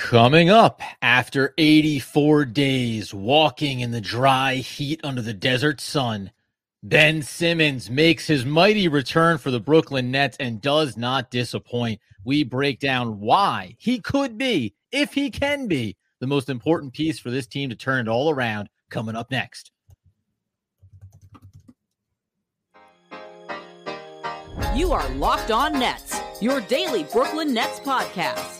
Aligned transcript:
Coming 0.00 0.48
up 0.48 0.80
after 1.02 1.52
84 1.58 2.46
days 2.46 3.12
walking 3.12 3.80
in 3.80 3.90
the 3.90 4.00
dry 4.00 4.54
heat 4.54 4.98
under 5.04 5.20
the 5.20 5.34
desert 5.34 5.78
sun, 5.78 6.32
Ben 6.82 7.20
Simmons 7.20 7.90
makes 7.90 8.26
his 8.26 8.46
mighty 8.46 8.88
return 8.88 9.36
for 9.36 9.50
the 9.50 9.60
Brooklyn 9.60 10.10
Nets 10.10 10.38
and 10.40 10.60
does 10.60 10.96
not 10.96 11.30
disappoint. 11.30 12.00
We 12.24 12.44
break 12.44 12.80
down 12.80 13.20
why 13.20 13.76
he 13.78 14.00
could 14.00 14.38
be, 14.38 14.74
if 14.90 15.12
he 15.12 15.30
can 15.30 15.68
be, 15.68 15.98
the 16.18 16.26
most 16.26 16.48
important 16.48 16.94
piece 16.94 17.18
for 17.18 17.30
this 17.30 17.46
team 17.46 17.68
to 17.68 17.76
turn 17.76 18.08
it 18.08 18.10
all 18.10 18.30
around 18.30 18.70
coming 18.88 19.14
up 19.14 19.30
next. 19.30 19.70
You 24.74 24.92
are 24.92 25.06
Locked 25.10 25.50
On 25.50 25.74
Nets, 25.74 26.18
your 26.40 26.62
daily 26.62 27.04
Brooklyn 27.04 27.52
Nets 27.52 27.80
podcast 27.80 28.59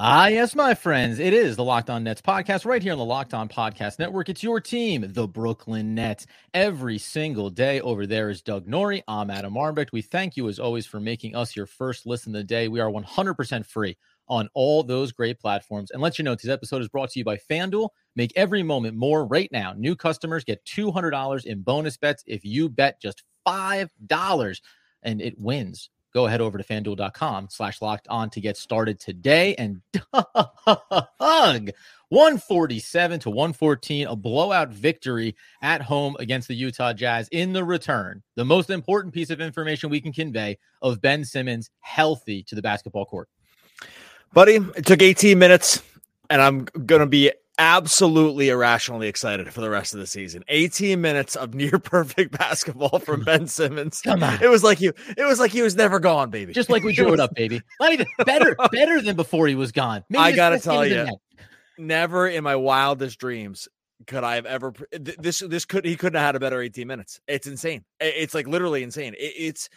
Ah, 0.00 0.28
yes, 0.28 0.54
my 0.54 0.74
friends. 0.74 1.18
It 1.18 1.34
is 1.34 1.56
the 1.56 1.64
Locked 1.64 1.90
On 1.90 2.04
Nets 2.04 2.22
podcast 2.22 2.64
right 2.64 2.80
here 2.80 2.92
on 2.92 2.98
the 2.98 3.04
Locked 3.04 3.34
On 3.34 3.48
Podcast 3.48 3.98
Network. 3.98 4.28
It's 4.28 4.44
your 4.44 4.60
team, 4.60 5.04
the 5.08 5.26
Brooklyn 5.26 5.92
Nets. 5.92 6.24
Every 6.54 6.98
single 6.98 7.50
day 7.50 7.80
over 7.80 8.06
there 8.06 8.30
is 8.30 8.40
Doug 8.40 8.68
Norrie. 8.68 9.02
I'm 9.08 9.28
Adam 9.28 9.54
Armbrecht. 9.54 9.90
We 9.90 10.02
thank 10.02 10.36
you, 10.36 10.48
as 10.48 10.60
always, 10.60 10.86
for 10.86 11.00
making 11.00 11.34
us 11.34 11.56
your 11.56 11.66
first 11.66 12.06
listen 12.06 12.32
of 12.32 12.38
the 12.38 12.44
day. 12.44 12.68
We 12.68 12.78
are 12.78 12.88
100% 12.88 13.66
free 13.66 13.96
on 14.28 14.48
all 14.54 14.84
those 14.84 15.10
great 15.10 15.40
platforms. 15.40 15.90
And 15.90 16.00
let 16.00 16.16
you 16.16 16.22
know, 16.22 16.36
this 16.36 16.46
episode 16.46 16.80
is 16.80 16.88
brought 16.88 17.10
to 17.10 17.18
you 17.18 17.24
by 17.24 17.36
FanDuel. 17.36 17.88
Make 18.14 18.30
every 18.36 18.62
moment 18.62 18.96
more 18.96 19.26
right 19.26 19.50
now. 19.50 19.72
New 19.72 19.96
customers 19.96 20.44
get 20.44 20.64
$200 20.64 21.44
in 21.44 21.62
bonus 21.62 21.96
bets 21.96 22.22
if 22.24 22.44
you 22.44 22.68
bet 22.68 23.02
just 23.02 23.24
$5 23.44 24.60
and 25.02 25.20
it 25.20 25.40
wins 25.40 25.90
go 26.18 26.26
ahead 26.26 26.40
over 26.40 26.58
to 26.58 26.64
fanduel.com 26.64 27.46
slash 27.48 27.80
locked 27.80 28.08
on 28.08 28.28
to 28.28 28.40
get 28.40 28.56
started 28.56 28.98
today. 28.98 29.54
And 29.54 29.80
hug 30.12 31.70
147 32.08 33.20
to 33.20 33.30
114, 33.30 34.08
a 34.08 34.16
blowout 34.16 34.70
victory 34.70 35.36
at 35.62 35.80
home 35.80 36.16
against 36.18 36.48
the 36.48 36.56
Utah 36.56 36.92
Jazz 36.92 37.28
in 37.28 37.52
the 37.52 37.62
return. 37.62 38.20
The 38.34 38.44
most 38.44 38.68
important 38.68 39.14
piece 39.14 39.30
of 39.30 39.40
information 39.40 39.90
we 39.90 40.00
can 40.00 40.12
convey 40.12 40.58
of 40.82 41.00
Ben 41.00 41.24
Simmons 41.24 41.70
healthy 41.78 42.42
to 42.48 42.56
the 42.56 42.62
basketball 42.62 43.06
court. 43.06 43.28
Buddy, 44.32 44.56
it 44.56 44.86
took 44.86 45.00
18 45.00 45.38
minutes, 45.38 45.84
and 46.30 46.42
I'm 46.42 46.64
going 46.64 47.00
to 47.00 47.06
be 47.06 47.30
absolutely 47.58 48.48
irrationally 48.48 49.08
excited 49.08 49.52
for 49.52 49.60
the 49.60 49.68
rest 49.68 49.92
of 49.92 50.00
the 50.00 50.06
season. 50.06 50.44
18 50.48 51.00
minutes 51.00 51.36
of 51.36 51.54
near 51.54 51.78
perfect 51.78 52.38
basketball 52.38 52.98
from 53.00 53.24
Ben 53.24 53.46
Simmons. 53.46 54.00
Come 54.00 54.22
on. 54.22 54.42
It 54.42 54.48
was 54.48 54.62
like 54.62 54.80
you 54.80 54.92
it 55.16 55.24
was 55.24 55.38
like 55.40 55.50
he 55.50 55.62
was 55.62 55.76
never 55.76 55.98
gone, 55.98 56.30
baby. 56.30 56.52
Just 56.52 56.70
like 56.70 56.84
we 56.84 56.92
drew 56.94 57.12
it 57.12 57.20
up, 57.20 57.34
baby. 57.34 57.60
Not 57.80 57.92
even 57.92 58.06
better 58.24 58.56
better 58.72 59.02
than 59.02 59.16
before 59.16 59.46
he 59.48 59.54
was 59.54 59.72
gone. 59.72 60.04
Maybe 60.08 60.22
I 60.22 60.32
got 60.32 60.50
to 60.50 60.60
tell 60.60 60.86
you. 60.86 61.06
Never 61.76 62.26
in 62.26 62.42
my 62.42 62.56
wildest 62.56 63.20
dreams 63.20 63.68
could 64.06 64.24
I 64.24 64.36
have 64.36 64.46
ever 64.46 64.72
this 64.92 65.40
this 65.40 65.64
could 65.64 65.84
he 65.84 65.96
couldn't 65.96 66.18
have 66.18 66.26
had 66.26 66.36
a 66.36 66.40
better 66.40 66.60
18 66.60 66.86
minutes. 66.86 67.20
It's 67.26 67.46
insane. 67.46 67.84
It's 68.00 68.34
like 68.34 68.46
literally 68.46 68.82
insane. 68.82 69.14
It, 69.14 69.32
it's 69.36 69.68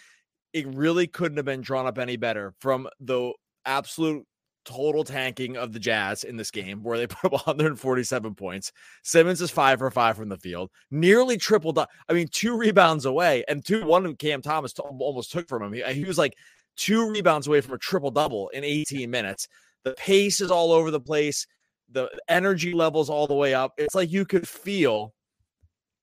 it 0.53 0.67
really 0.67 1.07
couldn't 1.07 1.37
have 1.37 1.45
been 1.45 1.61
drawn 1.61 1.87
up 1.87 1.97
any 1.97 2.17
better 2.17 2.53
from 2.59 2.87
the 2.99 3.33
absolute 3.65 4.25
total 4.65 5.03
tanking 5.03 5.57
of 5.57 5.73
the 5.73 5.79
Jazz 5.79 6.23
in 6.23 6.37
this 6.37 6.51
game 6.51 6.83
where 6.83 6.97
they 6.97 7.07
put 7.07 7.25
up 7.25 7.31
147 7.33 8.35
points. 8.35 8.71
Simmons 9.03 9.41
is 9.41 9.51
five 9.51 9.79
for 9.79 9.91
five 9.91 10.17
from 10.17 10.29
the 10.29 10.37
field, 10.37 10.69
nearly 10.89 11.37
tripled. 11.37 11.79
I 11.79 12.13
mean, 12.13 12.27
two 12.31 12.57
rebounds 12.57 13.05
away, 13.05 13.43
and 13.47 13.65
two 13.65 13.85
one 13.85 14.15
Cam 14.15 14.41
Thomas 14.41 14.73
t- 14.73 14.83
almost 14.83 15.31
took 15.31 15.47
from 15.47 15.63
him. 15.63 15.73
He, 15.73 15.83
he 15.93 16.05
was 16.05 16.17
like 16.17 16.35
two 16.75 17.09
rebounds 17.09 17.47
away 17.47 17.61
from 17.61 17.73
a 17.73 17.79
triple 17.79 18.11
double 18.11 18.49
in 18.49 18.63
18 18.63 19.09
minutes. 19.09 19.47
The 19.83 19.93
pace 19.93 20.41
is 20.41 20.51
all 20.51 20.71
over 20.71 20.91
the 20.91 20.99
place. 20.99 21.47
The 21.89 22.09
energy 22.29 22.73
levels 22.73 23.09
all 23.09 23.27
the 23.27 23.33
way 23.33 23.53
up. 23.53 23.73
It's 23.77 23.95
like 23.95 24.11
you 24.11 24.25
could 24.25 24.47
feel. 24.47 25.13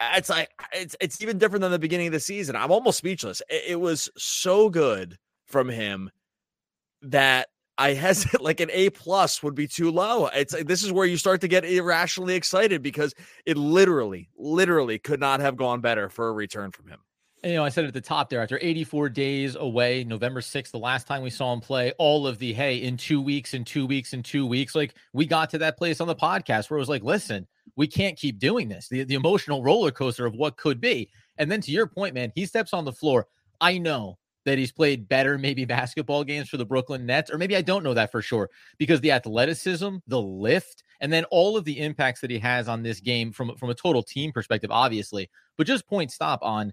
It's 0.01 0.29
like 0.29 0.51
it's 0.73 0.95
it's 1.01 1.23
even 1.23 1.39
different 1.39 1.63
than 1.63 1.73
the 1.73 1.79
beginning 1.79 2.09
of 2.09 2.13
the 2.13 2.21
season. 2.21 2.57
I'm 2.57 2.71
almost 2.71 2.99
speechless. 2.99 3.43
It, 3.49 3.65
it 3.69 3.81
was 3.81 4.11
so 4.17 4.69
good 4.69 5.17
from 5.47 5.69
him 5.69 6.11
that 7.03 7.49
I 7.79 7.95
hesitate 7.95 8.41
like 8.43 8.61
an 8.61 8.71
A 8.73 8.91
plus 8.91 9.43
would 9.43 9.55
be 9.55 9.67
too 9.67 9.91
low. 9.91 10.27
It's 10.27 10.53
uh, 10.53 10.63
this 10.67 10.83
is 10.83 10.93
where 10.93 11.07
you 11.07 11.17
start 11.17 11.41
to 11.43 11.49
get 11.49 11.65
irrationally 11.65 12.35
excited 12.35 12.83
because 12.83 13.15
it 13.47 13.57
literally, 13.57 14.29
literally 14.37 14.99
could 14.99 15.21
not 15.21 15.41
have 15.41 15.57
gone 15.57 15.81
better 15.81 16.09
for 16.09 16.29
a 16.29 16.33
return 16.33 16.73
from 16.73 16.89
him. 16.89 16.99
And, 17.45 17.53
you 17.53 17.59
know, 17.59 17.65
I 17.65 17.69
said 17.69 17.85
at 17.85 17.95
the 17.95 18.01
top 18.01 18.29
there, 18.29 18.43
after 18.43 18.59
84 18.61 19.11
days 19.11 19.55
away, 19.55 20.03
November 20.03 20.41
6th, 20.41 20.73
the 20.73 20.79
last 20.79 21.07
time 21.07 21.23
we 21.23 21.31
saw 21.31 21.53
him 21.53 21.61
play, 21.61 21.93
all 21.97 22.27
of 22.27 22.41
the 22.41 22.53
hey, 22.53 22.79
in 22.79 22.97
two 22.97 23.21
weeks, 23.21 23.55
in 23.55 23.65
two 23.65 23.87
weeks, 23.87 24.13
in 24.13 24.25
two 24.25 24.45
weeks, 24.45 24.75
like 24.75 24.95
we 25.13 25.25
got 25.25 25.49
to 25.51 25.59
that 25.59 25.79
place 25.79 26.01
on 26.01 26.09
the 26.09 26.17
podcast 26.17 26.69
where 26.69 26.79
it 26.79 26.81
was 26.81 26.89
like, 26.89 27.05
listen, 27.05 27.47
we 27.77 27.87
can't 27.87 28.19
keep 28.19 28.41
doing 28.41 28.69
this. 28.69 28.89
The, 28.89 29.05
the 29.05 29.15
emotional 29.15 29.63
roller 29.63 29.93
coaster 29.93 30.27
of 30.27 30.35
what 30.35 30.57
could 30.57 30.81
be. 30.81 31.11
And 31.37 31.49
then 31.49 31.61
to 31.61 31.71
your 31.71 31.87
point, 31.87 32.13
man, 32.13 32.33
he 32.35 32.45
steps 32.45 32.75
on 32.75 32.85
the 32.85 32.93
floor. 32.93 33.29
I 33.61 33.79
know 33.79 34.19
that 34.45 34.59
he's 34.59 34.73
played 34.73 35.09
better 35.09 35.39
maybe 35.39 35.65
basketball 35.65 36.25
games 36.25 36.49
for 36.49 36.57
the 36.57 36.65
Brooklyn 36.65 37.07
Nets, 37.07 37.31
or 37.31 37.39
maybe 37.39 37.57
I 37.57 37.63
don't 37.63 37.83
know 37.83 37.95
that 37.95 38.11
for 38.11 38.23
sure 38.23 38.51
because 38.79 39.01
the 39.01 39.13
athleticism, 39.13 39.97
the 40.07 40.21
lift, 40.21 40.83
and 41.01 41.13
then 41.13 41.25
all 41.27 41.57
of 41.57 41.65
the 41.65 41.79
impacts 41.79 42.21
that 42.21 42.31
he 42.31 42.39
has 42.39 42.69
on 42.69 42.83
this 42.83 43.01
game 43.01 43.33
from 43.33 43.57
from 43.57 43.71
a 43.71 43.75
total 43.75 44.03
team 44.03 44.33
perspective, 44.33 44.71
obviously. 44.71 45.31
But 45.57 45.67
just 45.67 45.87
point 45.87 46.13
stop 46.13 46.41
on. 46.43 46.73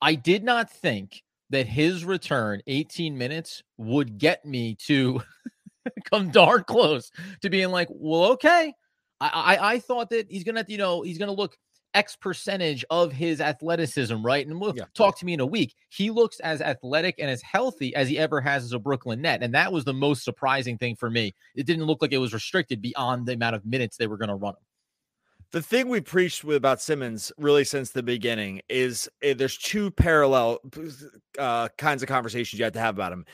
I 0.00 0.14
did 0.14 0.44
not 0.44 0.70
think 0.70 1.22
that 1.50 1.66
his 1.66 2.04
return, 2.04 2.60
18 2.66 3.16
minutes, 3.16 3.62
would 3.78 4.18
get 4.18 4.44
me 4.44 4.76
to 4.86 5.22
come 6.10 6.30
darn 6.30 6.64
close 6.64 7.10
to 7.42 7.50
being 7.50 7.70
like, 7.70 7.88
well, 7.90 8.32
okay. 8.32 8.72
I, 9.20 9.28
I, 9.28 9.72
I 9.72 9.78
thought 9.80 10.10
that 10.10 10.30
he's 10.30 10.44
gonna, 10.44 10.64
you 10.68 10.78
know, 10.78 11.02
he's 11.02 11.18
gonna 11.18 11.32
look 11.32 11.56
X 11.94 12.16
percentage 12.16 12.84
of 12.90 13.12
his 13.12 13.40
athleticism, 13.40 14.22
right? 14.22 14.46
And 14.46 14.60
we'll 14.60 14.76
yeah. 14.76 14.84
talk 14.94 15.18
to 15.18 15.24
me 15.24 15.34
in 15.34 15.40
a 15.40 15.46
week. 15.46 15.74
He 15.88 16.10
looks 16.10 16.40
as 16.40 16.60
athletic 16.60 17.16
and 17.18 17.30
as 17.30 17.42
healthy 17.42 17.94
as 17.94 18.08
he 18.08 18.18
ever 18.18 18.40
has 18.40 18.64
as 18.64 18.72
a 18.72 18.78
Brooklyn 18.78 19.22
net. 19.22 19.42
And 19.42 19.54
that 19.54 19.72
was 19.72 19.84
the 19.84 19.94
most 19.94 20.24
surprising 20.24 20.78
thing 20.78 20.96
for 20.96 21.10
me. 21.10 21.34
It 21.54 21.66
didn't 21.66 21.84
look 21.84 22.02
like 22.02 22.12
it 22.12 22.18
was 22.18 22.34
restricted 22.34 22.82
beyond 22.82 23.26
the 23.26 23.32
amount 23.32 23.56
of 23.56 23.64
minutes 23.64 23.96
they 23.96 24.06
were 24.06 24.18
going 24.18 24.28
to 24.28 24.34
run 24.34 24.54
him. 24.54 24.62
The 25.50 25.62
thing 25.62 25.88
we 25.88 26.02
preached 26.02 26.44
with 26.44 26.58
about 26.58 26.82
Simmons 26.82 27.32
really 27.38 27.64
since 27.64 27.90
the 27.90 28.02
beginning 28.02 28.60
is 28.68 29.08
uh, 29.26 29.32
there's 29.34 29.56
two 29.56 29.90
parallel 29.90 30.58
uh, 31.38 31.68
kinds 31.78 32.02
of 32.02 32.08
conversations 32.08 32.58
you 32.58 32.64
have 32.64 32.74
to 32.74 32.80
have 32.80 32.96
about 32.96 33.12
him 33.12 33.24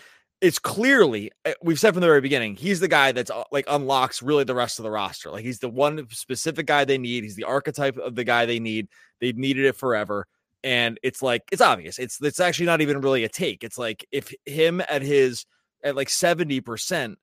it's 0.44 0.59
clearly 0.59 1.32
eh, 1.47 1.55
we've 1.62 1.81
said 1.81 1.94
from 1.94 2.03
the 2.03 2.06
very 2.06 2.21
beginning 2.21 2.55
he's 2.55 2.78
the 2.78 2.87
guy 2.87 3.12
that's 3.12 3.31
uh, 3.31 3.44
like 3.50 3.65
unlocks 3.66 4.22
really 4.22 4.44
the 4.44 4.55
rest 4.55 4.78
of 4.78 4.82
the 4.82 4.91
roster. 4.91 5.31
Like 5.31 5.43
he's 5.43 5.59
the 5.59 5.71
one 5.71 6.06
specific 6.10 6.66
guy 6.66 6.84
they 6.84 6.99
need 6.99 7.25
he's 7.25 7.34
the 7.34 7.44
archetype 7.44 7.97
of 7.97 8.15
the 8.15 8.25
guy 8.25 8.44
they 8.44 8.60
need 8.60 8.88
they've 9.22 9.37
needed 9.37 9.65
it 9.65 9.75
forever 9.75 10.27
and 10.62 11.00
it's 11.03 11.22
like 11.22 11.43
it's 11.50 11.62
obvious 11.62 11.99
it's 11.99 12.21
it's 12.21 12.41
actually 12.41 12.66
not 12.66 12.82
even 12.82 13.00
really 13.00 13.25
a 13.25 13.28
take 13.28 13.65
it's 13.65 13.78
like 13.78 14.06
if 14.12 14.34
him 14.44 14.82
at 14.91 15.00
his 15.00 15.47
at 15.82 15.97
like 15.97 16.09
70% 16.09 17.15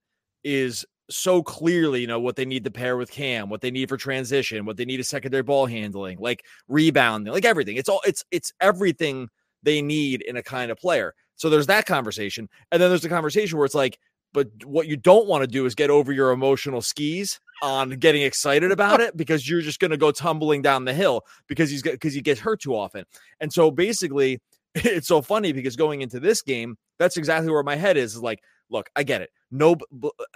is 0.44 0.86
so 1.10 1.44
clearly 1.44 2.02
you 2.02 2.08
know 2.08 2.20
what 2.20 2.36
they 2.36 2.46
need 2.46 2.64
to 2.64 2.72
pair 2.72 2.98
with 2.98 3.12
cam 3.12 3.50
what 3.50 3.62
they 3.62 3.70
need 3.70 3.90
for 3.90 3.98
transition 3.98 4.66
what 4.66 4.78
they 4.78 4.86
need 4.86 5.00
is 5.00 5.10
secondary 5.10 5.44
ball 5.44 5.68
handling 5.68 6.18
like 6.20 6.44
rebounding 6.68 7.32
like 7.32 7.46
everything 7.46 7.76
it's 7.76 7.90
all 7.90 8.02
it's 8.06 8.24
it's 8.32 8.52
everything 8.62 9.28
they 9.62 9.82
need 9.82 10.22
in 10.22 10.38
a 10.38 10.44
kind 10.44 10.72
of 10.72 10.78
player 10.78 11.14
so 11.42 11.50
there's 11.50 11.66
that 11.66 11.88
conversation. 11.88 12.48
And 12.72 12.80
then 12.80 12.92
there's 12.92 13.02
the 13.02 13.10
conversation 13.10 13.58
where 13.58 13.66
it's 13.66 13.74
like, 13.74 13.98
but 14.32 14.48
what 14.64 14.86
you 14.86 14.96
don't 14.96 15.28
want 15.28 15.42
to 15.42 15.48
do 15.48 15.66
is 15.66 15.74
get 15.74 15.90
over 15.90 16.12
your 16.12 16.30
emotional 16.30 16.84
skis 16.84 17.40
on 17.64 17.90
getting 17.90 18.22
excited 18.22 18.72
about 18.72 19.02
it 19.02 19.18
because 19.18 19.50
you're 19.50 19.62
just 19.62 19.80
going 19.80 19.90
to 19.90 19.98
go 19.98 20.12
tumbling 20.12 20.62
down 20.62 20.86
the 20.86 20.94
hill 20.94 21.24
because 21.48 21.72
he's 21.72 21.82
because 21.82 22.14
he 22.14 22.22
gets 22.22 22.40
hurt 22.40 22.62
too 22.62 22.76
often. 22.76 23.06
And 23.40 23.52
so 23.52 23.72
basically, 23.72 24.40
it's 24.76 25.08
so 25.08 25.20
funny 25.24 25.52
because 25.52 25.76
going 25.76 26.02
into 26.02 26.20
this 26.20 26.44
game, 26.44 26.78
that's 27.00 27.18
exactly 27.18 27.52
where 27.52 27.64
my 27.64 27.76
head 27.76 27.98
is. 27.98 28.14
Is 28.14 28.22
like, 28.22 28.44
look, 28.70 28.92
I 28.96 29.02
get 29.02 29.24
it. 29.24 29.32
No, 29.50 29.76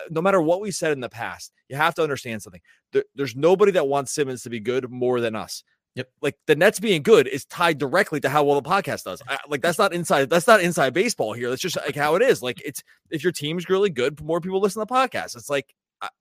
no 0.09 0.21
matter 0.23 0.41
what 0.41 0.59
we 0.59 0.71
said 0.71 0.91
in 0.91 1.01
the 1.01 1.07
past, 1.07 1.53
you 1.69 1.75
have 1.75 1.93
to 1.95 2.01
understand 2.01 2.41
something. 2.41 2.61
There, 2.93 3.03
there's 3.13 3.35
nobody 3.35 3.73
that 3.73 3.87
wants 3.87 4.11
Simmons 4.11 4.41
to 4.41 4.49
be 4.49 4.59
good 4.59 4.89
more 4.89 5.21
than 5.21 5.35
us. 5.35 5.63
Yep. 5.95 6.09
Like 6.21 6.35
the 6.45 6.55
Nets 6.55 6.79
being 6.79 7.03
good 7.03 7.27
is 7.27 7.45
tied 7.45 7.77
directly 7.77 8.19
to 8.19 8.29
how 8.29 8.43
well 8.43 8.59
the 8.59 8.69
podcast 8.69 9.05
does. 9.05 9.21
I, 9.27 9.37
like 9.47 9.61
that's 9.61 9.79
not 9.79 9.93
inside. 9.93 10.29
That's 10.29 10.47
not 10.47 10.61
inside 10.61 10.93
baseball 10.93 11.33
here. 11.33 11.49
That's 11.49 11.61
just 11.61 11.77
like 11.77 11.95
how 11.95 12.15
it 12.15 12.21
is. 12.21 12.41
Like 12.41 12.61
it's 12.65 12.83
if 13.11 13.23
your 13.23 13.31
team's 13.31 13.69
really 13.69 13.89
good, 13.89 14.21
more 14.21 14.41
people 14.41 14.59
listen 14.59 14.81
to 14.81 14.85
the 14.85 14.93
podcast. 14.93 15.37
It's 15.37 15.49
like 15.49 15.73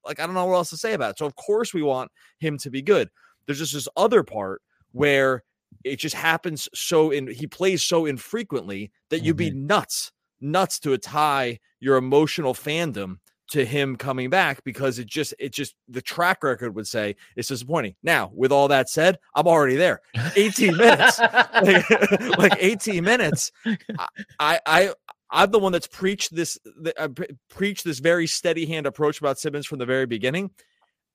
like 0.07 0.21
I 0.21 0.27
don't 0.27 0.35
know 0.35 0.45
what 0.47 0.55
else 0.55 0.71
to 0.71 0.77
say 0.77 0.95
about 0.95 1.11
it. 1.11 1.19
So 1.19 1.27
of 1.27 1.35
course 1.35 1.75
we 1.75 1.83
want 1.83 2.13
him 2.39 2.57
to 2.59 2.71
be 2.71 2.83
good. 2.83 3.11
There's 3.47 3.59
just 3.59 3.75
this 3.75 3.89
other 3.97 4.23
part 4.23 4.63
where 4.93 5.43
it 5.83 5.97
just 5.97 6.15
happens 6.15 6.69
so 6.73 7.11
in 7.11 7.27
he 7.27 7.49
plays 7.49 7.83
so 7.83 8.07
infrequently 8.07 8.93
that 9.11 9.25
you'd 9.25 9.37
be 9.37 9.51
mm-hmm. 9.51 9.67
nuts 9.67 10.13
nuts 10.41 10.79
to 10.79 10.97
tie 10.99 11.59
your 11.81 11.97
emotional 11.97 12.55
fandom 12.55 13.17
to 13.49 13.65
him 13.65 13.97
coming 13.97 14.31
back 14.31 14.65
because 14.65 14.99
it 14.99 15.07
just 15.07 15.35
it 15.39 15.53
just 15.53 15.75
the 15.89 16.03
track 16.03 16.43
record 16.43 16.75
would 16.75 16.87
say 16.87 17.17
it's 17.37 17.49
disappointing. 17.49 17.95
Now, 18.03 18.31
with 18.35 18.53
all 18.53 18.69
that 18.69 18.89
said, 18.89 19.19
I'm 19.35 19.47
already 19.47 19.77
there. 19.77 20.01
18 20.37 20.77
minutes. 20.77 21.19
like, 21.19 21.91
like 22.39 22.57
18 22.59 23.05
minutes. 23.05 23.53
I 24.39 24.61
I 24.67 24.95
I'm 25.31 25.51
the 25.51 25.59
one 25.59 25.73
that's 25.73 25.87
preached 25.87 26.35
this 26.35 26.59
uh, 26.97 27.09
preached 27.51 27.85
this 27.85 27.99
very 27.99 28.27
steady 28.27 28.67
hand 28.67 28.87
approach 28.87 29.21
about 29.21 29.39
Simmons 29.39 29.67
from 29.67 29.79
the 29.79 29.87
very 29.87 30.07
beginning. 30.07 30.51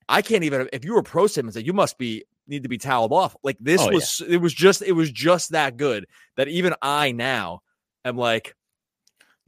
I 0.08 0.22
can't 0.22 0.44
even 0.44 0.68
if 0.72 0.84
you 0.84 0.94
were 0.94 1.02
pro 1.02 1.26
Simmons, 1.26 1.56
you 1.56 1.72
must 1.72 1.98
be 1.98 2.24
need 2.46 2.62
to 2.64 2.68
be 2.68 2.78
toweled 2.78 3.12
off. 3.12 3.36
Like 3.42 3.56
this 3.60 3.80
oh, 3.80 3.90
was 3.90 4.20
yeah. 4.20 4.34
it 4.34 4.40
was 4.40 4.52
just 4.52 4.82
it 4.82 4.92
was 4.92 5.10
just 5.10 5.52
that 5.52 5.76
good 5.76 6.06
that 6.36 6.48
even 6.48 6.74
I 6.82 7.12
now 7.12 7.62
am 8.04 8.16
like 8.16 8.54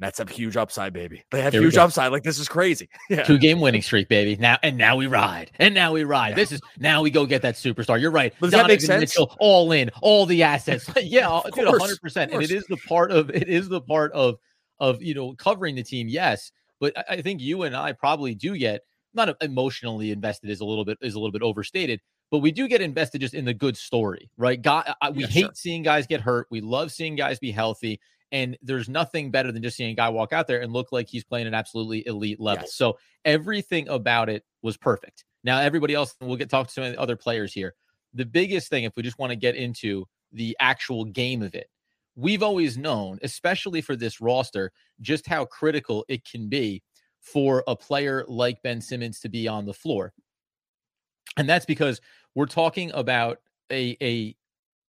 that's 0.02 0.20
a 0.20 0.30
huge 0.30 0.56
upside, 0.56 0.92
baby. 0.92 1.22
They 1.30 1.40
have 1.42 1.52
Here 1.52 1.62
huge 1.62 1.76
upside. 1.76 2.12
Like 2.12 2.22
this 2.22 2.38
is 2.38 2.48
crazy. 2.48 2.88
Yeah. 3.10 3.24
Two 3.24 3.36
game 3.36 3.60
winning 3.60 3.82
streak, 3.82 4.08
baby. 4.08 4.36
Now 4.36 4.58
and 4.62 4.78
now 4.78 4.96
we 4.96 5.06
ride. 5.06 5.50
And 5.56 5.74
now 5.74 5.92
we 5.92 6.04
ride. 6.04 6.30
Yeah. 6.30 6.34
This 6.36 6.52
is 6.52 6.60
now 6.78 7.02
we 7.02 7.10
go 7.10 7.26
get 7.26 7.42
that 7.42 7.56
superstar. 7.56 8.00
You're 8.00 8.10
right. 8.10 8.32
But 8.40 8.46
does 8.46 8.52
Donovan 8.52 8.68
that 8.68 8.72
make 8.72 8.80
sense? 8.80 9.00
Mitchell, 9.00 9.36
all 9.38 9.72
in, 9.72 9.90
all 10.00 10.24
the 10.24 10.44
assets. 10.44 10.88
yeah, 11.02 11.40
dude, 11.54 11.68
hundred 11.68 12.00
percent. 12.00 12.32
And 12.32 12.42
it 12.42 12.50
is 12.50 12.64
the 12.68 12.78
part 12.88 13.10
of 13.10 13.28
it 13.30 13.48
is 13.48 13.68
the 13.68 13.82
part 13.82 14.12
of 14.12 14.38
of 14.80 15.02
you 15.02 15.14
know 15.14 15.34
covering 15.34 15.74
the 15.74 15.82
team. 15.82 16.08
Yes, 16.08 16.52
but 16.80 16.96
I, 16.96 17.16
I 17.16 17.22
think 17.22 17.42
you 17.42 17.64
and 17.64 17.76
I 17.76 17.92
probably 17.92 18.34
do 18.34 18.56
get 18.56 18.80
not 19.14 19.36
emotionally 19.42 20.10
invested 20.10 20.48
is 20.48 20.60
a 20.60 20.64
little 20.64 20.84
bit 20.84 20.98
is 21.02 21.14
a 21.14 21.18
little 21.18 21.32
bit 21.32 21.42
overstated, 21.42 22.00
but 22.30 22.38
we 22.38 22.50
do 22.50 22.66
get 22.68 22.80
invested 22.80 23.20
just 23.20 23.34
in 23.34 23.44
the 23.44 23.54
good 23.54 23.76
story, 23.76 24.30
right? 24.38 24.60
God, 24.60 24.92
I, 25.02 25.10
we 25.10 25.22
yeah, 25.22 25.28
hate 25.28 25.40
sure. 25.40 25.50
seeing 25.54 25.82
guys 25.82 26.06
get 26.06 26.22
hurt. 26.22 26.46
We 26.50 26.60
love 26.60 26.92
seeing 26.92 27.14
guys 27.14 27.38
be 27.38 27.50
healthy. 27.50 28.00
And 28.32 28.58
there's 28.62 28.88
nothing 28.88 29.30
better 29.30 29.52
than 29.52 29.62
just 29.62 29.76
seeing 29.76 29.90
a 29.90 29.94
guy 29.94 30.08
walk 30.08 30.32
out 30.32 30.48
there 30.48 30.62
and 30.62 30.72
look 30.72 30.90
like 30.90 31.08
he's 31.08 31.22
playing 31.22 31.46
an 31.46 31.54
absolutely 31.54 32.04
elite 32.06 32.40
level. 32.40 32.64
Yes. 32.64 32.74
So 32.74 32.98
everything 33.24 33.88
about 33.88 34.28
it 34.28 34.44
was 34.62 34.76
perfect. 34.76 35.24
Now, 35.44 35.60
everybody 35.60 35.94
else, 35.94 36.14
we'll 36.20 36.36
get 36.36 36.48
talk 36.48 36.68
to 36.68 36.72
some 36.72 36.94
other 36.98 37.16
players 37.16 37.52
here. 37.52 37.74
The 38.14 38.24
biggest 38.24 38.68
thing, 38.68 38.84
if 38.84 38.96
we 38.96 39.02
just 39.02 39.18
want 39.18 39.30
to 39.30 39.36
get 39.36 39.54
into 39.54 40.06
the 40.32 40.56
actual 40.58 41.04
game 41.04 41.42
of 41.42 41.54
it, 41.54 41.68
we've 42.16 42.42
always 42.42 42.78
known, 42.78 43.18
especially 43.22 43.80
for 43.80 43.96
this 43.96 44.20
roster, 44.20 44.72
just 45.00 45.26
how 45.26 45.44
critical 45.44 46.04
it 46.08 46.24
can 46.24 46.48
be 46.48 46.82
for 47.20 47.62
a 47.66 47.76
player 47.76 48.24
like 48.28 48.62
Ben 48.62 48.80
Simmons 48.80 49.20
to 49.20 49.28
be 49.28 49.46
on 49.46 49.66
the 49.66 49.74
floor. 49.74 50.12
And 51.36 51.48
that's 51.48 51.66
because 51.66 52.00
we're 52.34 52.46
talking 52.46 52.90
about 52.92 53.38
a, 53.70 53.96
a 54.02 54.36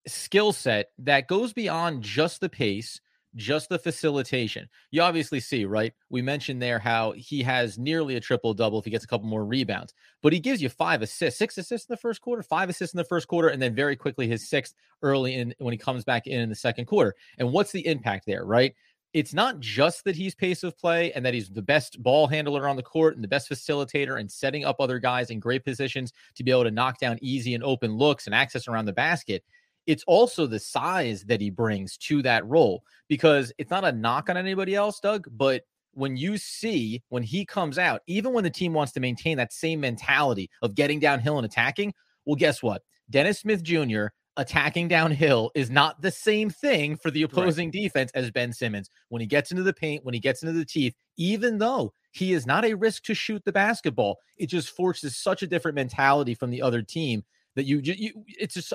skill 0.06 0.52
set 0.52 0.90
that 0.98 1.28
goes 1.28 1.52
beyond 1.52 2.02
just 2.02 2.40
the 2.40 2.48
pace, 2.48 3.00
just 3.36 3.68
the 3.68 3.78
facilitation. 3.78 4.68
You 4.90 5.02
obviously 5.02 5.40
see, 5.40 5.64
right? 5.64 5.92
We 6.08 6.22
mentioned 6.22 6.60
there 6.60 6.78
how 6.78 7.12
he 7.12 7.42
has 7.42 7.78
nearly 7.78 8.16
a 8.16 8.20
triple 8.20 8.54
double 8.54 8.78
if 8.78 8.84
he 8.84 8.90
gets 8.90 9.04
a 9.04 9.08
couple 9.08 9.28
more 9.28 9.44
rebounds, 9.44 9.94
but 10.22 10.32
he 10.32 10.40
gives 10.40 10.60
you 10.60 10.68
five 10.68 11.02
assists, 11.02 11.38
six 11.38 11.56
assists 11.58 11.88
in 11.88 11.92
the 11.92 12.00
first 12.00 12.20
quarter, 12.20 12.42
five 12.42 12.68
assists 12.68 12.94
in 12.94 12.98
the 12.98 13.04
first 13.04 13.28
quarter, 13.28 13.48
and 13.48 13.60
then 13.60 13.74
very 13.74 13.96
quickly 13.96 14.26
his 14.26 14.48
sixth 14.48 14.74
early 15.02 15.34
in 15.34 15.54
when 15.58 15.72
he 15.72 15.78
comes 15.78 16.04
back 16.04 16.26
in 16.26 16.40
in 16.40 16.48
the 16.48 16.54
second 16.54 16.86
quarter. 16.86 17.14
And 17.38 17.52
what's 17.52 17.72
the 17.72 17.86
impact 17.86 18.26
there, 18.26 18.44
right? 18.44 18.74
It's 19.12 19.34
not 19.34 19.58
just 19.58 20.04
that 20.04 20.14
he's 20.14 20.36
pace 20.36 20.62
of 20.62 20.78
play 20.78 21.12
and 21.12 21.26
that 21.26 21.34
he's 21.34 21.48
the 21.48 21.62
best 21.62 22.00
ball 22.00 22.28
handler 22.28 22.68
on 22.68 22.76
the 22.76 22.82
court 22.82 23.16
and 23.16 23.24
the 23.24 23.28
best 23.28 23.50
facilitator 23.50 24.20
and 24.20 24.30
setting 24.30 24.64
up 24.64 24.76
other 24.78 25.00
guys 25.00 25.30
in 25.30 25.40
great 25.40 25.64
positions 25.64 26.12
to 26.36 26.44
be 26.44 26.52
able 26.52 26.62
to 26.62 26.70
knock 26.70 26.98
down 26.98 27.18
easy 27.20 27.54
and 27.54 27.64
open 27.64 27.96
looks 27.96 28.26
and 28.26 28.34
access 28.34 28.68
around 28.68 28.84
the 28.84 28.92
basket 28.92 29.42
it's 29.86 30.04
also 30.06 30.46
the 30.46 30.58
size 30.58 31.24
that 31.24 31.40
he 31.40 31.50
brings 31.50 31.96
to 31.96 32.22
that 32.22 32.46
role 32.46 32.82
because 33.08 33.52
it's 33.58 33.70
not 33.70 33.84
a 33.84 33.92
knock 33.92 34.30
on 34.30 34.36
anybody 34.36 34.74
else, 34.74 35.00
Doug, 35.00 35.26
but 35.32 35.62
when 35.92 36.16
you 36.16 36.36
see 36.36 37.02
when 37.08 37.22
he 37.22 37.44
comes 37.44 37.78
out, 37.78 38.02
even 38.06 38.32
when 38.32 38.44
the 38.44 38.50
team 38.50 38.72
wants 38.72 38.92
to 38.92 39.00
maintain 39.00 39.36
that 39.36 39.52
same 39.52 39.80
mentality 39.80 40.50
of 40.62 40.74
getting 40.74 41.00
downhill 41.00 41.38
and 41.38 41.44
attacking, 41.44 41.92
well, 42.24 42.36
guess 42.36 42.62
what? 42.62 42.82
Dennis 43.10 43.40
Smith 43.40 43.62
Jr. 43.62 44.06
attacking 44.36 44.88
downhill 44.88 45.50
is 45.54 45.70
not 45.70 46.00
the 46.00 46.10
same 46.10 46.48
thing 46.48 46.96
for 46.96 47.10
the 47.10 47.22
opposing 47.22 47.68
right. 47.68 47.72
defense 47.72 48.12
as 48.14 48.30
Ben 48.30 48.52
Simmons. 48.52 48.88
When 49.08 49.20
he 49.20 49.26
gets 49.26 49.50
into 49.50 49.64
the 49.64 49.72
paint, 49.72 50.04
when 50.04 50.14
he 50.14 50.20
gets 50.20 50.42
into 50.42 50.56
the 50.56 50.64
teeth, 50.64 50.94
even 51.16 51.58
though 51.58 51.92
he 52.12 52.32
is 52.32 52.46
not 52.46 52.64
a 52.64 52.74
risk 52.74 53.02
to 53.04 53.14
shoot 53.14 53.44
the 53.44 53.52
basketball, 53.52 54.18
it 54.36 54.46
just 54.46 54.70
forces 54.70 55.16
such 55.16 55.42
a 55.42 55.46
different 55.46 55.74
mentality 55.74 56.34
from 56.34 56.50
the 56.50 56.62
other 56.62 56.82
team 56.82 57.24
that 57.56 57.64
you, 57.64 57.80
you 57.82 58.24
it's 58.26 58.54
just 58.54 58.72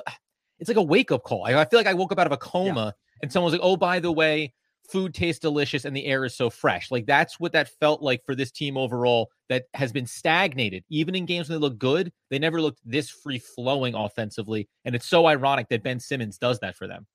it's 0.58 0.68
like 0.68 0.76
a 0.76 0.82
wake 0.82 1.12
up 1.12 1.22
call. 1.22 1.44
I, 1.44 1.54
I, 1.54 1.64
feel 1.64 1.78
like 1.78 1.86
I 1.86 1.94
woke 1.94 2.12
up 2.12 2.18
out 2.18 2.26
of 2.26 2.32
a 2.32 2.36
coma 2.36 2.86
yeah. 2.86 3.22
and 3.22 3.32
someone 3.32 3.52
was 3.52 3.58
like, 3.58 3.66
"Oh, 3.66 3.76
by 3.76 4.00
the 4.00 4.12
way, 4.12 4.52
food 4.88 5.14
tastes 5.14 5.40
delicious 5.40 5.84
and 5.84 5.96
the 5.96 6.06
air 6.06 6.24
is 6.24 6.34
so 6.34 6.50
fresh." 6.50 6.90
Like 6.90 7.06
that's 7.06 7.38
what 7.38 7.52
that 7.52 7.68
felt 7.80 8.02
like 8.02 8.24
for 8.24 8.34
this 8.34 8.50
team 8.50 8.76
overall. 8.76 9.30
That 9.48 9.64
has 9.74 9.92
been 9.92 10.06
stagnated. 10.06 10.84
Even 10.88 11.14
in 11.14 11.24
games 11.24 11.48
when 11.48 11.58
they 11.58 11.62
look 11.62 11.78
good, 11.78 12.12
they 12.30 12.38
never 12.38 12.60
looked 12.60 12.80
this 12.84 13.08
free 13.10 13.38
flowing 13.38 13.94
offensively. 13.94 14.68
And 14.84 14.94
it's 14.94 15.06
so 15.06 15.26
ironic 15.26 15.68
that 15.68 15.84
Ben 15.84 16.00
Simmons 16.00 16.36
does 16.38 16.58
that 16.60 16.76
for 16.76 16.88
them. 16.88 17.06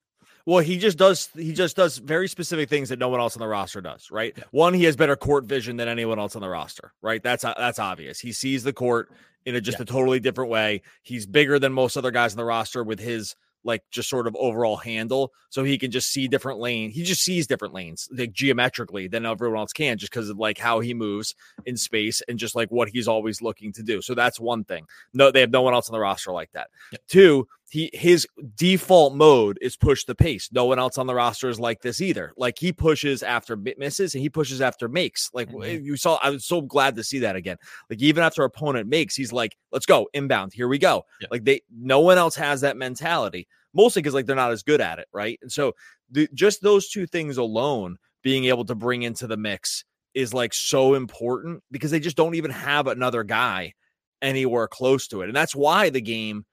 Well, 0.46 0.58
he 0.58 0.78
just 0.78 0.98
does 0.98 1.28
he 1.34 1.52
just 1.52 1.76
does 1.76 1.98
very 1.98 2.28
specific 2.28 2.68
things 2.68 2.88
that 2.88 2.98
no 2.98 3.08
one 3.08 3.20
else 3.20 3.36
on 3.36 3.40
the 3.40 3.48
roster 3.48 3.80
does, 3.80 4.10
right? 4.10 4.34
Yeah. 4.36 4.44
One, 4.50 4.74
he 4.74 4.84
has 4.84 4.96
better 4.96 5.16
court 5.16 5.44
vision 5.44 5.76
than 5.76 5.88
anyone 5.88 6.18
else 6.18 6.34
on 6.34 6.42
the 6.42 6.48
roster, 6.48 6.92
right? 7.00 7.22
That's 7.22 7.44
uh, 7.44 7.54
that's 7.56 7.78
obvious. 7.78 8.18
He 8.18 8.32
sees 8.32 8.64
the 8.64 8.72
court 8.72 9.10
in 9.44 9.54
a 9.54 9.60
just 9.60 9.78
yeah. 9.78 9.82
a 9.82 9.86
totally 9.86 10.20
different 10.20 10.50
way. 10.50 10.82
He's 11.02 11.26
bigger 11.26 11.58
than 11.58 11.72
most 11.72 11.96
other 11.96 12.10
guys 12.10 12.32
on 12.32 12.38
the 12.38 12.44
roster 12.44 12.82
with 12.82 12.98
his 12.98 13.36
like 13.64 13.82
just 13.90 14.08
sort 14.08 14.26
of 14.26 14.34
overall 14.36 14.76
handle 14.76 15.32
so 15.50 15.62
he 15.64 15.78
can 15.78 15.90
just 15.90 16.10
see 16.10 16.28
different 16.28 16.58
lanes 16.58 16.94
he 16.94 17.02
just 17.02 17.22
sees 17.22 17.46
different 17.46 17.74
lanes 17.74 18.08
like 18.16 18.32
geometrically 18.32 19.08
than 19.08 19.24
everyone 19.24 19.58
else 19.58 19.72
can 19.72 19.98
just 19.98 20.12
because 20.12 20.28
of 20.28 20.38
like 20.38 20.58
how 20.58 20.80
he 20.80 20.94
moves 20.94 21.34
in 21.66 21.76
space 21.76 22.22
and 22.28 22.38
just 22.38 22.54
like 22.54 22.70
what 22.70 22.88
he's 22.88 23.08
always 23.08 23.40
looking 23.40 23.72
to 23.72 23.82
do 23.82 24.02
so 24.02 24.14
that's 24.14 24.40
one 24.40 24.64
thing 24.64 24.84
no 25.14 25.30
they 25.30 25.40
have 25.40 25.50
no 25.50 25.62
one 25.62 25.74
else 25.74 25.88
on 25.88 25.92
the 25.92 26.00
roster 26.00 26.32
like 26.32 26.50
that 26.52 26.68
yep. 26.90 27.00
two 27.08 27.46
he 27.72 27.90
his 27.92 28.26
default 28.54 29.14
mode 29.14 29.58
is 29.60 29.76
push 29.76 30.04
the 30.04 30.14
pace 30.14 30.48
no 30.52 30.64
one 30.64 30.78
else 30.78 30.98
on 30.98 31.06
the 31.06 31.14
roster 31.14 31.48
is 31.48 31.58
like 31.58 31.80
this 31.82 32.00
either 32.00 32.32
like 32.36 32.58
he 32.58 32.72
pushes 32.72 33.22
after 33.22 33.56
misses 33.56 34.14
and 34.14 34.22
he 34.22 34.28
pushes 34.28 34.60
after 34.60 34.88
makes 34.88 35.30
like 35.32 35.50
mm-hmm. 35.50 35.84
you 35.84 35.96
saw 35.96 36.18
i 36.22 36.30
was 36.30 36.44
so 36.44 36.60
glad 36.60 36.94
to 36.94 37.02
see 37.02 37.18
that 37.18 37.36
again 37.36 37.56
like 37.90 38.00
even 38.00 38.22
after 38.22 38.44
opponent 38.44 38.88
makes 38.88 39.14
he's 39.14 39.32
like 39.32 39.56
let's 39.72 39.86
go 39.86 40.06
inbound 40.12 40.52
here 40.52 40.68
we 40.68 40.78
go 40.78 41.02
yep. 41.20 41.30
like 41.30 41.44
they 41.44 41.60
no 41.74 42.00
one 42.00 42.18
else 42.18 42.36
has 42.36 42.60
that 42.60 42.76
mentality 42.76 43.48
mostly 43.74 44.02
because 44.02 44.14
like 44.14 44.26
they're 44.26 44.36
not 44.36 44.52
as 44.52 44.62
good 44.62 44.80
at 44.80 44.98
it, 44.98 45.08
right? 45.12 45.38
And 45.42 45.50
so 45.50 45.74
the, 46.10 46.28
just 46.34 46.62
those 46.62 46.88
two 46.88 47.06
things 47.06 47.36
alone 47.36 47.96
being 48.22 48.44
able 48.46 48.64
to 48.66 48.74
bring 48.74 49.02
into 49.02 49.26
the 49.26 49.36
mix 49.36 49.84
is 50.14 50.34
like 50.34 50.54
so 50.54 50.94
important 50.94 51.62
because 51.70 51.90
they 51.90 52.00
just 52.00 52.16
don't 52.16 52.34
even 52.34 52.50
have 52.50 52.86
another 52.86 53.24
guy 53.24 53.72
anywhere 54.20 54.68
close 54.68 55.08
to 55.08 55.22
it. 55.22 55.26
And 55.26 55.36
that's 55.36 55.56
why 55.56 55.90
the 55.90 56.00
game 56.00 56.44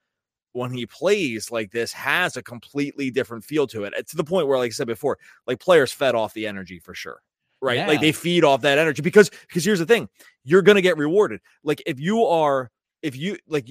when 0.52 0.72
he 0.72 0.86
plays 0.86 1.50
like 1.50 1.70
this 1.70 1.92
has 1.92 2.36
a 2.36 2.42
completely 2.42 3.10
different 3.10 3.44
feel 3.44 3.66
to 3.68 3.84
it. 3.84 3.94
Eh, 3.96 4.02
to 4.08 4.16
the 4.16 4.24
point 4.24 4.46
where 4.46 4.58
like 4.58 4.70
I 4.70 4.72
said 4.72 4.86
before, 4.86 5.18
like 5.46 5.60
players 5.60 5.92
fed 5.92 6.14
off 6.14 6.34
the 6.34 6.46
energy 6.46 6.78
for 6.78 6.94
sure. 6.94 7.20
Right? 7.62 7.76
Yeah. 7.76 7.86
Like 7.88 8.00
they 8.00 8.12
feed 8.12 8.42
off 8.42 8.62
that 8.62 8.78
energy 8.78 9.02
because 9.02 9.30
because 9.30 9.64
here's 9.64 9.78
the 9.78 9.86
thing, 9.86 10.08
you're 10.44 10.62
going 10.62 10.76
to 10.76 10.82
get 10.82 10.96
rewarded. 10.96 11.40
Like 11.62 11.82
if 11.86 12.00
you 12.00 12.24
are 12.24 12.70
if 13.02 13.16
you 13.16 13.36
like 13.48 13.68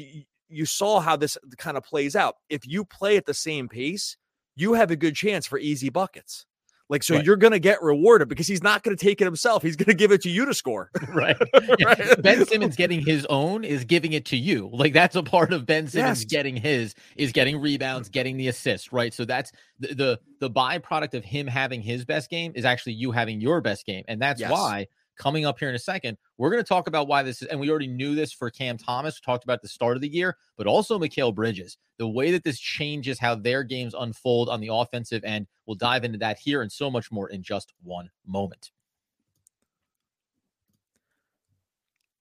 you 0.50 0.66
saw 0.66 1.00
how 1.00 1.16
this 1.16 1.38
kind 1.58 1.78
of 1.78 1.84
plays 1.84 2.16
out. 2.16 2.36
If 2.50 2.68
you 2.68 2.84
play 2.84 3.18
at 3.18 3.26
the 3.26 3.34
same 3.34 3.70
pace, 3.70 4.18
you 4.56 4.74
have 4.74 4.92
a 4.92 4.96
good 4.96 5.16
chance 5.16 5.48
for 5.48 5.58
easy 5.60 5.90
buckets. 5.90 6.46
Like, 6.90 7.04
so 7.04 7.16
right. 7.16 7.26
you're 7.26 7.36
going 7.36 7.54
to 7.54 7.60
get 7.60 7.82
rewarded 7.84 8.28
because 8.30 8.48
he's 8.48 8.64
not 8.64 8.82
going 8.82 8.98
to 8.98 9.04
take 9.04 9.22
it 9.22 9.26
himself. 9.26 9.62
He's 9.62 9.76
going 9.76 9.88
to 9.88 9.94
give 9.94 10.12
it 10.12 10.22
to 10.24 10.30
you 10.30 10.46
to 10.46 10.54
score. 10.56 10.90
right. 11.10 11.38
right. 11.86 12.22
Ben 12.22 12.46
Simmons 12.46 12.76
getting 12.76 13.06
his 13.06 13.28
own 13.30 13.64
is 13.64 13.86
giving 13.86 14.14
it 14.14 14.26
to 14.26 14.38
you. 14.38 14.70
Like, 14.74 14.94
that's 14.94 15.16
a 15.16 15.22
part 15.22 15.54
of 15.54 15.68
Ben 15.68 15.88
Simmons 15.88 16.22
yes. 16.22 16.26
getting 16.26 16.58
his 16.58 16.96
is 17.16 17.32
getting 17.32 17.62
rebounds, 17.62 18.10
getting 18.10 18.38
the 18.38 18.48
assist. 18.48 18.92
Right. 18.92 19.14
So 19.14 19.24
that's 19.24 19.52
the, 19.80 19.94
the, 19.94 20.20
the 20.40 20.50
byproduct 20.50 21.14
of 21.14 21.24
him 21.24 21.46
having 21.46 21.82
his 21.82 22.06
best 22.06 22.30
game 22.30 22.54
is 22.56 22.66
actually 22.66 22.94
you 22.94 23.12
having 23.12 23.40
your 23.40 23.62
best 23.62 23.86
game. 23.86 24.04
And 24.08 24.20
that's 24.20 24.42
yes. 24.42 24.52
why 24.52 24.88
coming 25.20 25.46
up 25.46 25.60
here 25.60 25.70
in 25.70 25.76
a 25.76 25.80
second. 25.80 26.18
We're 26.38 26.50
going 26.50 26.64
to 26.64 26.68
talk 26.68 26.88
about 26.88 27.08
why 27.08 27.22
this 27.22 27.44
is, 27.44 27.50
and 27.50 27.60
we 27.60 27.70
already 27.70 27.88
knew 27.88 28.16
this 28.16 28.34
for 28.34 28.50
Cam 28.50 28.78
Thomas, 28.78 29.20
talked 29.20 29.44
about 29.44 29.62
the 29.62 29.68
start 29.68 29.96
of 29.96 30.02
the 30.02 30.10
year, 30.10 30.38
but 30.58 30.66
also 30.66 30.98
Mikal 30.98 31.36
Bridges. 31.36 31.78
The 31.98 32.08
way 32.08 32.32
that 32.32 32.44
this 32.44 32.60
changes 32.60 33.20
how 33.20 33.36
their 33.36 33.62
games 33.62 33.94
unfold 33.94 34.50
on 34.50 34.62
the 34.62 34.74
offensive 34.74 35.24
end. 35.24 35.46
We'll 35.68 35.76
dive 35.76 36.06
into 36.06 36.18
that 36.20 36.40
here 36.40 36.62
and 36.62 36.72
so 36.72 36.90
much 36.90 37.12
more 37.12 37.30
in 37.30 37.44
just 37.44 37.74
one 37.84 38.10
moment. 38.26 38.72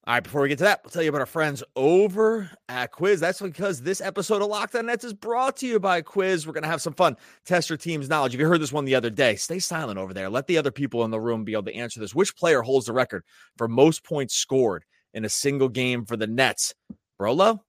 All 0.09 0.15
right, 0.15 0.25
before 0.25 0.41
we 0.41 0.49
get 0.49 0.57
to 0.57 0.65
that, 0.65 0.81
we'll 0.83 0.91
tell 0.91 1.03
you 1.03 1.11
about 1.11 1.21
our 1.21 1.27
friends 1.27 1.63
over 1.77 2.51
at 2.71 2.95
Quiiiz. 2.95 3.19
That's 3.19 3.43
because 3.43 3.83
this 3.83 4.01
episode 4.01 4.41
of 4.41 4.49
Locked 4.49 4.75
On 4.75 4.87
Nets 4.87 5.05
is 5.05 5.13
brought 5.13 5.59
to 5.59 5.67
you 5.67 5.79
by 5.79 6.01
Quiiiz. 6.01 6.47
We're 6.47 6.55
going 6.55 6.63
to 6.63 6.69
have 6.71 6.81
some 6.81 6.95
fun. 6.95 7.15
Test 7.45 7.69
your 7.69 7.77
team's 7.77 8.09
knowledge. 8.09 8.33
If 8.33 8.41
you 8.41 8.49
heard 8.49 8.63
this 8.63 8.73
one 8.73 8.87
the 8.87 8.95
other 8.95 9.11
day, 9.11 9.37
stay 9.37 9.59
silent 9.59 9.99
over 9.99 10.15
there. 10.15 10.31
Let 10.31 10.47
the 10.47 10.57
other 10.57 10.71
people 10.71 11.05
in 11.05 11.11
the 11.11 11.21
room 11.21 11.45
be 11.45 11.53
able 11.53 11.65
to 11.65 11.75
answer 11.75 12.01
this. 12.01 12.15
Which 12.15 12.35
player 12.37 12.63
holds 12.63 12.87
the 12.87 12.95
record 12.95 13.23
for 13.59 13.69
most 13.69 14.03
points 14.03 14.35
scored 14.35 14.87
in 15.13 15.27
a 15.27 15.29
single 15.29 15.69
game 15.69 16.07
for 16.07 16.17
the 16.17 16.27
Nets? 16.27 16.75
Brolo, 17.21 17.61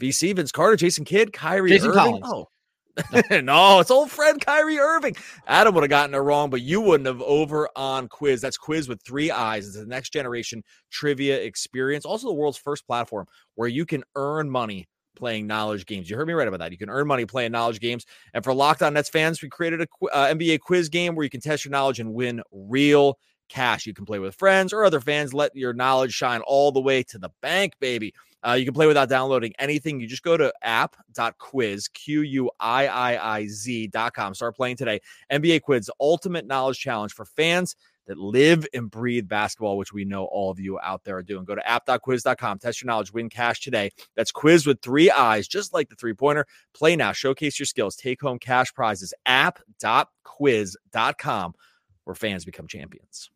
VC, 0.00 0.34
Vince 0.34 0.52
Carter, 0.52 0.76
Jason 0.76 1.04
Kidd, 1.04 1.34
Kyrie 1.34 1.68
Jason 1.68 1.90
Irving? 1.90 2.02
Collins. 2.02 2.26
Oh, 2.26 2.48
no, 3.42 3.80
it's 3.80 3.90
old 3.90 4.10
friend 4.10 4.40
Kyrie 4.40 4.78
Irving. 4.78 5.16
Adam 5.46 5.74
would 5.74 5.82
have 5.82 5.90
gotten 5.90 6.14
it 6.14 6.18
wrong, 6.18 6.50
but 6.50 6.62
you 6.62 6.80
wouldn't 6.80 7.06
have 7.06 7.22
over 7.22 7.68
on 7.74 8.08
quiiiz. 8.08 8.40
That's 8.40 8.58
quiiiz 8.58 8.88
with 8.88 9.02
three 9.02 9.30
eyes. 9.30 9.66
It's 9.66 9.76
the 9.76 9.86
next 9.86 10.12
generation 10.12 10.62
trivia 10.90 11.38
experience. 11.40 12.04
Also, 12.04 12.28
the 12.28 12.34
world's 12.34 12.58
first 12.58 12.86
platform 12.86 13.26
where 13.56 13.68
you 13.68 13.84
can 13.84 14.04
earn 14.14 14.48
money 14.48 14.86
playing 15.16 15.46
knowledge 15.46 15.86
games. 15.86 16.10
You 16.10 16.16
heard 16.16 16.26
me 16.26 16.34
right 16.34 16.48
about 16.48 16.60
that. 16.60 16.72
You 16.72 16.78
can 16.78 16.90
earn 16.90 17.06
money 17.06 17.24
playing 17.24 17.52
knowledge 17.52 17.80
games. 17.80 18.04
And 18.32 18.42
for 18.42 18.52
Locked 18.52 18.82
On 18.82 18.94
Nets 18.94 19.08
fans, 19.08 19.42
we 19.42 19.48
created 19.48 19.80
a 19.80 19.86
uh, 20.12 20.34
NBA 20.34 20.60
quiz 20.60 20.88
game 20.88 21.14
where 21.14 21.24
you 21.24 21.30
can 21.30 21.40
test 21.40 21.64
your 21.64 21.72
knowledge 21.72 22.00
and 22.00 22.12
win 22.12 22.42
real 22.52 23.18
cash. 23.48 23.86
You 23.86 23.94
can 23.94 24.04
play 24.04 24.18
with 24.18 24.34
friends 24.34 24.72
or 24.72 24.84
other 24.84 25.00
fans. 25.00 25.34
Let 25.34 25.54
your 25.54 25.72
knowledge 25.72 26.12
shine 26.12 26.40
all 26.42 26.72
the 26.72 26.80
way 26.80 27.02
to 27.04 27.18
the 27.18 27.30
bank, 27.40 27.74
baby. 27.80 28.14
Uh, 28.46 28.52
you 28.52 28.64
can 28.64 28.74
play 28.74 28.86
without 28.86 29.08
downloading 29.08 29.54
anything. 29.58 30.00
You 30.00 30.06
just 30.06 30.22
go 30.22 30.36
to 30.36 30.52
app.quiz, 30.62 31.88
Q 31.88 32.20
U 32.20 32.50
I 32.60 32.86
I 32.86 33.36
I 33.36 33.46
Z.com. 33.46 34.34
Start 34.34 34.54
playing 34.54 34.76
today. 34.76 35.00
NBA 35.32 35.62
Quiz, 35.62 35.90
ultimate 35.98 36.46
knowledge 36.46 36.78
challenge 36.78 37.14
for 37.14 37.24
fans 37.24 37.74
that 38.06 38.18
live 38.18 38.66
and 38.74 38.90
breathe 38.90 39.26
basketball, 39.28 39.78
which 39.78 39.94
we 39.94 40.04
know 40.04 40.26
all 40.26 40.50
of 40.50 40.60
you 40.60 40.78
out 40.80 41.04
there 41.04 41.16
are 41.16 41.22
doing. 41.22 41.46
Go 41.46 41.54
to 41.54 41.66
app.quiiiz.com, 41.66 42.58
test 42.58 42.82
your 42.82 42.86
knowledge, 42.86 43.12
win 43.12 43.30
cash 43.30 43.60
today. 43.60 43.90
That's 44.14 44.30
quiz 44.30 44.66
with 44.66 44.82
three 44.82 45.10
eyes, 45.10 45.48
just 45.48 45.72
like 45.72 45.88
the 45.88 45.96
three 45.96 46.12
pointer. 46.12 46.46
Play 46.74 46.96
now, 46.96 47.12
showcase 47.12 47.58
your 47.58 47.66
skills, 47.66 47.96
take 47.96 48.20
home 48.20 48.38
cash 48.38 48.74
prizes. 48.74 49.14
App.quiiiz.com, 49.24 51.54
where 52.04 52.14
fans 52.14 52.44
become 52.44 52.66
champions. 52.66 53.30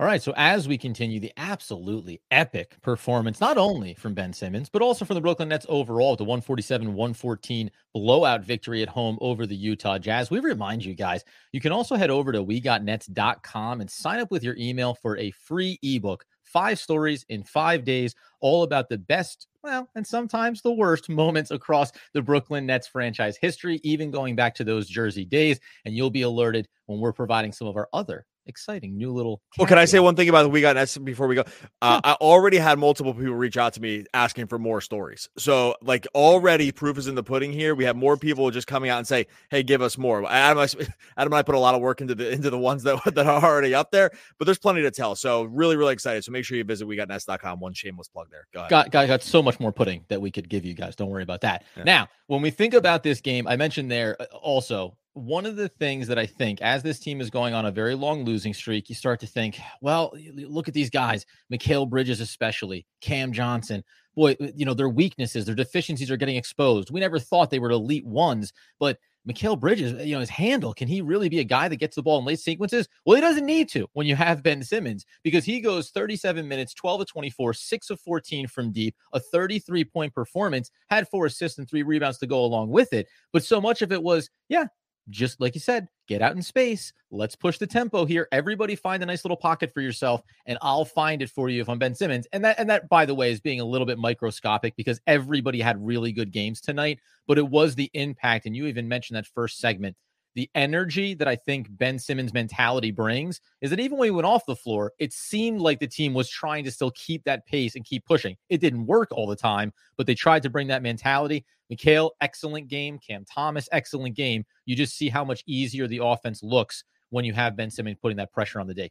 All 0.00 0.06
right. 0.06 0.22
So 0.22 0.32
as 0.36 0.66
we 0.66 0.78
continue 0.78 1.20
the 1.20 1.32
absolutely 1.36 2.22
epic 2.30 2.76
performance, 2.82 3.40
not 3.40 3.58
only 3.58 3.94
from 3.94 4.14
Ben 4.14 4.32
Simmons, 4.32 4.68
but 4.68 4.82
also 4.82 5.04
from 5.04 5.14
the 5.14 5.20
Brooklyn 5.20 5.50
Nets 5.50 5.66
overall, 5.68 6.16
the 6.16 6.24
147 6.24 6.88
114 6.88 7.70
blowout 7.94 8.42
victory 8.42 8.82
at 8.82 8.88
home 8.88 9.18
over 9.20 9.46
the 9.46 9.54
Utah 9.54 9.98
Jazz, 9.98 10.30
we 10.30 10.40
remind 10.40 10.84
you 10.84 10.94
guys, 10.94 11.22
you 11.52 11.60
can 11.60 11.72
also 11.72 11.94
head 11.94 12.10
over 12.10 12.32
to 12.32 12.42
wegotnets.com 12.42 13.80
and 13.80 13.88
sign 13.90 14.18
up 14.18 14.30
with 14.30 14.42
your 14.42 14.56
email 14.56 14.94
for 14.94 15.16
a 15.18 15.30
free 15.30 15.78
ebook. 15.82 16.24
Five 16.42 16.78
stories 16.78 17.24
in 17.28 17.44
five 17.44 17.84
days, 17.84 18.14
all 18.40 18.64
about 18.64 18.88
the 18.88 18.98
best, 18.98 19.46
well, 19.62 19.88
and 19.94 20.06
sometimes 20.06 20.62
the 20.62 20.72
worst 20.72 21.08
moments 21.10 21.50
across 21.50 21.92
the 22.12 22.22
Brooklyn 22.22 22.66
Nets 22.66 22.88
franchise 22.88 23.36
history, 23.36 23.78
even 23.84 24.10
going 24.10 24.36
back 24.36 24.54
to 24.56 24.64
those 24.64 24.88
Jersey 24.88 25.24
days. 25.24 25.60
And 25.84 25.94
you'll 25.94 26.10
be 26.10 26.22
alerted 26.22 26.66
when 26.86 26.98
we're 26.98 27.12
providing 27.12 27.52
some 27.52 27.68
of 27.68 27.76
our 27.76 27.88
other 27.92 28.26
exciting 28.46 28.96
new 28.96 29.12
little. 29.12 29.40
Well, 29.58 29.66
can 29.66 29.78
I 29.78 29.84
say 29.84 30.00
one 30.00 30.16
thing 30.16 30.28
about 30.28 30.42
the 30.44 30.48
We 30.48 30.60
Got 30.60 30.76
Nets 30.76 30.96
before 30.98 31.26
we 31.26 31.34
go? 31.34 31.44
Uh, 31.80 32.00
I 32.02 32.12
already 32.14 32.56
had 32.56 32.78
multiple 32.78 33.14
people 33.14 33.34
reach 33.34 33.56
out 33.56 33.72
to 33.74 33.80
me 33.80 34.04
asking 34.14 34.46
for 34.46 34.58
more 34.58 34.80
stories. 34.80 35.28
So, 35.38 35.76
like, 35.82 36.06
already 36.14 36.72
proof 36.72 36.98
is 36.98 37.06
in 37.06 37.14
the 37.14 37.22
pudding 37.22 37.52
here. 37.52 37.74
We 37.74 37.84
have 37.84 37.96
more 37.96 38.16
people 38.16 38.50
just 38.50 38.66
coming 38.66 38.90
out 38.90 38.98
and 38.98 39.06
say, 39.06 39.26
"Hey, 39.50 39.62
give 39.62 39.82
us 39.82 39.98
more." 39.98 40.28
Adam, 40.30 40.58
I, 40.58 40.64
Adam 41.16 41.32
and 41.32 41.34
I 41.34 41.42
put 41.42 41.54
a 41.54 41.58
lot 41.58 41.74
of 41.74 41.80
work 41.80 42.00
into 42.00 42.14
the 42.14 42.30
into 42.30 42.50
the 42.50 42.58
ones 42.58 42.82
that 42.82 43.00
that 43.14 43.26
are 43.26 43.44
already 43.44 43.74
up 43.74 43.90
there, 43.90 44.10
but 44.38 44.44
there's 44.44 44.58
plenty 44.58 44.82
to 44.82 44.90
tell. 44.90 45.14
So, 45.14 45.44
really, 45.44 45.76
really 45.76 45.92
excited. 45.92 46.24
So, 46.24 46.32
make 46.32 46.44
sure 46.44 46.56
you 46.56 46.64
visit 46.64 46.86
WeGotNets.com. 46.86 47.60
One 47.60 47.74
shameless 47.74 48.08
plug 48.08 48.28
there. 48.30 48.46
Go 48.52 48.60
ahead. 48.60 48.70
Got, 48.70 48.90
got 48.90 49.06
got 49.06 49.22
so 49.22 49.42
much 49.42 49.60
more 49.60 49.72
pudding 49.72 50.04
that 50.08 50.20
we 50.20 50.30
could 50.30 50.48
give 50.48 50.64
you 50.64 50.74
guys. 50.74 50.96
Don't 50.96 51.10
worry 51.10 51.22
about 51.22 51.42
that. 51.42 51.64
Yeah. 51.76 51.84
Now, 51.84 52.08
when 52.26 52.42
we 52.42 52.50
think 52.50 52.74
about 52.74 53.02
this 53.02 53.20
game, 53.20 53.46
I 53.46 53.56
mentioned 53.56 53.90
there 53.90 54.16
uh, 54.20 54.24
also 54.36 54.96
one 55.14 55.46
of 55.46 55.56
the 55.56 55.68
things 55.68 56.08
that 56.08 56.18
I 56.18 56.26
think 56.26 56.60
as 56.62 56.82
this 56.82 56.98
team 56.98 57.20
is 57.20 57.30
going 57.30 57.54
on 57.54 57.66
a 57.66 57.70
very 57.70 57.94
long 57.94 58.24
losing 58.24 58.54
streak, 58.54 58.88
you 58.88 58.94
start 58.94 59.20
to 59.20 59.26
think, 59.26 59.58
well, 59.80 60.14
look 60.34 60.68
at 60.68 60.74
these 60.74 60.90
guys, 60.90 61.26
Mikal 61.52 61.88
Bridges, 61.88 62.20
especially 62.20 62.86
Cam 63.00 63.32
Johnson. 63.32 63.84
Boy, 64.14 64.36
you 64.54 64.66
know, 64.66 64.74
their 64.74 64.88
weaknesses, 64.88 65.46
their 65.46 65.54
deficiencies 65.54 66.10
are 66.10 66.16
getting 66.16 66.36
exposed. 66.36 66.90
We 66.90 67.00
never 67.00 67.18
thought 67.18 67.50
they 67.50 67.58
were 67.58 67.70
elite 67.70 68.06
ones, 68.06 68.52
but 68.78 68.98
Mikal 69.28 69.58
Bridges, 69.58 69.94
eh, 69.94 70.04
you 70.04 70.14
know, 70.14 70.20
his 70.20 70.30
handle, 70.30 70.74
can 70.74 70.88
he 70.88 71.00
really 71.00 71.28
be 71.28 71.40
a 71.40 71.44
guy 71.44 71.68
that 71.68 71.76
gets 71.76 71.96
the 71.96 72.02
ball 72.02 72.18
in 72.18 72.24
late 72.24 72.40
sequences? 72.40 72.88
Well, 73.04 73.14
he 73.14 73.20
doesn't 73.20 73.46
need 73.46 73.68
to 73.70 73.86
when 73.92 74.06
you 74.06 74.16
have 74.16 74.42
Ben 74.42 74.62
Simmons 74.62 75.06
because 75.22 75.44
he 75.44 75.60
goes 75.60 75.90
37 75.90 76.46
minutes, 76.46 76.74
12 76.74 77.02
of 77.02 77.06
24, 77.06 77.54
6 77.54 77.90
of 77.90 78.00
14 78.00 78.48
from 78.48 78.72
deep, 78.72 78.96
a 79.12 79.20
33 79.20 79.84
point 79.84 80.14
performance, 80.14 80.70
had 80.90 81.08
four 81.08 81.26
assists 81.26 81.58
and 81.58 81.68
three 81.68 81.82
rebounds 81.82 82.18
to 82.18 82.26
go 82.26 82.44
along 82.44 82.70
with 82.70 82.92
it. 82.92 83.06
But 83.32 83.44
so 83.44 83.60
much 83.60 83.82
of 83.82 83.92
it 83.92 84.02
was, 84.02 84.28
yeah, 84.48 84.66
just 85.08 85.40
like 85.40 85.54
you 85.54 85.60
said, 85.60 85.88
get 86.08 86.22
out 86.22 86.36
in 86.36 86.42
space. 86.42 86.92
Let's 87.10 87.36
push 87.36 87.58
the 87.58 87.66
tempo 87.66 88.04
here. 88.04 88.28
Everybody 88.32 88.76
find 88.76 89.02
a 89.02 89.06
nice 89.06 89.24
little 89.24 89.36
pocket 89.36 89.72
for 89.72 89.80
yourself, 89.80 90.22
and 90.46 90.58
I'll 90.62 90.84
find 90.84 91.22
it 91.22 91.30
for 91.30 91.48
you 91.48 91.60
if 91.60 91.68
I'm 91.68 91.78
Ben 91.78 91.94
Simmons. 91.94 92.26
And 92.32 92.44
that, 92.44 92.58
and 92.58 92.70
that, 92.70 92.88
by 92.88 93.04
the 93.06 93.14
way, 93.14 93.30
is 93.30 93.40
being 93.40 93.60
a 93.60 93.64
little 93.64 93.86
bit 93.86 93.98
microscopic 93.98 94.76
because 94.76 95.00
everybody 95.06 95.60
had 95.60 95.84
really 95.84 96.12
good 96.12 96.32
games 96.32 96.60
tonight, 96.60 96.98
but 97.26 97.38
it 97.38 97.48
was 97.48 97.74
the 97.74 97.90
impact. 97.94 98.46
And 98.46 98.56
you 98.56 98.66
even 98.66 98.88
mentioned 98.88 99.16
that 99.16 99.26
first 99.26 99.58
segment 99.58 99.96
the 100.34 100.50
energy 100.54 101.14
that 101.14 101.28
I 101.28 101.36
think 101.36 101.68
Ben 101.70 101.98
Simmons' 101.98 102.32
mentality 102.32 102.90
brings 102.90 103.40
is 103.60 103.70
that 103.70 103.80
even 103.80 103.98
when 103.98 104.06
he 104.06 104.10
went 104.10 104.26
off 104.26 104.46
the 104.46 104.56
floor, 104.56 104.92
it 104.98 105.12
seemed 105.12 105.60
like 105.60 105.78
the 105.78 105.86
team 105.86 106.14
was 106.14 106.28
trying 106.28 106.64
to 106.64 106.70
still 106.70 106.90
keep 106.92 107.24
that 107.24 107.46
pace 107.46 107.74
and 107.74 107.84
keep 107.84 108.04
pushing. 108.04 108.36
It 108.48 108.60
didn't 108.60 108.86
work 108.86 109.08
all 109.12 109.26
the 109.26 109.36
time, 109.36 109.72
but 109.96 110.06
they 110.06 110.14
tried 110.14 110.42
to 110.44 110.50
bring 110.50 110.68
that 110.68 110.82
mentality. 110.82 111.44
Mikal, 111.70 112.10
excellent 112.20 112.68
game. 112.68 112.98
Cam 112.98 113.24
Thomas, 113.24 113.68
excellent 113.72 114.16
game. 114.16 114.44
You 114.64 114.76
just 114.76 114.96
see 114.96 115.08
how 115.08 115.24
much 115.24 115.42
easier 115.46 115.86
the 115.86 116.00
offense 116.02 116.42
looks 116.42 116.84
when 117.10 117.24
you 117.24 117.32
have 117.34 117.56
Ben 117.56 117.70
Simmons 117.70 117.98
putting 118.00 118.16
that 118.16 118.32
pressure 118.32 118.60
on 118.60 118.66
the 118.66 118.74
day. 118.74 118.90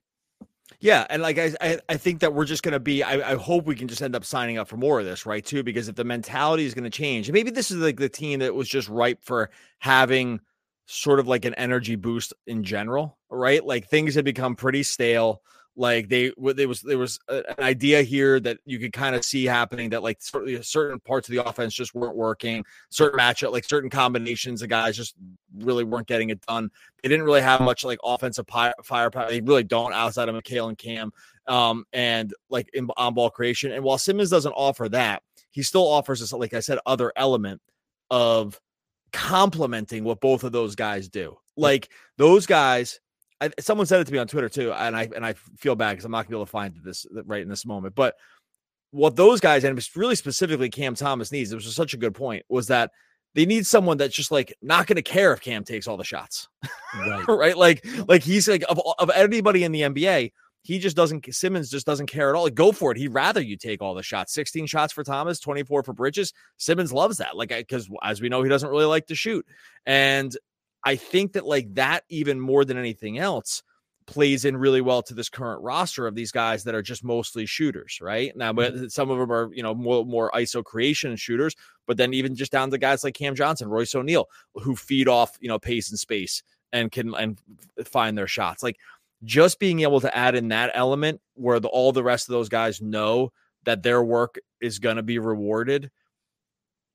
Yeah, 0.80 1.06
and 1.10 1.22
like 1.22 1.38
I, 1.38 1.80
I 1.90 1.98
think 1.98 2.22
that 2.22 2.34
we're 2.34 2.46
just 2.46 2.64
going 2.64 2.74
to 2.74 2.80
be. 2.80 3.04
I, 3.04 3.32
I, 3.32 3.36
hope 3.36 3.66
we 3.66 3.76
can 3.76 3.88
just 3.88 4.02
end 4.02 4.16
up 4.16 4.24
signing 4.24 4.58
up 4.58 4.68
for 4.68 4.78
more 4.78 5.00
of 5.00 5.06
this, 5.06 5.26
right? 5.26 5.46
Too, 5.46 5.64
because 5.64 5.90
if 5.90 5.96
the 5.96 6.04
mentality 6.06 6.66
is 6.66 6.74
going 6.74 6.86
to 6.86 6.90
change, 6.90 7.30
maybe 7.30 7.52
this 7.52 7.72
is 7.72 7.78
like 7.78 7.98
the 7.98 8.08
team 8.08 8.40
that 8.40 8.56
was 8.56 8.70
just 8.70 8.88
ripe 8.88 9.20
for 9.22 9.50
having 9.80 10.40
sort 10.92 11.20
of 11.20 11.28
like 11.28 11.46
an 11.46 11.54
energy 11.56 11.96
boost 11.96 12.34
in 12.48 12.64
general, 12.64 13.18
right? 13.30 13.66
Like 13.66 13.88
things 13.88 14.16
had 14.16 14.26
become 14.26 14.56
pretty 14.56 14.84
stale. 14.84 15.42
Like 15.78 16.10
they, 16.10 16.34
there 16.38 16.68
was 16.68 16.82
there 16.82 16.98
was 16.98 17.18
an 17.30 17.44
idea 17.60 18.02
here 18.02 18.42
that 18.42 18.58
you 18.66 18.78
could 18.78 18.92
kind 18.92 19.16
of 19.16 19.24
see 19.24 19.46
happening 19.46 19.92
that 19.92 20.04
like 20.04 20.18
certain 20.22 21.00
parts 21.00 21.30
of 21.30 21.34
the 21.34 21.46
offense 21.48 21.74
just 21.74 21.96
weren't 21.96 22.18
working. 22.18 22.66
Certain 22.90 23.18
matchup, 23.18 23.54
like 23.54 23.64
certain 23.64 23.90
combinations 23.90 24.62
of 24.62 24.68
guys 24.68 24.98
just 24.98 25.16
really 25.60 25.86
weren't 25.86 26.08
getting 26.08 26.30
it 26.30 26.42
done. 26.42 26.70
They 27.02 27.08
didn't 27.08 27.26
really 27.26 27.42
have 27.42 27.62
much 27.62 27.86
like 27.86 28.00
offensive 28.04 28.46
firepower. 28.84 29.30
They 29.30 29.40
really 29.40 29.64
don't 29.64 29.94
outside 29.94 30.28
of 30.28 30.36
Mikal 30.36 30.68
and 30.68 30.78
Cam, 30.78 31.14
um, 31.48 31.86
and 31.94 32.34
like 32.50 32.70
in 32.74 32.90
on 32.98 33.14
ball 33.14 33.30
creation. 33.30 33.72
And 33.72 33.86
while 33.86 33.98
Simmons 33.98 34.30
doesn't 34.30 34.52
offer 34.52 34.90
that, 34.90 35.24
he 35.52 35.64
still 35.64 35.88
offers 35.88 36.22
us, 36.22 36.34
like 36.34 36.54
I 36.54 36.60
said, 36.60 36.80
other 36.86 37.14
element 37.16 37.62
of 38.10 38.60
complementing 39.12 40.04
what 40.04 40.22
both 40.22 40.44
of 40.44 40.52
those 40.52 40.76
guys 40.76 41.10
do. 41.10 41.38
Like 41.58 41.90
those 42.18 42.46
guys, 42.46 43.00
I, 43.40 43.52
someone 43.60 43.86
said 43.86 44.02
it 44.02 44.06
to 44.06 44.14
me 44.14 44.20
on 44.20 44.28
Twitter 44.28 44.50
too, 44.50 44.72
and 44.72 44.96
I 44.96 45.10
and 45.16 45.26
I 45.26 45.34
feel 45.34 45.76
bad 45.76 45.92
because 45.92 46.06
I'm 46.06 46.12
not 46.12 46.26
gonna 46.26 46.30
be 46.30 46.36
able 46.38 46.46
to 46.46 46.52
find 46.52 46.76
this 46.84 47.06
right 47.26 47.42
in 47.42 47.50
this 47.50 47.66
moment. 47.66 47.96
But 47.96 48.16
what 48.92 49.16
those 49.16 49.40
guys 49.40 49.64
and 49.64 49.88
really 49.96 50.16
specifically 50.16 50.70
Cam 50.70 50.96
Thomas 50.96 51.32
needs, 51.32 51.52
it 51.52 51.56
was 51.56 51.74
such 51.76 51.94
a 51.94 51.98
good 51.98 52.14
point, 52.14 52.46
was 52.50 52.68
that 52.68 52.92
they 53.34 53.46
need 53.46 53.66
someone 53.66 53.98
that's 53.98 54.16
just 54.16 54.32
like 54.32 54.54
not 54.62 54.88
going 54.88 54.98
to 54.98 55.02
care 55.02 55.34
if 55.34 55.42
Cam 55.42 55.64
takes 55.64 55.88
all 55.88 55.98
the 55.98 56.04
shots, 56.04 56.50
right? 56.96 57.26
right? 57.28 57.58
Like, 57.58 57.86
like 58.08 58.24
he's 58.24 58.48
like 58.48 58.64
of, 58.68 58.80
of 59.00 59.10
anybody 59.12 59.64
in 59.64 59.72
the 59.72 59.82
NBA, 59.82 60.34
he 60.64 60.80
just 60.80 60.96
doesn't 60.96 61.34
Simmons 61.34 61.70
just 61.70 61.86
doesn't 61.86 62.08
care 62.08 62.30
at 62.30 62.36
all. 62.36 62.44
Like, 62.44 62.56
go 62.56 62.72
for 62.72 62.92
it. 62.92 62.98
He'd 62.98 63.10
rather 63.10 63.42
you 63.42 63.58
take 63.58 63.82
all 63.82 63.96
the 63.96 64.04
shots. 64.04 64.34
16 64.34 64.68
shots 64.68 64.94
for 64.94 65.04
Thomas, 65.04 65.40
24 65.40 65.84
for 65.84 65.94
Bridges. 65.94 66.34
Simmons 66.58 66.94
loves 66.94 67.18
that. 67.18 67.36
Like 67.36 67.50
because 67.50 67.90
as 68.04 68.22
we 68.22 68.30
know, 68.30 68.44
he 68.44 68.50
doesn't 68.50 68.70
really 68.70 68.86
like 68.86 69.08
to 69.08 69.16
shoot. 69.16 69.46
And 69.86 70.36
I 70.84 70.96
think 70.96 71.34
that 71.34 71.46
like 71.46 71.74
that 71.76 72.04
even 72.10 72.40
more 72.40 72.66
than 72.66 72.78
anything 72.78 73.18
else 73.18 73.64
plays 74.08 74.46
in 74.46 74.58
really 74.58 74.82
well 74.82 75.02
to 75.02 75.14
this 75.14 75.30
current 75.30 75.62
roster 75.62 76.06
of 76.08 76.16
these 76.16 76.32
guys 76.32 76.64
that 76.64 76.76
are 76.76 76.82
just 76.82 77.04
mostly 77.04 77.46
shooters, 77.46 78.00
right? 78.02 78.36
Now, 78.36 78.52
but 78.52 78.74
mm-hmm. 78.74 78.88
some 78.88 79.10
of 79.10 79.18
them 79.18 79.32
are, 79.32 79.50
you 79.54 79.64
know, 79.64 79.74
more, 79.74 80.06
more 80.06 80.32
ISO 80.32 80.64
creation 80.64 81.16
shooters, 81.16 81.56
but 81.88 81.98
then 81.98 82.14
even 82.14 82.36
just 82.36 82.52
down 82.52 82.72
to 82.72 82.78
guys 82.78 83.04
like 83.04 83.14
Cam 83.14 83.36
Johnson, 83.36 83.70
Royce 83.70 83.96
O'Neale, 83.96 84.28
who 84.56 84.76
feed 84.76 85.08
off, 85.08 85.38
you 85.40 85.48
know, 85.48 85.60
pace 85.60 85.90
and 85.92 86.00
space 86.00 86.44
and 86.74 86.92
can 86.92 87.14
and 87.16 87.40
find 87.86 88.18
their 88.18 88.28
shots. 88.28 88.64
Like 88.64 88.78
just 89.24 89.60
being 89.60 89.82
able 89.82 90.02
to 90.02 90.16
add 90.16 90.36
in 90.36 90.50
that 90.50 90.72
element 90.74 91.22
where 91.36 91.60
the, 91.60 91.68
all 91.68 91.92
the 91.92 92.04
rest 92.04 92.28
of 92.28 92.34
those 92.34 92.50
guys 92.50 92.82
know 92.82 93.32
that 93.64 93.84
their 93.84 94.04
work 94.04 94.40
is 94.60 94.80
going 94.80 94.96
to 94.96 95.04
be 95.04 95.20
rewarded 95.20 95.92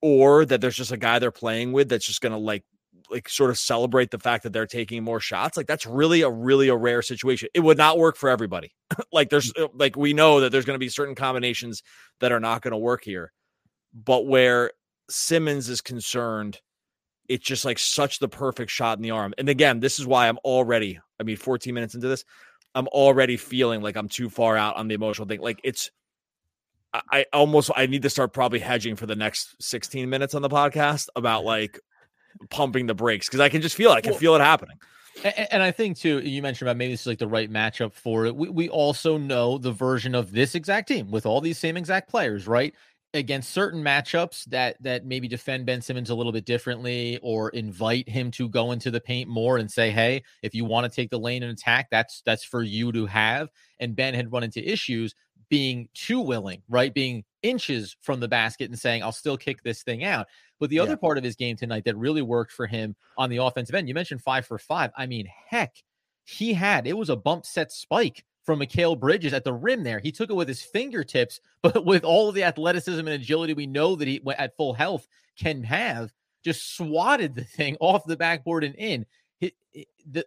or 0.02 0.45
that 0.45 0.61
there's 0.61 0.76
just 0.76 0.92
a 0.92 0.97
guy 0.97 1.18
they're 1.18 1.30
playing 1.30 1.73
with 1.73 1.88
that's 1.88 2.06
just 2.06 2.21
going 2.21 2.33
to 2.33 2.38
like 2.38 2.64
like 3.09 3.28
sort 3.28 3.50
of 3.50 3.59
celebrate 3.59 4.11
the 4.11 4.18
fact 4.18 4.42
that 4.42 4.52
they're 4.52 4.66
taking 4.66 5.04
more 5.04 5.21
shots 5.21 5.56
like 5.56 5.68
that's 5.68 5.87
really 5.87 6.23
a 6.23 6.30
really 6.30 6.68
a 6.68 6.76
rare 6.76 7.02
situation. 7.02 7.49
It 7.54 7.61
would 7.61 7.78
not 7.78 7.99
work 7.99 8.16
for 8.16 8.28
everybody. 8.28 8.73
Like 9.12 9.30
there's 9.30 9.52
uh, 9.56 9.68
like 9.75 9.97
we 9.97 10.12
know 10.12 10.40
that 10.40 10.52
there's 10.52 10.64
going 10.64 10.75
to 10.75 10.85
be 10.85 10.88
certain 10.88 11.14
combinations 11.14 11.83
that 12.21 12.33
are 12.33 12.40
not 12.40 12.62
going 12.62 12.73
to 12.73 12.78
work 12.78 13.02
here 13.02 13.33
but 14.04 14.26
where 14.26 14.73
simmons 15.09 15.68
is 15.68 15.80
concerned 15.80 16.61
it's 17.28 17.45
just 17.45 17.64
like 17.64 17.78
such 17.78 18.18
the 18.18 18.28
perfect 18.28 18.71
shot 18.71 18.99
in 18.99 19.02
the 19.02 19.11
arm. 19.11 19.35
And 19.38 19.49
again, 19.49 19.80
this 19.80 19.99
is 19.99 20.06
why 20.06 20.28
I'm 20.28 20.38
already, 20.38 20.99
I 21.21 21.23
mean, 21.23 21.37
14 21.37 21.75
minutes 21.75 21.95
into 21.95 22.09
this, 22.09 22.25
I'm 22.75 22.88
already 22.88 23.37
feeling 23.37 23.80
like 23.80 23.97
I'm 23.97 24.09
too 24.09 24.28
far 24.28 24.56
out 24.56 24.76
on 24.76 24.88
the 24.88 24.95
emotional 24.95 25.26
thing. 25.26 25.40
Like 25.40 25.61
it's, 25.64 25.90
I 27.11 27.26
almost 27.33 27.71
I 27.76 27.87
need 27.87 28.02
to 28.02 28.11
start 28.11 28.33
probably 28.33 28.59
hedging 28.59 28.97
for 28.97 29.06
the 29.06 29.16
next 29.16 29.62
16 29.62 30.09
minutes 30.09 30.35
on 30.35 30.42
the 30.42 30.49
podcast 30.49 31.09
about 31.14 31.45
like 31.45 31.80
pumping 32.50 32.87
the 32.87 32.95
brakes 32.95 33.26
because 33.26 33.40
I 33.40 33.49
can 33.49 33.62
just 33.62 33.76
feel 33.76 33.92
it. 33.92 33.97
I 33.97 34.00
can 34.00 34.12
well, 34.12 34.21
feel 34.21 34.35
it 34.35 34.40
happening. 34.40 34.78
And, 35.25 35.49
and, 35.52 35.62
I 35.62 35.71
think 35.71 35.97
too, 35.97 36.21
you 36.21 36.42
mentioned 36.42 36.68
about 36.68 36.76
maybe 36.76 36.92
this 36.92 37.02
is 37.02 37.06
like 37.06 37.18
the 37.18 37.26
right 37.26 37.50
matchup 37.50 37.95
for 37.95 38.26
it. 38.26 38.37
We, 38.37 38.49
we 38.50 38.68
also 38.68 39.16
know 39.16 39.56
the 39.56 39.73
version 39.73 40.14
of 40.14 40.33
this 40.33 40.54
exact 40.54 40.88
team 40.88 41.11
with 41.11 41.25
all 41.25 41.40
these 41.40 41.59
same 41.59 41.76
exact 41.76 42.11
players, 42.11 42.47
right? 42.47 42.75
Against 43.16 43.50
certain 43.50 43.82
matchups 43.82 44.44
that 44.46 44.76
that 44.82 45.06
maybe 45.06 45.26
defend 45.26 45.64
Ben 45.64 45.80
Simmons 45.80 46.11
a 46.11 46.14
little 46.14 46.32
bit 46.32 46.44
differently 46.44 47.18
or 47.23 47.49
invite 47.50 48.08
him 48.08 48.30
to 48.32 48.49
go 48.49 48.73
into 48.73 48.90
the 48.90 49.00
paint 49.00 49.28
more 49.28 49.56
and 49.56 49.70
say, 49.70 49.90
hey, 49.90 50.23
if 50.42 50.54
you 50.54 50.64
want 50.64 50.85
to 50.85 50.94
take 50.94 51.11
the 51.11 51.18
lane 51.18 51.42
and 51.42 51.50
attack, 51.50 51.88
that's 51.90 52.23
that's 52.26 52.44
for 52.44 52.62
you 52.62 52.92
to 52.92 53.06
have. 53.06 53.49
And 53.80 53.96
Ben 53.96 54.12
had 54.14 54.30
run 54.32 54.42
into 54.42 54.62
issues 54.62 55.14
being 55.49 55.88
too 55.94 56.20
willing, 56.20 56.62
right? 56.68 56.92
Being 56.92 57.25
inches 57.42 57.96
from 58.02 58.20
the 58.20 58.28
basket 58.28 58.68
and 58.68 58.78
saying, 58.78 59.02
I'll 59.02 59.12
still 59.12 59.37
kick 59.37 59.62
this 59.62 59.82
thing 59.82 60.04
out. 60.04 60.26
But 60.61 60.70
the 60.70 60.76
yeah. 60.76 60.82
other 60.82 60.96
part 60.96 61.18
of 61.18 61.25
his 61.25 61.37
game 61.37 61.56
tonight 61.56 61.85
that 61.85 61.96
really 61.96 62.23
worked 62.23 62.52
for 62.52 62.66
him 62.66 62.96
on 63.16 63.30
the 63.30 63.38
offensive 63.38 63.75
end, 63.75 63.88
you 63.88 63.94
mentioned 63.94 64.23
five 64.23 64.46
for 64.46 64.58
five. 64.58 64.90
I 64.96 65.06
mean, 65.06 65.26
heck, 65.49 65.75
he 66.25 66.52
had 66.52 66.87
it 66.87 66.96
was 66.96 67.08
a 67.08 67.16
bump 67.16 67.46
set 67.46 67.73
spike 67.73 68.25
from 68.47 68.61
Mikal 68.61 68.99
Bridges 68.99 69.33
at 69.33 69.45
the 69.45 69.53
rim 69.53 69.83
there. 69.83 69.99
He 69.99 70.12
took 70.12 70.31
it 70.31 70.35
with 70.35 70.49
his 70.49 70.62
fingertips, 70.62 71.41
but 71.62 71.85
with 71.85 72.05
all 72.05 72.29
of 72.29 72.35
the 72.35 72.45
athleticism 72.45 73.00
and 73.00 73.09
agility 73.09 73.53
we 73.53 73.67
know 73.67 73.97
that 73.97 74.09
he 74.09 74.23
at 74.38 74.57
full 74.57 74.73
health 74.73 75.07
can 75.38 75.65
have, 75.65 76.12
just 76.45 76.76
swatted 76.76 77.35
the 77.35 77.45
thing 77.45 77.76
off 77.81 78.05
the 78.05 78.17
backboard 78.17 78.65
and 78.65 78.75
in. 78.76 79.05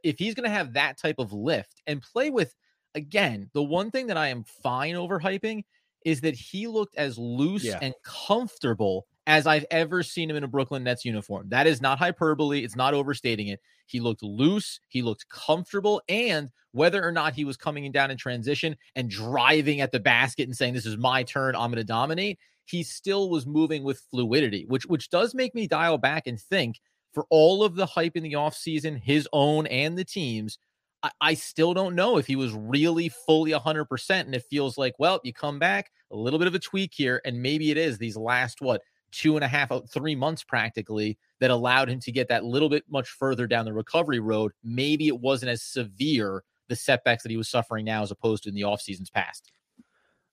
If 0.04 0.20
he's 0.20 0.36
going 0.36 0.44
to 0.44 0.56
have 0.56 0.74
that 0.74 1.00
type 1.00 1.16
of 1.18 1.34
lift 1.34 1.82
and 1.88 2.02
play 2.02 2.30
with, 2.30 2.54
again, 2.94 3.50
the 3.54 3.64
one 3.64 3.90
thing 3.90 4.08
that 4.08 4.18
I 4.18 4.28
am 4.28 4.44
fine 4.44 4.94
overhyping 4.94 5.64
is 6.06 6.22
that 6.22 6.36
he 6.36 6.68
looked 6.68 6.96
as 6.98 7.18
loose 7.18 7.64
yeah. 7.64 7.80
and 7.82 7.96
comfortable 8.04 9.08
as 9.26 9.48
I've 9.48 9.66
ever 9.72 10.04
seen 10.04 10.30
him 10.30 10.36
in 10.36 10.44
a 10.44 10.48
Brooklyn 10.48 10.84
Nets 10.84 11.06
uniform. 11.06 11.50
That 11.50 11.66
is 11.66 11.82
not 11.82 11.98
hyperbole. 11.98 12.64
It's 12.64 12.76
not 12.76 12.94
overstating 12.94 13.48
it. 13.48 13.62
He 13.89 14.00
looked 14.00 14.24
loose. 14.24 14.79
He 14.88 15.01
looked 15.01 15.27
comfortable. 15.29 16.01
And 16.08 16.50
whether 16.72 17.03
or 17.03 17.12
not 17.12 17.34
he 17.34 17.46
was 17.46 17.58
coming 17.58 17.91
down 17.91 18.12
in 18.12 18.17
transition 18.17 18.75
and 18.96 19.10
driving 19.10 19.81
at 19.81 19.91
the 19.91 20.00
basket 20.00 20.48
and 20.48 20.55
saying, 20.55 20.74
This 20.74 20.86
is 20.86 20.98
my 20.98 21.24
turn, 21.24 21.55
I'm 21.55 21.72
going 21.72 21.77
to 21.77 21.84
dominate, 21.84 22.39
he 22.65 22.84
still 22.84 23.29
was 23.29 23.48
moving 23.48 23.84
with 23.84 24.03
fluidity, 24.12 24.65
which, 24.67 24.86
which 24.86 25.10
does 25.10 25.34
make 25.34 25.55
me 25.55 25.67
dial 25.67 25.98
back 25.98 26.27
and 26.27 26.39
think 26.39 26.79
for 27.13 27.25
all 27.29 27.63
of 27.63 27.75
the 27.75 27.86
hype 27.86 28.15
in 28.15 28.24
the 28.24 28.34
offseason, 28.34 29.01
his 29.01 29.27
own 29.34 29.65
and 29.67 29.98
the 29.98 30.05
team's, 30.05 30.60
I, 31.01 31.12
I 31.22 31.34
still 31.34 31.74
don't 31.74 31.96
know 31.96 32.17
if 32.17 32.27
he 32.27 32.36
was 32.36 32.53
really 32.53 33.10
fully 33.10 33.51
100%. 33.51 34.10
And 34.22 34.36
it 34.36 34.46
feels 34.50 34.77
like, 34.77 34.93
well, 35.00 35.19
you 35.24 35.34
come 35.34 35.58
back, 35.58 35.91
a 36.12 36.15
little 36.15 36.39
bit 36.39 36.48
of 36.48 36.55
a 36.55 36.60
tweak 36.60 36.93
here, 36.93 37.22
and 37.25 37.41
maybe 37.41 37.72
it 37.72 37.77
is 37.77 37.98
these 37.98 38.17
last, 38.17 38.62
what, 38.62 38.81
two 39.12 39.36
and 39.36 39.44
a 39.44 39.48
half, 39.48 39.72
uh, 39.72 39.82
months 40.16 40.44
practically 40.44 41.18
that 41.39 41.51
allowed 41.51 41.89
him 41.89 42.00
to 42.01 42.12
get 42.12 42.28
that 42.30 42.44
little 42.44 42.70
bit 42.70 42.84
much 42.89 43.10
further 43.10 43.48
down 43.48 43.66
the 43.66 43.74
recovery 43.74 44.20
road. 44.20 44.51
Maybe 44.63 45.08
it 45.08 45.20
wasn't 45.20 45.51
as 45.51 45.63
severe 45.63 46.44
the 46.68 46.75
setbacks 46.75 47.24
that 47.24 47.30
he 47.30 47.38
was 47.38 47.50
suffering 47.50 47.86
now 47.86 48.04
as 48.04 48.12
opposed 48.12 48.44
to 48.44 48.50
in 48.50 48.56
the 48.56 48.63
off 48.63 48.82
seasons 48.82 49.10
past. 49.10 49.51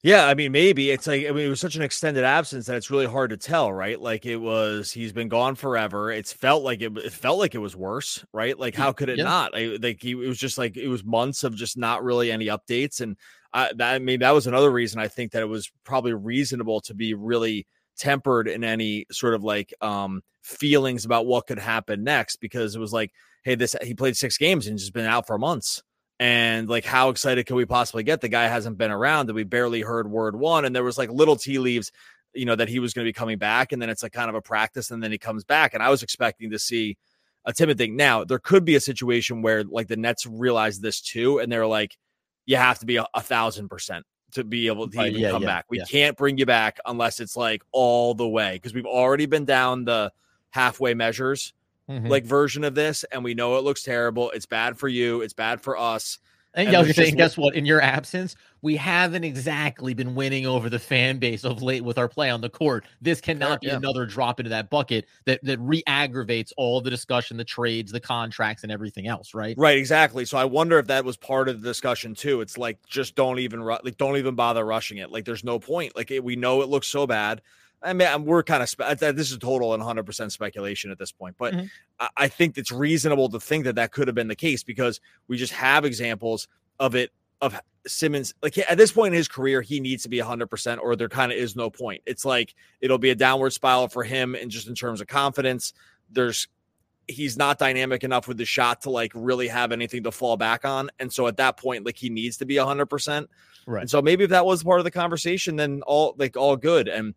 Yeah, 0.03 0.27
I 0.27 0.35
mean, 0.35 0.51
maybe 0.51 0.91
it's 0.91 1.07
like 1.07 1.25
I 1.25 1.31
mean, 1.31 1.47
it 1.47 1.49
was 1.49 1.59
such 1.59 1.75
an 1.75 1.81
extended 1.81 2.23
absence 2.23 2.67
that 2.67 2.75
it's 2.75 2.91
really 2.91 3.07
hard 3.07 3.31
to 3.31 3.37
tell, 3.37 3.73
right? 3.73 3.99
Like 3.99 4.27
it 4.27 4.35
was, 4.35 4.91
he's 4.91 5.11
been 5.11 5.27
gone 5.27 5.55
forever. 5.55 6.11
It's 6.11 6.31
felt 6.31 6.63
like 6.63 6.81
it, 6.81 6.95
it 6.99 7.11
felt 7.11 7.39
like 7.39 7.55
it 7.55 7.59
was 7.59 7.75
worse, 7.75 8.23
right? 8.31 8.57
Like 8.57 8.75
how 8.75 8.91
could 8.91 9.09
it 9.09 9.17
yeah. 9.17 9.23
not? 9.23 9.57
I, 9.57 9.77
like 9.81 10.01
he, 10.01 10.11
it 10.11 10.15
was 10.15 10.37
just 10.37 10.59
like 10.59 10.77
it 10.77 10.87
was 10.87 11.03
months 11.03 11.43
of 11.43 11.55
just 11.55 11.77
not 11.77 12.03
really 12.03 12.31
any 12.31 12.45
updates, 12.45 13.01
and 13.01 13.17
I, 13.53 13.71
that 13.77 13.95
I 13.95 13.99
mean 13.99 14.19
that 14.19 14.31
was 14.31 14.45
another 14.45 14.69
reason 14.69 14.99
I 14.99 15.07
think 15.07 15.31
that 15.31 15.41
it 15.41 15.47
was 15.47 15.71
probably 15.83 16.13
reasonable 16.13 16.79
to 16.81 16.93
be 16.93 17.15
really 17.15 17.65
tempered 17.97 18.47
in 18.47 18.63
any 18.63 19.05
sort 19.11 19.33
of 19.33 19.43
like 19.43 19.73
um 19.81 20.21
feelings 20.43 21.05
about 21.05 21.25
what 21.25 21.47
could 21.47 21.59
happen 21.59 22.03
next 22.03 22.37
because 22.37 22.75
it 22.75 22.79
was 22.79 22.93
like, 22.93 23.11
hey, 23.43 23.55
this 23.55 23.75
he 23.81 23.93
played 23.93 24.15
six 24.17 24.37
games 24.37 24.67
and 24.67 24.77
just 24.77 24.93
been 24.93 25.05
out 25.05 25.27
for 25.27 25.37
months. 25.37 25.83
And 26.19 26.67
like 26.69 26.85
how 26.85 27.09
excited 27.09 27.45
can 27.45 27.55
we 27.55 27.65
possibly 27.65 28.03
get? 28.03 28.21
The 28.21 28.29
guy 28.29 28.47
hasn't 28.47 28.77
been 28.77 28.91
around 28.91 29.27
that 29.27 29.33
we 29.35 29.43
barely 29.43 29.81
heard 29.81 30.09
word 30.09 30.35
one 30.35 30.65
and 30.65 30.75
there 30.75 30.83
was 30.83 30.97
like 30.97 31.09
little 31.11 31.35
tea 31.35 31.59
leaves 31.59 31.91
you 32.33 32.45
know 32.45 32.55
that 32.55 32.69
he 32.69 32.79
was 32.79 32.93
going 32.93 33.05
to 33.05 33.09
be 33.09 33.13
coming 33.13 33.37
back 33.37 33.71
and 33.71 33.81
then 33.81 33.89
it's 33.89 34.03
like 34.03 34.11
kind 34.11 34.29
of 34.29 34.35
a 34.35 34.41
practice 34.41 34.91
and 34.91 35.01
then 35.01 35.11
he 35.11 35.17
comes 35.17 35.43
back 35.43 35.73
and 35.73 35.81
i 35.81 35.89
was 35.89 36.03
expecting 36.03 36.51
to 36.51 36.59
see 36.59 36.95
a 37.47 37.53
timid 37.53 37.77
thing. 37.77 37.95
Now 37.95 38.25
there 38.25 38.39
could 38.39 38.65
be 38.65 38.75
a 38.75 38.81
situation 38.81 39.41
where 39.41 39.63
like 39.63 39.87
the 39.87 39.95
nets 39.95 40.25
realize 40.25 40.79
this 40.79 41.01
too 41.01 41.39
and 41.39 41.51
they're 41.51 41.65
like 41.65 41.97
you 42.45 42.57
have 42.57 42.77
to 42.79 42.85
be 42.85 42.97
a, 42.97 43.05
a 43.13 43.21
thousand 43.21 43.69
percent 43.69 44.05
to 44.31 44.43
be 44.43 44.67
able 44.67 44.89
to 44.89 45.05
even 45.05 45.21
yeah, 45.21 45.31
come 45.31 45.41
yeah, 45.41 45.47
back 45.47 45.65
we 45.69 45.77
yeah. 45.77 45.85
can't 45.85 46.17
bring 46.17 46.37
you 46.37 46.45
back 46.45 46.79
unless 46.85 47.19
it's 47.19 47.37
like 47.37 47.63
all 47.71 48.13
the 48.13 48.27
way 48.27 48.53
because 48.53 48.73
we've 48.73 48.85
already 48.85 49.25
been 49.25 49.45
down 49.45 49.85
the 49.85 50.11
halfway 50.49 50.93
measures 50.93 51.53
mm-hmm. 51.89 52.07
like 52.07 52.25
version 52.25 52.63
of 52.63 52.75
this, 52.75 53.03
and 53.11 53.23
we 53.23 53.33
know 53.33 53.57
it 53.57 53.63
looks 53.63 53.83
terrible. 53.83 54.31
It's 54.31 54.45
bad 54.45 54.77
for 54.77 54.87
you. 54.87 55.21
It's 55.21 55.33
bad 55.33 55.61
for 55.61 55.77
us. 55.77 56.19
And, 56.57 56.67
and 56.69 56.87
yeah, 56.87 56.91
saying, 56.91 57.15
guess 57.15 57.37
what? 57.37 57.53
In 57.53 57.67
your 57.67 57.79
absence, 57.81 58.35
we 58.63 58.75
haven't 58.75 59.23
exactly 59.23 59.93
been 59.93 60.15
winning 60.15 60.47
over 60.47 60.69
the 60.69 60.79
fan 60.79 61.19
base 61.19 61.45
of 61.45 61.61
late 61.61 61.83
with 61.83 61.99
our 61.99 62.09
play 62.09 62.31
on 62.31 62.41
the 62.41 62.49
court. 62.49 62.83
This 62.99 63.21
cannot 63.21 63.61
be 63.61 63.67
yeah. 63.67 63.77
another 63.77 64.07
drop 64.07 64.39
into 64.39 64.49
that 64.49 64.71
bucket 64.71 65.05
that 65.25 65.39
that 65.43 65.59
re-aggravates 65.59 66.51
all 66.57 66.81
the 66.81 66.89
discussion, 66.89 67.37
the 67.37 67.43
trades, 67.43 67.91
the 67.91 67.99
contracts, 67.99 68.63
and 68.63 68.71
everything 68.71 69.07
else. 69.07 69.35
Right? 69.35 69.55
Right. 69.55 69.77
Exactly. 69.77 70.25
So 70.25 70.39
I 70.39 70.45
wonder 70.45 70.79
if 70.79 70.87
that 70.87 71.05
was 71.05 71.15
part 71.15 71.47
of 71.47 71.61
the 71.61 71.69
discussion 71.69 72.15
too. 72.15 72.41
It's 72.41 72.57
like 72.57 72.83
just 72.87 73.15
don't 73.15 73.37
even 73.37 73.61
like 73.61 73.97
don't 73.97 74.17
even 74.17 74.33
bother 74.33 74.65
rushing 74.65 74.97
it. 74.97 75.11
Like 75.11 75.25
there's 75.25 75.43
no 75.43 75.59
point. 75.59 75.95
Like 75.95 76.09
it, 76.09 76.23
we 76.23 76.35
know 76.35 76.63
it 76.63 76.69
looks 76.69 76.87
so 76.87 77.05
bad. 77.05 77.43
I 77.83 77.93
mean, 77.93 78.25
we're 78.25 78.43
kind 78.43 78.63
of 78.63 78.69
spe- 78.69 78.99
this 78.99 79.31
is 79.31 79.37
total 79.37 79.73
and 79.73 79.83
100% 79.83 80.31
speculation 80.31 80.91
at 80.91 80.97
this 80.97 81.11
point, 81.11 81.35
but 81.37 81.53
mm-hmm. 81.53 81.65
I-, 81.99 82.09
I 82.17 82.27
think 82.27 82.57
it's 82.57 82.71
reasonable 82.71 83.29
to 83.29 83.39
think 83.39 83.65
that 83.65 83.75
that 83.75 83.91
could 83.91 84.07
have 84.07 84.15
been 84.15 84.27
the 84.27 84.35
case 84.35 84.63
because 84.63 84.99
we 85.27 85.37
just 85.37 85.53
have 85.53 85.85
examples 85.85 86.47
of 86.79 86.95
it 86.95 87.11
of 87.41 87.59
Simmons. 87.85 88.33
Like 88.41 88.57
at 88.57 88.77
this 88.77 88.91
point 88.91 89.13
in 89.13 89.17
his 89.17 89.27
career, 89.27 89.61
he 89.61 89.79
needs 89.79 90.03
to 90.03 90.09
be 90.09 90.17
100%, 90.17 90.79
or 90.81 90.95
there 90.95 91.09
kind 91.09 91.31
of 91.31 91.37
is 91.37 91.55
no 91.55 91.69
point. 91.69 92.01
It's 92.05 92.25
like 92.25 92.55
it'll 92.81 92.97
be 92.97 93.11
a 93.11 93.15
downward 93.15 93.51
spiral 93.51 93.87
for 93.87 94.03
him, 94.03 94.35
and 94.35 94.49
just 94.49 94.67
in 94.67 94.75
terms 94.75 95.01
of 95.01 95.07
confidence, 95.07 95.73
there's 96.09 96.47
he's 97.07 97.37
not 97.37 97.57
dynamic 97.57 98.03
enough 98.03 98.27
with 98.27 98.37
the 98.37 98.45
shot 98.45 98.81
to 98.81 98.89
like 98.89 99.11
really 99.15 99.47
have 99.47 99.71
anything 99.71 100.03
to 100.03 100.11
fall 100.11 100.35
back 100.35 100.65
on. 100.65 100.89
And 100.99 101.11
so 101.11 101.27
at 101.27 101.37
that 101.37 101.57
point, 101.57 101.85
like 101.85 101.97
he 101.97 102.09
needs 102.09 102.37
to 102.37 102.45
be 102.45 102.55
100%. 102.55 103.27
Right. 103.65 103.81
And 103.81 103.89
so 103.89 104.01
maybe 104.01 104.25
if 104.25 104.29
that 104.31 104.45
was 104.45 104.63
part 104.63 104.79
of 104.79 104.83
the 104.83 104.91
conversation, 104.91 105.55
then 105.55 105.81
all 105.87 106.15
like 106.17 106.35
all 106.35 106.57
good. 106.57 106.87
And 106.89 107.13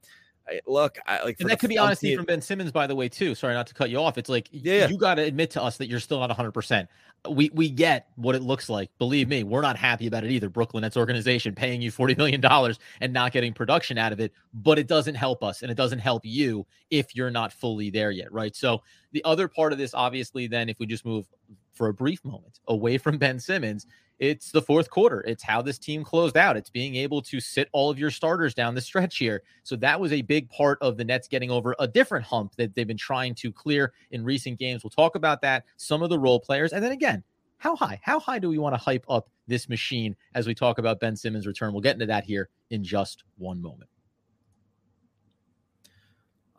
look, 0.66 0.98
I, 1.06 1.22
like, 1.22 1.40
and 1.40 1.48
that 1.48 1.60
could 1.60 1.68
be 1.68 1.78
honesty 1.78 2.16
from 2.16 2.24
Ben 2.24 2.40
Simmons, 2.40 2.72
by 2.72 2.86
the 2.86 2.94
way, 2.94 3.08
too. 3.08 3.34
Sorry, 3.34 3.54
not 3.54 3.66
to 3.68 3.74
cut 3.74 3.90
you 3.90 3.98
off. 3.98 4.18
It's 4.18 4.28
like, 4.28 4.48
yeah, 4.50 4.88
you 4.88 4.98
got 4.98 5.14
to 5.16 5.22
admit 5.22 5.50
to 5.52 5.62
us 5.62 5.76
that 5.78 5.88
you're 5.88 6.00
still 6.00 6.20
not 6.20 6.28
100. 6.30 6.52
percent 6.52 6.88
We 7.28 7.50
we 7.54 7.70
get 7.70 8.08
what 8.16 8.34
it 8.34 8.42
looks 8.42 8.68
like. 8.68 8.90
Believe 8.98 9.28
me, 9.28 9.44
we're 9.44 9.60
not 9.60 9.76
happy 9.76 10.06
about 10.06 10.24
it 10.24 10.30
either. 10.30 10.48
Brooklyn 10.48 10.82
Nets 10.82 10.96
organization 10.96 11.54
paying 11.54 11.80
you 11.82 11.90
40 11.90 12.14
million 12.16 12.40
dollars 12.40 12.78
and 13.00 13.12
not 13.12 13.32
getting 13.32 13.52
production 13.52 13.98
out 13.98 14.12
of 14.12 14.20
it, 14.20 14.32
but 14.54 14.78
it 14.78 14.86
doesn't 14.86 15.14
help 15.14 15.42
us, 15.42 15.62
and 15.62 15.70
it 15.70 15.76
doesn't 15.76 16.00
help 16.00 16.22
you 16.24 16.66
if 16.90 17.14
you're 17.14 17.30
not 17.30 17.52
fully 17.52 17.90
there 17.90 18.10
yet, 18.10 18.32
right? 18.32 18.54
So 18.56 18.82
the 19.12 19.24
other 19.24 19.48
part 19.48 19.72
of 19.72 19.78
this, 19.78 19.94
obviously, 19.94 20.46
then, 20.46 20.68
if 20.68 20.78
we 20.78 20.86
just 20.86 21.04
move 21.04 21.26
for 21.72 21.88
a 21.88 21.94
brief 21.94 22.24
moment 22.24 22.60
away 22.68 22.98
from 22.98 23.18
Ben 23.18 23.38
Simmons, 23.38 23.86
it's 24.20 24.52
the 24.52 24.60
fourth 24.60 24.90
quarter. 24.90 25.22
It's 25.26 25.42
how 25.42 25.62
this 25.62 25.78
team 25.78 26.04
closed 26.04 26.36
out. 26.36 26.56
It's 26.56 26.68
being 26.68 26.94
able 26.94 27.22
to 27.22 27.40
sit 27.40 27.70
all 27.72 27.90
of 27.90 27.98
your 27.98 28.10
starters 28.10 28.54
down 28.54 28.74
the 28.74 28.80
stretch 28.82 29.16
here. 29.16 29.42
So 29.62 29.76
that 29.76 29.98
was 29.98 30.12
a 30.12 30.20
big 30.20 30.50
part 30.50 30.78
of 30.82 30.98
the 30.98 31.04
Nets 31.04 31.26
getting 31.26 31.50
over 31.50 31.74
a 31.78 31.88
different 31.88 32.26
hump 32.26 32.54
that 32.56 32.74
they've 32.74 32.86
been 32.86 32.98
trying 32.98 33.34
to 33.36 33.50
clear 33.50 33.94
in 34.10 34.22
recent 34.22 34.58
games. 34.58 34.84
We'll 34.84 34.90
talk 34.90 35.14
about 35.14 35.40
that, 35.40 35.64
some 35.78 36.02
of 36.02 36.10
the 36.10 36.18
role 36.18 36.38
players, 36.38 36.74
and 36.74 36.84
then 36.84 36.92
again, 36.92 37.24
how 37.56 37.74
high? 37.74 37.98
How 38.02 38.20
high 38.20 38.38
do 38.38 38.50
we 38.50 38.58
want 38.58 38.74
to 38.74 38.80
hype 38.80 39.06
up 39.08 39.30
this 39.46 39.68
machine 39.68 40.14
as 40.34 40.46
we 40.46 40.54
talk 40.54 40.78
about 40.78 41.00
Ben 41.00 41.16
Simmons' 41.16 41.46
return? 41.46 41.72
We'll 41.72 41.80
get 41.80 41.94
into 41.94 42.06
that 42.06 42.24
here 42.24 42.50
in 42.68 42.84
just 42.84 43.24
one 43.38 43.60
moment. 43.60 43.88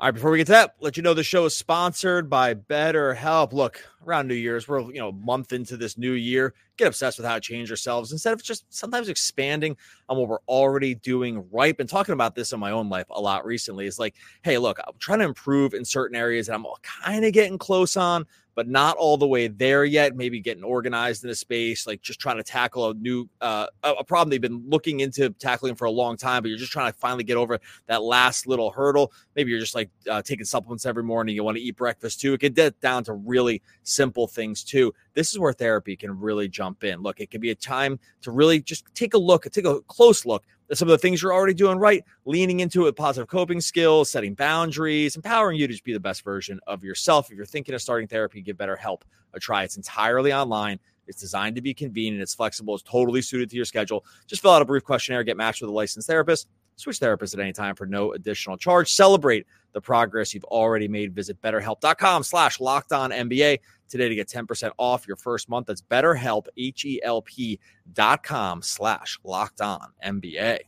All 0.02 0.08
right, 0.08 0.16
before 0.16 0.32
we 0.32 0.40
get 0.40 0.48
to 0.48 0.54
that, 0.54 0.76
let 0.80 0.98
you 0.98 1.04
know 1.04 1.14
the 1.14 1.24
show 1.24 1.46
is 1.46 1.56
sponsored 1.56 2.28
by 2.28 2.56
BetterHelp. 2.56 3.54
Look, 3.54 3.88
around 4.04 4.28
New 4.28 4.34
Year's, 4.34 4.68
we're 4.68 4.82
you 4.82 4.98
know 4.98 5.10
a 5.10 5.14
month 5.14 5.54
into 5.54 5.78
this 5.78 5.96
new 5.96 6.14
year. 6.14 6.56
Get 6.82 6.88
obsessed 6.88 7.20
with 7.20 7.28
how 7.28 7.36
to 7.36 7.42
change 7.42 7.70
ourselves 7.70 8.12
instead 8.12 8.34
of 8.34 8.42
just 8.42 8.66
sometimes 8.74 9.08
expanding 9.08 9.78
on 10.10 10.18
what 10.18 10.28
we're 10.28 10.42
already 10.48 10.96
doing 10.96 11.46
right. 11.52 11.78
Been 11.78 11.86
talking 11.86 12.14
about 12.14 12.34
this 12.34 12.54
in 12.54 12.60
my 12.60 12.72
own 12.72 12.90
life 12.90 13.06
a 13.12 13.22
lot 13.22 13.46
recently. 13.46 13.86
It's 13.86 14.00
like, 14.00 14.16
hey, 14.42 14.58
look, 14.58 14.80
I'm 14.80 14.96
trying 14.98 15.20
to 15.20 15.26
improve 15.26 15.76
in 15.76 15.86
certain 15.86 16.16
areas 16.16 16.48
that 16.48 16.56
I'm 16.56 16.66
kind 16.82 17.24
of 17.24 17.34
getting 17.34 17.60
close 17.60 17.96
on, 17.98 18.26
but 18.56 18.68
not 18.68 18.98
all 18.98 19.16
the 19.16 19.28
way 19.28 19.48
there 19.48 19.86
yet. 19.86 20.16
Maybe 20.16 20.40
getting 20.40 20.64
organized 20.64 21.24
in 21.24 21.30
a 21.30 21.36
space, 21.36 21.86
like 21.86 22.02
just 22.02 22.20
trying 22.20 22.38
to 22.38 22.44
tackle 22.44 22.90
a 22.90 22.94
new 22.96 23.30
uh, 23.42 23.68
a 23.84 24.04
problem 24.04 24.32
they've 24.32 24.42
been 24.42 24.64
looking 24.68 25.02
into 25.02 25.30
tackling 25.30 25.76
for 25.76 25.86
a 25.86 25.92
long 25.92 26.18
time, 26.18 26.42
but 26.42 26.50
you're 26.50 26.58
just 26.58 26.72
trying 26.72 26.92
to 26.92 26.98
finally 26.98 27.24
get 27.24 27.38
over 27.38 27.60
that 27.86 28.02
last 28.02 28.48
little 28.48 28.72
hurdle. 28.72 29.12
Maybe 29.36 29.52
you're 29.52 29.60
just 29.60 29.76
like 29.76 29.92
uh, 30.10 30.24
taking 30.24 30.46
supplements 30.46 30.88
every 30.88 31.04
morning. 31.04 31.36
You 31.36 31.44
want 31.44 31.58
to 31.58 31.64
eat 31.64 31.78
breakfast 31.78 32.22
too. 32.22 32.34
It 32.34 32.40
can 32.40 32.54
get 32.54 32.80
down 32.82 33.04
to 33.04 33.14
really 33.14 33.62
simple 33.84 34.26
things 34.26 34.64
too. 34.64 34.94
This 35.14 35.32
is 35.32 35.40
where 35.40 35.54
therapy 35.54 35.96
can 35.96 36.18
really 36.18 36.48
jump 36.48 36.84
in. 36.84 37.02
Look, 37.02 37.20
it 37.20 37.32
can 37.32 37.42
be 37.42 37.52
a 37.52 37.56
time 37.56 38.00
to 38.22 38.32
really 38.32 38.62
just 38.62 38.86
take 38.94 39.14
a 39.14 39.18
look, 39.18 39.44
take 39.52 39.66
a 39.66 39.82
close 39.82 40.26
look 40.26 40.46
at 40.70 40.78
some 40.78 40.88
of 40.88 40.92
the 40.92 40.98
things 40.98 41.22
you're 41.22 41.34
already 41.34 41.54
doing 41.54 41.78
right, 41.78 42.04
leaning 42.26 42.62
into 42.62 42.88
it, 42.88 42.96
positive 42.96 43.28
coping 43.28 43.60
skills, 43.60 44.10
setting 44.10 44.34
boundaries, 44.34 45.16
empowering 45.16 45.60
you 45.60 45.68
to 45.68 45.74
just 45.74 45.84
be 45.84 45.94
the 45.94 46.00
best 46.00 46.24
version 46.24 46.60
of 46.66 46.84
yourself. 46.84 47.30
If 47.30 47.36
you're 47.36 47.46
thinking 47.46 47.76
of 47.76 47.82
starting 47.82 48.08
therapy, 48.08 48.42
give 48.42 48.58
BetterHelp 48.58 49.02
a 49.34 49.40
try. 49.40 49.64
It's 49.64 49.78
entirely 49.78 50.34
online. 50.34 50.80
It's 51.08 51.20
designed 51.20 51.58
to 51.58 51.62
be 51.62 51.74
convenient. 51.74 52.22
It's 52.22 52.34
flexible. 52.34 52.74
It's 52.74 52.84
totally 52.84 53.22
suited 53.22 53.50
to 53.50 53.56
your 53.58 53.66
schedule. 53.66 54.06
Just 54.28 54.42
fill 54.42 54.52
out 54.52 54.62
a 54.62 54.66
brief 54.66 54.84
questionnaire, 54.84 55.24
get 55.24 55.36
matched 55.36 55.62
with 55.62 55.70
a 55.70 55.74
licensed 55.74 56.08
therapist, 56.08 56.48
switch 56.78 57.00
therapists 57.00 57.34
at 57.34 57.42
any 57.42 57.52
time 57.52 57.76
for 57.76 57.86
no 57.86 58.14
additional 58.14 58.56
charge. 58.56 58.94
Celebrate 58.94 59.46
the 59.74 59.82
progress 59.82 60.34
you've 60.34 60.46
already 60.46 60.88
made. 60.88 61.14
Visit 61.14 61.42
betterhelp.com 61.42 62.24
slash 62.24 62.60
locked 62.60 62.94
on 62.94 63.12
NBA 63.12 63.60
today 63.92 64.10
to 64.10 64.16
get 64.16 64.28
10% 64.28 64.72
off 64.78 65.08
your 65.08 65.18
first 65.18 65.50
month. 65.50 65.68
That's 65.68 65.82
betterhelp, 65.82 66.48
H-E-L-P 66.58 67.60
dot 67.94 68.24
com 68.24 68.62
slash 68.62 69.20
locked 69.24 69.62
on 69.62 69.88
NBA. 70.04 70.60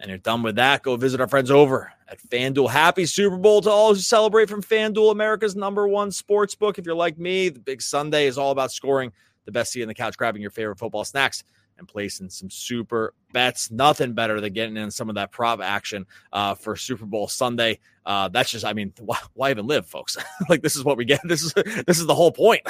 And 0.00 0.08
you're 0.08 0.18
done 0.18 0.42
with 0.42 0.56
that. 0.56 0.82
Go 0.82 0.96
visit 0.96 1.20
our 1.20 1.28
friends 1.28 1.50
over 1.50 1.92
at 2.08 2.20
FanDuel. 2.28 2.70
Happy 2.70 3.06
Super 3.06 3.38
Bowl 3.38 3.62
to 3.62 3.70
all 3.70 3.94
who 3.94 4.00
celebrate 4.00 4.50
from 4.50 4.62
FanDuel, 4.62 5.12
America's 5.12 5.56
number 5.56 5.88
one 5.88 6.10
sports 6.10 6.54
book. 6.54 6.78
If 6.78 6.84
you're 6.84 6.94
like 6.94 7.18
me, 7.18 7.48
the 7.48 7.60
big 7.60 7.80
Sunday 7.80 8.26
is 8.26 8.36
all 8.36 8.50
about 8.50 8.70
scoring 8.70 9.12
the 9.46 9.52
best 9.52 9.72
seat 9.72 9.82
in 9.82 9.88
the 9.88 9.94
couch, 9.94 10.16
grabbing 10.16 10.42
your 10.42 10.50
favorite 10.50 10.78
football 10.78 11.04
snacks 11.04 11.44
and 11.78 11.88
placing 11.88 12.30
some 12.30 12.50
super 12.50 13.14
bets. 13.32 13.70
Nothing 13.70 14.12
better 14.12 14.40
than 14.40 14.52
getting 14.52 14.76
in 14.76 14.90
some 14.90 15.08
of 15.08 15.16
that 15.16 15.32
prop 15.32 15.60
action 15.60 16.06
uh, 16.32 16.54
for 16.54 16.76
Super 16.76 17.06
Bowl 17.06 17.28
Sunday. 17.28 17.78
Uh, 18.06 18.28
that's 18.28 18.50
just, 18.50 18.64
I 18.64 18.72
mean, 18.72 18.92
why, 19.00 19.18
why 19.34 19.50
even 19.50 19.66
live, 19.66 19.86
folks? 19.86 20.16
like 20.48 20.62
this 20.62 20.76
is 20.76 20.84
what 20.84 20.96
we 20.96 21.04
get. 21.04 21.20
This 21.34 21.42
is 21.42 21.52
this 21.86 21.98
is 21.98 22.06
the 22.06 22.14
whole 22.14 22.30
point. 22.30 22.62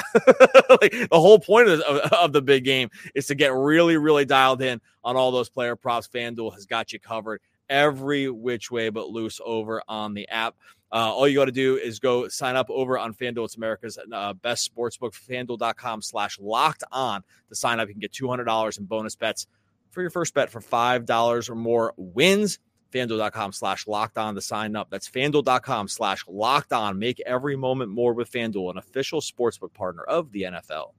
like, 0.81 0.91
the 0.91 1.19
whole 1.19 1.39
point 1.39 1.67
of, 1.67 1.81
of, 1.81 1.99
of, 2.13 2.33
the 2.33 2.41
big 2.41 2.63
game 2.63 2.89
is 3.13 3.27
to 3.27 3.35
get 3.35 3.53
really, 3.53 3.97
really 3.97 4.25
dialed 4.25 4.61
in 4.61 4.81
on 5.03 5.15
all 5.15 5.31
those 5.31 5.49
player 5.49 5.75
props. 5.75 6.07
FanDuel 6.07 6.53
has 6.53 6.65
got 6.65 6.91
you 6.91 6.99
covered 6.99 7.41
every 7.69 8.29
which 8.29 8.71
way 8.71 8.89
but 8.89 9.09
loose 9.09 9.39
over 9.43 9.81
on 9.87 10.13
the 10.13 10.27
app. 10.29 10.55
Uh, 10.91 11.13
all 11.13 11.27
you 11.27 11.35
got 11.35 11.45
to 11.45 11.51
do 11.51 11.77
is 11.77 11.99
go 11.99 12.27
sign 12.27 12.55
up 12.55 12.69
over 12.69 12.97
on 12.97 13.13
FanDuel. 13.13 13.45
It's 13.45 13.57
America's 13.57 13.97
uh, 14.11 14.33
best 14.33 14.73
sportsbook, 14.73 15.13
fanduel.com 15.13 16.01
slash 16.01 16.39
locked 16.39 16.83
on 16.91 17.23
to 17.49 17.55
sign 17.55 17.79
up. 17.79 17.87
You 17.87 17.93
can 17.93 17.99
get 17.99 18.13
$200 18.13 18.77
in 18.77 18.85
bonus 18.85 19.15
bets 19.15 19.47
for 19.91 20.01
your 20.01 20.09
first 20.09 20.33
bet 20.33 20.49
for 20.49 20.61
$5 20.61 21.49
or 21.49 21.55
more 21.55 21.93
wins. 21.97 22.59
FanDuel.com 22.93 23.51
slash 23.51 23.87
locked 23.87 24.17
on 24.17 24.35
to 24.35 24.41
sign 24.41 24.75
up. 24.75 24.89
That's 24.89 25.09
FanDuel.com 25.09 25.89
slash 25.89 26.23
locked 26.29 26.71
on. 26.71 26.97
Make 26.97 27.19
every 27.25 27.57
moment 27.57 27.91
more 27.91 28.13
with 28.13 28.31
FanDuel, 28.31 28.71
an 28.71 28.77
official 28.77 29.19
sportsbook 29.19 29.73
partner 29.73 30.03
of 30.03 30.31
the 30.31 30.43
NFL. 30.43 30.91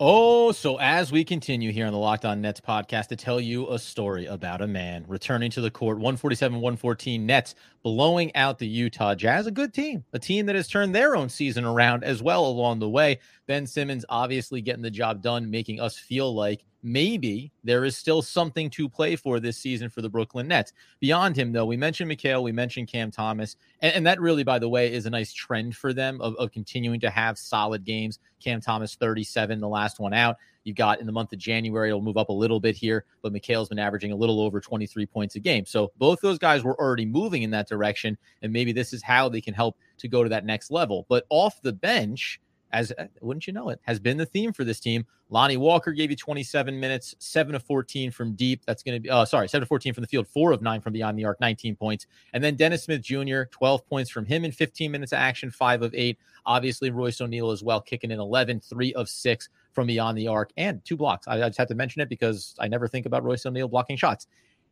Oh, 0.00 0.52
so 0.52 0.76
as 0.76 1.10
we 1.10 1.24
continue 1.24 1.72
here 1.72 1.84
on 1.84 1.92
the 1.92 1.98
Locked 1.98 2.24
On 2.24 2.40
Nets 2.40 2.60
podcast 2.60 3.08
to 3.08 3.16
tell 3.16 3.40
you 3.40 3.68
a 3.68 3.80
story 3.80 4.26
about 4.26 4.62
a 4.62 4.66
man 4.68 5.04
returning 5.08 5.50
to 5.50 5.60
the 5.60 5.72
court, 5.72 5.96
147 5.96 6.60
114 6.60 7.26
Nets 7.26 7.56
blowing 7.82 8.32
out 8.36 8.60
the 8.60 8.68
Utah 8.68 9.16
Jazz, 9.16 9.48
a 9.48 9.50
good 9.50 9.74
team, 9.74 10.04
a 10.12 10.18
team 10.20 10.46
that 10.46 10.54
has 10.54 10.68
turned 10.68 10.94
their 10.94 11.16
own 11.16 11.28
season 11.28 11.64
around 11.64 12.04
as 12.04 12.22
well 12.22 12.46
along 12.46 12.78
the 12.78 12.88
way. 12.88 13.18
Ben 13.48 13.66
Simmons 13.66 14.04
obviously 14.08 14.60
getting 14.60 14.82
the 14.82 14.90
job 14.90 15.20
done, 15.20 15.50
making 15.50 15.80
us 15.80 15.98
feel 15.98 16.32
like 16.32 16.64
maybe 16.82 17.52
there 17.64 17.84
is 17.84 17.96
still 17.96 18.22
something 18.22 18.70
to 18.70 18.88
play 18.88 19.16
for 19.16 19.40
this 19.40 19.56
season 19.56 19.88
for 19.88 20.02
the 20.02 20.08
Brooklyn 20.08 20.48
Nets. 20.48 20.72
Beyond 21.00 21.36
him, 21.36 21.52
though, 21.52 21.66
we 21.66 21.76
mentioned 21.76 22.10
Mikal, 22.10 22.42
we 22.42 22.52
mentioned 22.52 22.88
Cam 22.88 23.10
Thomas, 23.10 23.56
and, 23.82 23.94
and 23.94 24.06
that 24.06 24.20
really, 24.20 24.44
by 24.44 24.58
the 24.58 24.68
way, 24.68 24.92
is 24.92 25.06
a 25.06 25.10
nice 25.10 25.32
trend 25.32 25.76
for 25.76 25.92
them 25.92 26.20
of, 26.20 26.36
of, 26.36 26.52
continuing 26.52 27.00
to 27.00 27.10
have 27.10 27.38
solid 27.38 27.84
games. 27.84 28.18
Cam 28.40 28.60
Thomas, 28.60 28.94
37, 28.94 29.60
the 29.60 29.68
last 29.68 29.98
one 29.98 30.12
out. 30.12 30.36
You've 30.64 30.76
got 30.76 31.00
in 31.00 31.06
the 31.06 31.12
month 31.12 31.32
of 31.32 31.38
January, 31.38 31.88
it'll 31.88 32.02
move 32.02 32.16
up 32.16 32.28
a 32.28 32.32
little 32.32 32.60
bit 32.60 32.76
here, 32.76 33.04
but 33.22 33.32
Mikal's 33.32 33.68
been 33.68 33.78
averaging 33.78 34.12
a 34.12 34.16
little 34.16 34.40
over 34.40 34.60
23 34.60 35.06
points 35.06 35.34
a 35.34 35.40
game. 35.40 35.64
So 35.64 35.92
both 35.98 36.20
those 36.20 36.38
guys 36.38 36.62
were 36.62 36.78
already 36.80 37.06
moving 37.06 37.42
in 37.42 37.50
that 37.50 37.68
direction, 37.68 38.18
and 38.42 38.52
maybe 38.52 38.72
this 38.72 38.92
is 38.92 39.02
how 39.02 39.28
they 39.28 39.40
can 39.40 39.54
help 39.54 39.76
to 39.98 40.08
go 40.08 40.22
to 40.22 40.28
that 40.28 40.44
next 40.44 40.70
level. 40.70 41.06
But 41.08 41.24
off 41.30 41.60
the 41.62 41.72
bench, 41.72 42.40
as 42.72 42.92
uh, 42.98 43.06
wouldn't 43.20 43.46
you 43.46 43.52
know 43.52 43.70
it, 43.70 43.80
has 43.82 43.98
been 43.98 44.16
the 44.16 44.26
theme 44.26 44.52
for 44.52 44.64
this 44.64 44.80
team. 44.80 45.06
Lonnie 45.30 45.56
Walker 45.56 45.92
gave 45.92 46.10
you 46.10 46.16
27 46.16 46.78
minutes, 46.78 47.14
7 47.18 47.54
of 47.54 47.62
14 47.62 48.10
from 48.10 48.34
deep. 48.34 48.62
That's 48.66 48.82
going 48.82 48.96
to 48.96 49.00
be, 49.00 49.10
oh, 49.10 49.24
sorry, 49.24 49.48
7 49.48 49.62
of 49.62 49.68
14 49.68 49.92
from 49.92 50.02
the 50.02 50.08
field, 50.08 50.26
4 50.28 50.52
of 50.52 50.62
9 50.62 50.80
from 50.80 50.92
beyond 50.92 51.18
the 51.18 51.24
arc, 51.24 51.40
19 51.40 51.76
points. 51.76 52.06
And 52.32 52.42
then 52.42 52.56
Dennis 52.56 52.84
Smith 52.84 53.02
Jr., 53.02 53.42
12 53.50 53.86
points 53.88 54.10
from 54.10 54.24
him 54.24 54.44
in 54.44 54.52
15 54.52 54.90
minutes 54.90 55.12
of 55.12 55.18
action, 55.18 55.50
5 55.50 55.82
of 55.82 55.94
8. 55.94 56.18
Obviously, 56.46 56.90
Royce 56.90 57.20
O'Neale 57.20 57.50
as 57.50 57.62
well, 57.62 57.80
kicking 57.80 58.10
in 58.10 58.20
11, 58.20 58.60
3 58.60 58.94
of 58.94 59.08
6 59.08 59.48
from 59.72 59.86
beyond 59.86 60.16
the 60.16 60.28
arc, 60.28 60.50
and 60.56 60.84
two 60.84 60.96
blocks. 60.96 61.28
I, 61.28 61.42
I 61.42 61.48
just 61.48 61.58
had 61.58 61.68
to 61.68 61.74
mention 61.74 62.02
it 62.02 62.08
because 62.08 62.54
I 62.58 62.68
never 62.68 62.88
think 62.88 63.06
about 63.06 63.22
Royce 63.22 63.46
O'Neale 63.46 63.68
blocking 63.68 63.96
shots. 63.96 64.26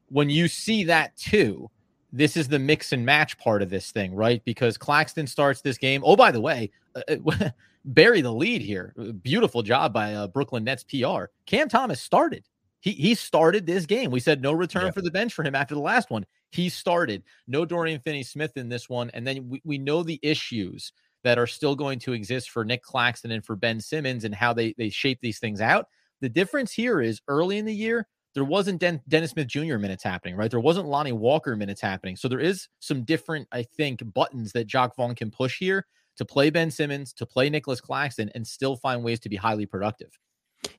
When 0.08 0.30
you 0.30 0.48
see 0.48 0.84
that 0.84 1.16
too, 1.16 1.70
this 2.12 2.36
is 2.36 2.48
the 2.48 2.58
mix 2.58 2.92
and 2.92 3.04
match 3.04 3.36
part 3.38 3.62
of 3.62 3.70
this 3.70 3.90
thing, 3.90 4.14
right? 4.14 4.42
Because 4.44 4.78
Claxton 4.78 5.26
starts 5.26 5.60
this 5.60 5.78
game. 5.78 6.02
Oh, 6.04 6.16
by 6.16 6.30
the 6.30 6.40
way, 6.40 6.70
uh, 6.94 7.02
uh 7.08 7.50
bury 7.86 8.20
the 8.20 8.32
lead 8.32 8.60
here. 8.60 8.94
Beautiful 9.22 9.62
job 9.62 9.92
by 9.92 10.14
uh, 10.14 10.26
Brooklyn 10.26 10.64
Nets 10.64 10.84
PR. 10.84 11.24
Cam 11.46 11.68
Thomas 11.68 12.00
started. 12.00 12.44
He 12.80 12.92
he 12.92 13.14
started 13.14 13.66
this 13.66 13.86
game. 13.86 14.10
We 14.10 14.20
said 14.20 14.42
no 14.42 14.52
return 14.52 14.86
yeah. 14.86 14.90
for 14.90 15.02
the 15.02 15.10
bench 15.10 15.32
for 15.32 15.42
him 15.42 15.54
after 15.54 15.74
the 15.74 15.80
last 15.80 16.10
one. 16.10 16.26
He 16.50 16.68
started. 16.68 17.22
No 17.48 17.64
Dorian 17.64 18.00
Finney 18.00 18.22
Smith 18.22 18.56
in 18.56 18.68
this 18.68 18.88
one, 18.88 19.10
and 19.14 19.26
then 19.26 19.48
we, 19.48 19.62
we 19.64 19.78
know 19.78 20.02
the 20.02 20.20
issues 20.22 20.92
that 21.24 21.38
are 21.38 21.46
still 21.46 21.74
going 21.74 21.98
to 22.00 22.12
exist 22.12 22.50
for 22.50 22.64
Nic 22.64 22.82
Claxton 22.82 23.32
and 23.32 23.44
for 23.44 23.56
Ben 23.56 23.80
Simmons 23.80 24.24
and 24.24 24.34
how 24.34 24.52
they 24.52 24.74
they 24.76 24.90
shape 24.90 25.18
these 25.20 25.38
things 25.38 25.60
out. 25.60 25.88
The 26.20 26.28
difference 26.28 26.72
here 26.72 27.00
is 27.00 27.20
early 27.28 27.58
in 27.58 27.64
the 27.64 27.74
year 27.74 28.06
there 28.36 28.44
wasn't 28.44 28.80
Den- 28.80 29.00
Dennis 29.08 29.30
Smith 29.30 29.46
Jr. 29.46 29.78
minutes 29.78 30.04
happening, 30.04 30.36
right? 30.36 30.50
There 30.50 30.60
wasn't 30.60 30.86
Lonnie 30.86 31.10
Walker 31.10 31.56
minutes 31.56 31.80
happening. 31.80 32.16
So 32.16 32.28
there 32.28 32.38
is 32.38 32.68
some 32.80 33.02
different, 33.02 33.48
I 33.50 33.62
think, 33.62 34.02
buttons 34.12 34.52
that 34.52 34.66
Jacque 34.66 34.94
Vaughn 34.94 35.14
can 35.14 35.30
push 35.30 35.58
here 35.58 35.86
to 36.16 36.24
play 36.24 36.50
Ben 36.50 36.70
Simmons, 36.70 37.12
to 37.14 37.26
play 37.26 37.50
Nicholas 37.50 37.80
Claxton, 37.80 38.30
and 38.34 38.46
still 38.46 38.76
find 38.76 39.04
ways 39.04 39.20
to 39.20 39.28
be 39.28 39.36
highly 39.36 39.66
productive. 39.66 40.10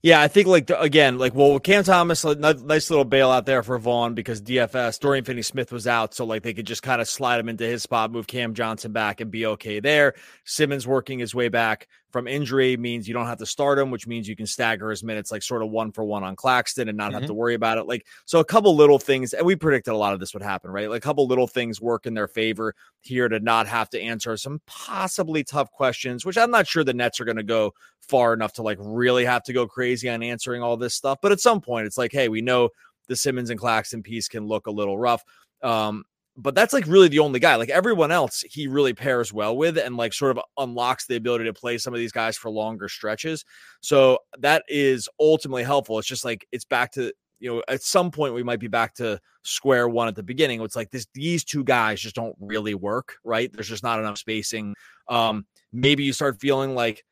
Yeah, 0.01 0.21
I 0.21 0.27
think 0.27 0.47
like 0.47 0.69
again, 0.69 1.17
like 1.17 1.33
well, 1.33 1.59
Cam 1.59 1.83
Thomas, 1.83 2.23
nice 2.23 2.89
little 2.89 3.05
bailout 3.05 3.45
there 3.45 3.63
for 3.63 3.77
Vaughn 3.77 4.13
because 4.13 4.41
DFS 4.41 4.99
Dorian 4.99 5.25
Finney 5.25 5.41
Smith 5.41 5.71
was 5.71 5.87
out, 5.87 6.13
so 6.13 6.25
like 6.25 6.43
they 6.43 6.53
could 6.53 6.67
just 6.67 6.83
kind 6.83 7.01
of 7.01 7.07
slide 7.07 7.39
him 7.39 7.49
into 7.49 7.65
his 7.65 7.83
spot, 7.83 8.11
move 8.11 8.27
Cam 8.27 8.53
Johnson 8.53 8.91
back, 8.91 9.21
and 9.21 9.31
be 9.31 9.45
okay 9.45 9.79
there. 9.79 10.13
Simmons 10.45 10.85
working 10.85 11.19
his 11.19 11.33
way 11.33 11.49
back 11.49 11.87
from 12.11 12.27
injury 12.27 12.77
means 12.77 13.07
you 13.07 13.13
don't 13.13 13.25
have 13.25 13.39
to 13.39 13.45
start 13.45 13.77
him, 13.77 13.91
which 13.91 14.07
means 14.07 14.27
you 14.27 14.35
can 14.35 14.47
stagger 14.47 14.89
his 14.89 15.03
minutes 15.03 15.31
like 15.31 15.43
sort 15.43 15.61
of 15.61 15.69
one 15.69 15.91
for 15.91 16.03
one 16.03 16.23
on 16.23 16.35
Claxton 16.35 16.87
and 16.87 16.97
not 16.97 17.11
mm-hmm. 17.11 17.19
have 17.19 17.27
to 17.27 17.33
worry 17.33 17.53
about 17.53 17.77
it. 17.77 17.85
Like, 17.85 18.05
so 18.25 18.39
a 18.39 18.45
couple 18.45 18.75
little 18.75 18.97
things, 18.97 19.33
and 19.33 19.45
we 19.45 19.55
predicted 19.55 19.93
a 19.93 19.97
lot 19.97 20.13
of 20.13 20.19
this 20.19 20.33
would 20.33 20.43
happen, 20.43 20.71
right? 20.71 20.89
Like 20.89 20.99
a 20.99 21.01
couple 21.01 21.27
little 21.27 21.47
things 21.47 21.81
work 21.81 22.05
in 22.05 22.13
their 22.13 22.27
favor 22.27 22.75
here 23.01 23.27
to 23.27 23.39
not 23.39 23.67
have 23.67 23.89
to 23.89 24.01
answer 24.01 24.37
some 24.37 24.61
possibly 24.65 25.43
tough 25.43 25.71
questions, 25.71 26.25
which 26.25 26.37
I'm 26.37 26.51
not 26.51 26.67
sure 26.67 26.83
the 26.83 26.93
Nets 26.93 27.19
are 27.19 27.25
going 27.25 27.37
to 27.37 27.43
go 27.43 27.73
far 27.99 28.33
enough 28.33 28.53
to 28.53 28.61
like 28.61 28.77
really 28.79 29.25
have 29.25 29.43
to 29.43 29.53
go 29.53 29.67
crazy 29.67 30.09
on 30.09 30.23
answering 30.23 30.63
all 30.63 30.77
this 30.77 30.93
stuff. 30.93 31.19
But 31.21 31.33
at 31.33 31.41
some 31.41 31.59
point, 31.59 31.87
it's 31.87 31.97
like, 31.97 32.13
hey, 32.13 32.29
we 32.29 32.41
know 32.41 32.69
the 33.07 33.15
Simmons 33.15 33.49
and 33.49 33.59
Claxton 33.59 34.01
piece 34.01 34.27
can 34.27 34.47
look 34.47 34.67
a 34.67 34.71
little 34.71 34.97
rough. 34.97 35.23
Um, 35.61 36.05
but 36.37 36.53
that's 36.53 36.73
like 36.73 36.85
really 36.85 37.07
the 37.07 37.19
only 37.19 37.39
guy. 37.39 37.55
Like 37.55 37.69
everyone 37.69 38.11
else, 38.11 38.41
he 38.41 38.67
really 38.67 38.93
pairs 38.93 39.33
well 39.33 39.57
with 39.57 39.77
and 39.77 39.97
like 39.97 40.13
sort 40.13 40.37
of 40.37 40.43
unlocks 40.57 41.07
the 41.07 41.15
ability 41.15 41.45
to 41.45 41.53
play 41.53 41.79
some 41.79 41.93
of 41.93 41.99
these 41.99 42.11
guys 42.11 42.37
for 42.37 42.51
longer 42.51 42.87
stretches. 42.87 43.43
So 43.81 44.19
that 44.37 44.63
is 44.67 45.09
ultimately 45.19 45.63
helpful. 45.63 45.97
It's 45.97 46.07
just 46.07 46.23
like 46.23 46.47
it's 46.51 46.65
back 46.65 46.91
to 46.93 47.11
you 47.39 47.53
know 47.53 47.63
at 47.67 47.81
some 47.81 48.11
point 48.11 48.35
we 48.35 48.43
might 48.43 48.59
be 48.59 48.67
back 48.67 48.93
to 48.95 49.19
square 49.43 49.89
one 49.89 50.07
at 50.07 50.15
the 50.15 50.23
beginning. 50.23 50.61
It's 50.61 50.75
like 50.75 50.91
this 50.91 51.07
these 51.13 51.43
two 51.43 51.63
guys 51.63 51.99
just 51.99 52.15
don't 52.15 52.35
really 52.39 52.75
work, 52.75 53.15
right? 53.23 53.51
There's 53.51 53.69
just 53.69 53.83
not 53.83 53.99
enough 53.99 54.19
spacing. 54.19 54.75
Um, 55.09 55.45
maybe 55.73 56.03
you 56.03 56.13
start 56.13 56.39
feeling 56.39 56.75
like 56.75 57.03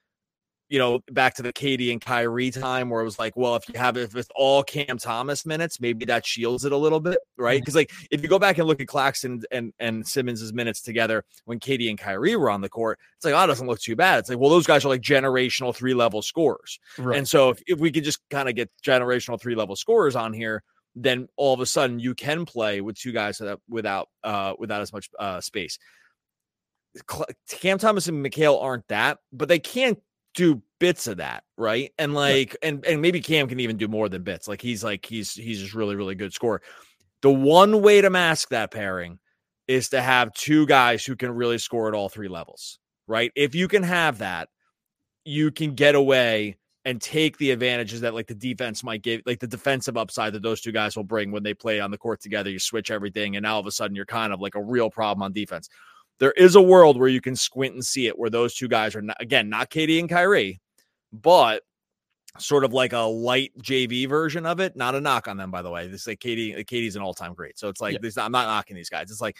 you 0.67 0.80
know, 0.80 0.99
back 1.12 1.36
to 1.36 1.43
the 1.43 1.54
KD 1.54 1.91
and 1.91 2.01
Kyrie 2.01 2.49
time 2.49 2.89
where 2.89 3.01
it 3.01 3.06
was 3.06 3.19
like, 3.19 3.36
well, 3.36 3.56
if 3.56 3.69
you 3.69 3.78
have 3.78 3.97
if 3.97 4.15
it's 4.15 4.30
all 4.36 4.63
Cam 4.63 4.97
Thomas 4.97 5.45
minutes, 5.45 5.80
maybe 5.80 6.06
that 6.06 6.25
shields 6.25 6.65
it 6.65 6.71
a 6.71 6.78
little 6.78 6.99
bit, 6.99 7.19
right? 7.38 7.62
Because 7.62 7.73
mm-hmm. 7.73 7.80
like 7.80 8.10
if 8.10 8.23
you 8.23 8.28
go 8.28 8.39
back 8.39 8.58
and 8.58 8.67
look 8.67 8.82
at 8.82 8.88
Claxton 8.88 9.41
and 9.51 9.73
and 9.80 10.08
Simmons's 10.08 10.54
minutes 10.54 10.82
together 10.82 11.23
when 11.45 11.60
KD 11.60 11.89
and 11.89 11.99
Kyrie 11.99 12.36
were 12.36 12.49
on 12.49 12.62
the 12.62 12.69
court, 12.69 12.99
it's 13.15 13.25
like, 13.25 13.36
oh, 13.36 13.43
it 13.43 13.47
doesn't 13.47 13.67
look 13.67 13.80
too 13.80 13.95
bad. 13.95 14.19
It's 14.19 14.30
like, 14.30 14.39
well, 14.39 14.49
those 14.49 14.65
guys 14.65 14.84
are 14.86 14.89
like 14.89 15.01
generational 15.01 15.75
three 15.75 15.93
level 15.93 16.21
scorers. 16.23 16.80
Right. 16.97 17.17
And 17.17 17.28
so 17.28 17.49
if, 17.49 17.62
if 17.67 17.80
we 17.80 17.91
could 17.91 18.04
just 18.04 18.19
kind 18.30 18.49
of 18.49 18.56
get 18.56 18.71
generational 18.84 19.39
three 19.39 19.56
level 19.56 19.75
scorers 19.75 20.15
on 20.15 20.34
here, 20.34 20.63
then 20.95 21.28
all 21.36 21.54
of 21.54 21.60
a 21.60 21.65
sudden 21.65 21.99
you 21.99 22.15
can 22.15 22.45
play 22.45 22.82
with 22.82 22.97
two 22.97 23.12
guys 23.12 23.39
without 23.69 24.10
uh 24.23 24.54
without 24.58 24.82
as 24.82 24.91
much 24.91 25.10
uh 25.19 25.39
space. 25.41 25.78
Cam 27.49 27.78
Thomas 27.78 28.08
and 28.08 28.25
Mikal 28.25 28.63
aren't 28.63 28.88
that, 28.88 29.19
but 29.32 29.49
they 29.49 29.60
can 29.60 29.97
do 30.36 30.62
bits 30.80 31.08
of 31.08 31.17
that, 31.17 31.43
right? 31.58 31.91
And 31.98 32.13
like, 32.13 32.56
and 32.62 32.86
and 32.86 33.02
maybe 33.02 33.21
Cam 33.21 33.48
can 33.48 33.60
even 33.60 33.78
do 33.78 33.88
more 33.88 34.10
than 34.10 34.24
bits. 34.24 34.48
Like 34.48 34.62
he's 34.62 34.84
like 34.84 35.06
he's 35.06 35.34
he's 35.34 35.60
just 35.60 35.74
really 35.74 35.95
really 35.95 36.15
good 36.15 36.34
scorer. 36.34 36.62
The 37.21 37.32
one 37.32 37.82
way 37.82 38.02
to 38.02 38.10
mask 38.10 38.50
that 38.50 38.71
pairing 38.71 39.19
is 39.67 39.89
to 39.89 40.02
have 40.02 40.34
two 40.34 40.67
guys 40.67 41.04
who 41.06 41.15
can 41.15 41.32
really 41.32 41.58
score 41.58 41.88
at 41.88 41.95
all 41.95 42.10
three 42.10 42.28
levels, 42.28 42.78
right? 43.08 43.32
If 43.36 43.56
you 43.56 43.67
can 43.67 43.84
have 43.84 44.19
that, 44.19 44.50
you 45.24 45.52
can 45.52 45.74
get 45.74 45.95
away 45.95 46.58
and 46.84 47.02
take 47.02 47.38
the 47.39 47.50
advantages 47.50 48.02
that 48.02 48.13
like 48.13 48.28
the 48.28 48.36
defense 48.36 48.84
might 48.84 49.02
give, 49.02 49.21
like 49.26 49.39
the 49.39 49.48
defensive 49.48 49.98
upside 49.98 50.34
that 50.34 50.43
those 50.43 50.62
two 50.62 50.71
guys 50.71 50.95
will 50.95 51.04
bring 51.04 51.32
when 51.32 51.41
they 51.41 51.56
play 51.56 51.80
on 51.80 51.89
the 51.89 51.98
court 51.98 52.21
together. 52.21 52.50
You 52.52 52.60
switch 52.60 52.91
everything, 52.91 53.36
and 53.36 53.43
now 53.43 53.56
all 53.56 53.60
of 53.60 53.65
a 53.65 53.71
sudden 53.71 53.95
you're 53.95 54.06
kind 54.06 54.32
of 54.32 54.39
like 54.39 54.54
a 54.54 54.63
real 54.63 54.91
problem 54.91 55.24
on 55.24 55.34
defense. 55.34 55.67
There 56.19 56.32
is 56.32 56.56
a 56.56 56.62
world 56.62 56.99
where 56.99 57.10
you 57.10 57.21
can 57.21 57.36
squint 57.36 57.73
and 57.73 57.86
see 57.86 58.08
it, 58.08 58.17
where 58.17 58.30
those 58.30 58.56
two 58.56 58.67
guys 58.67 58.95
are 58.95 59.01
not, 59.01 59.17
again 59.19 59.49
not 59.49 59.69
KD 59.69 59.99
and 59.99 60.10
Kyrie, 60.10 60.62
but 61.12 61.63
sort 62.38 62.63
of 62.63 62.73
like 62.73 62.93
a 62.93 62.99
light 62.99 63.51
JV 63.62 64.08
version 64.08 64.45
of 64.45 64.60
it. 64.60 64.75
Not 64.75 64.95
a 64.95 65.01
knock 65.01 65.28
on 65.28 65.38
them, 65.38 65.51
by 65.51 65.62
the 65.62 65.69
way. 65.69 65.88
This 65.88 66.01
is 66.01 66.08
like 66.08 66.19
KD. 66.19 66.65
KD's 66.65 66.95
an 66.95 67.01
all 67.01 67.13
time 67.13 67.34
great, 67.34 67.60
so 67.60 67.69
it's 67.69 67.82
like 67.82 68.01
this, 68.01 68.17
I'm 68.17 68.32
not 68.32 68.47
knocking 68.47 68.75
these 68.75 68.89
guys. 68.89 69.12
It's 69.12 69.21
like 69.21 69.38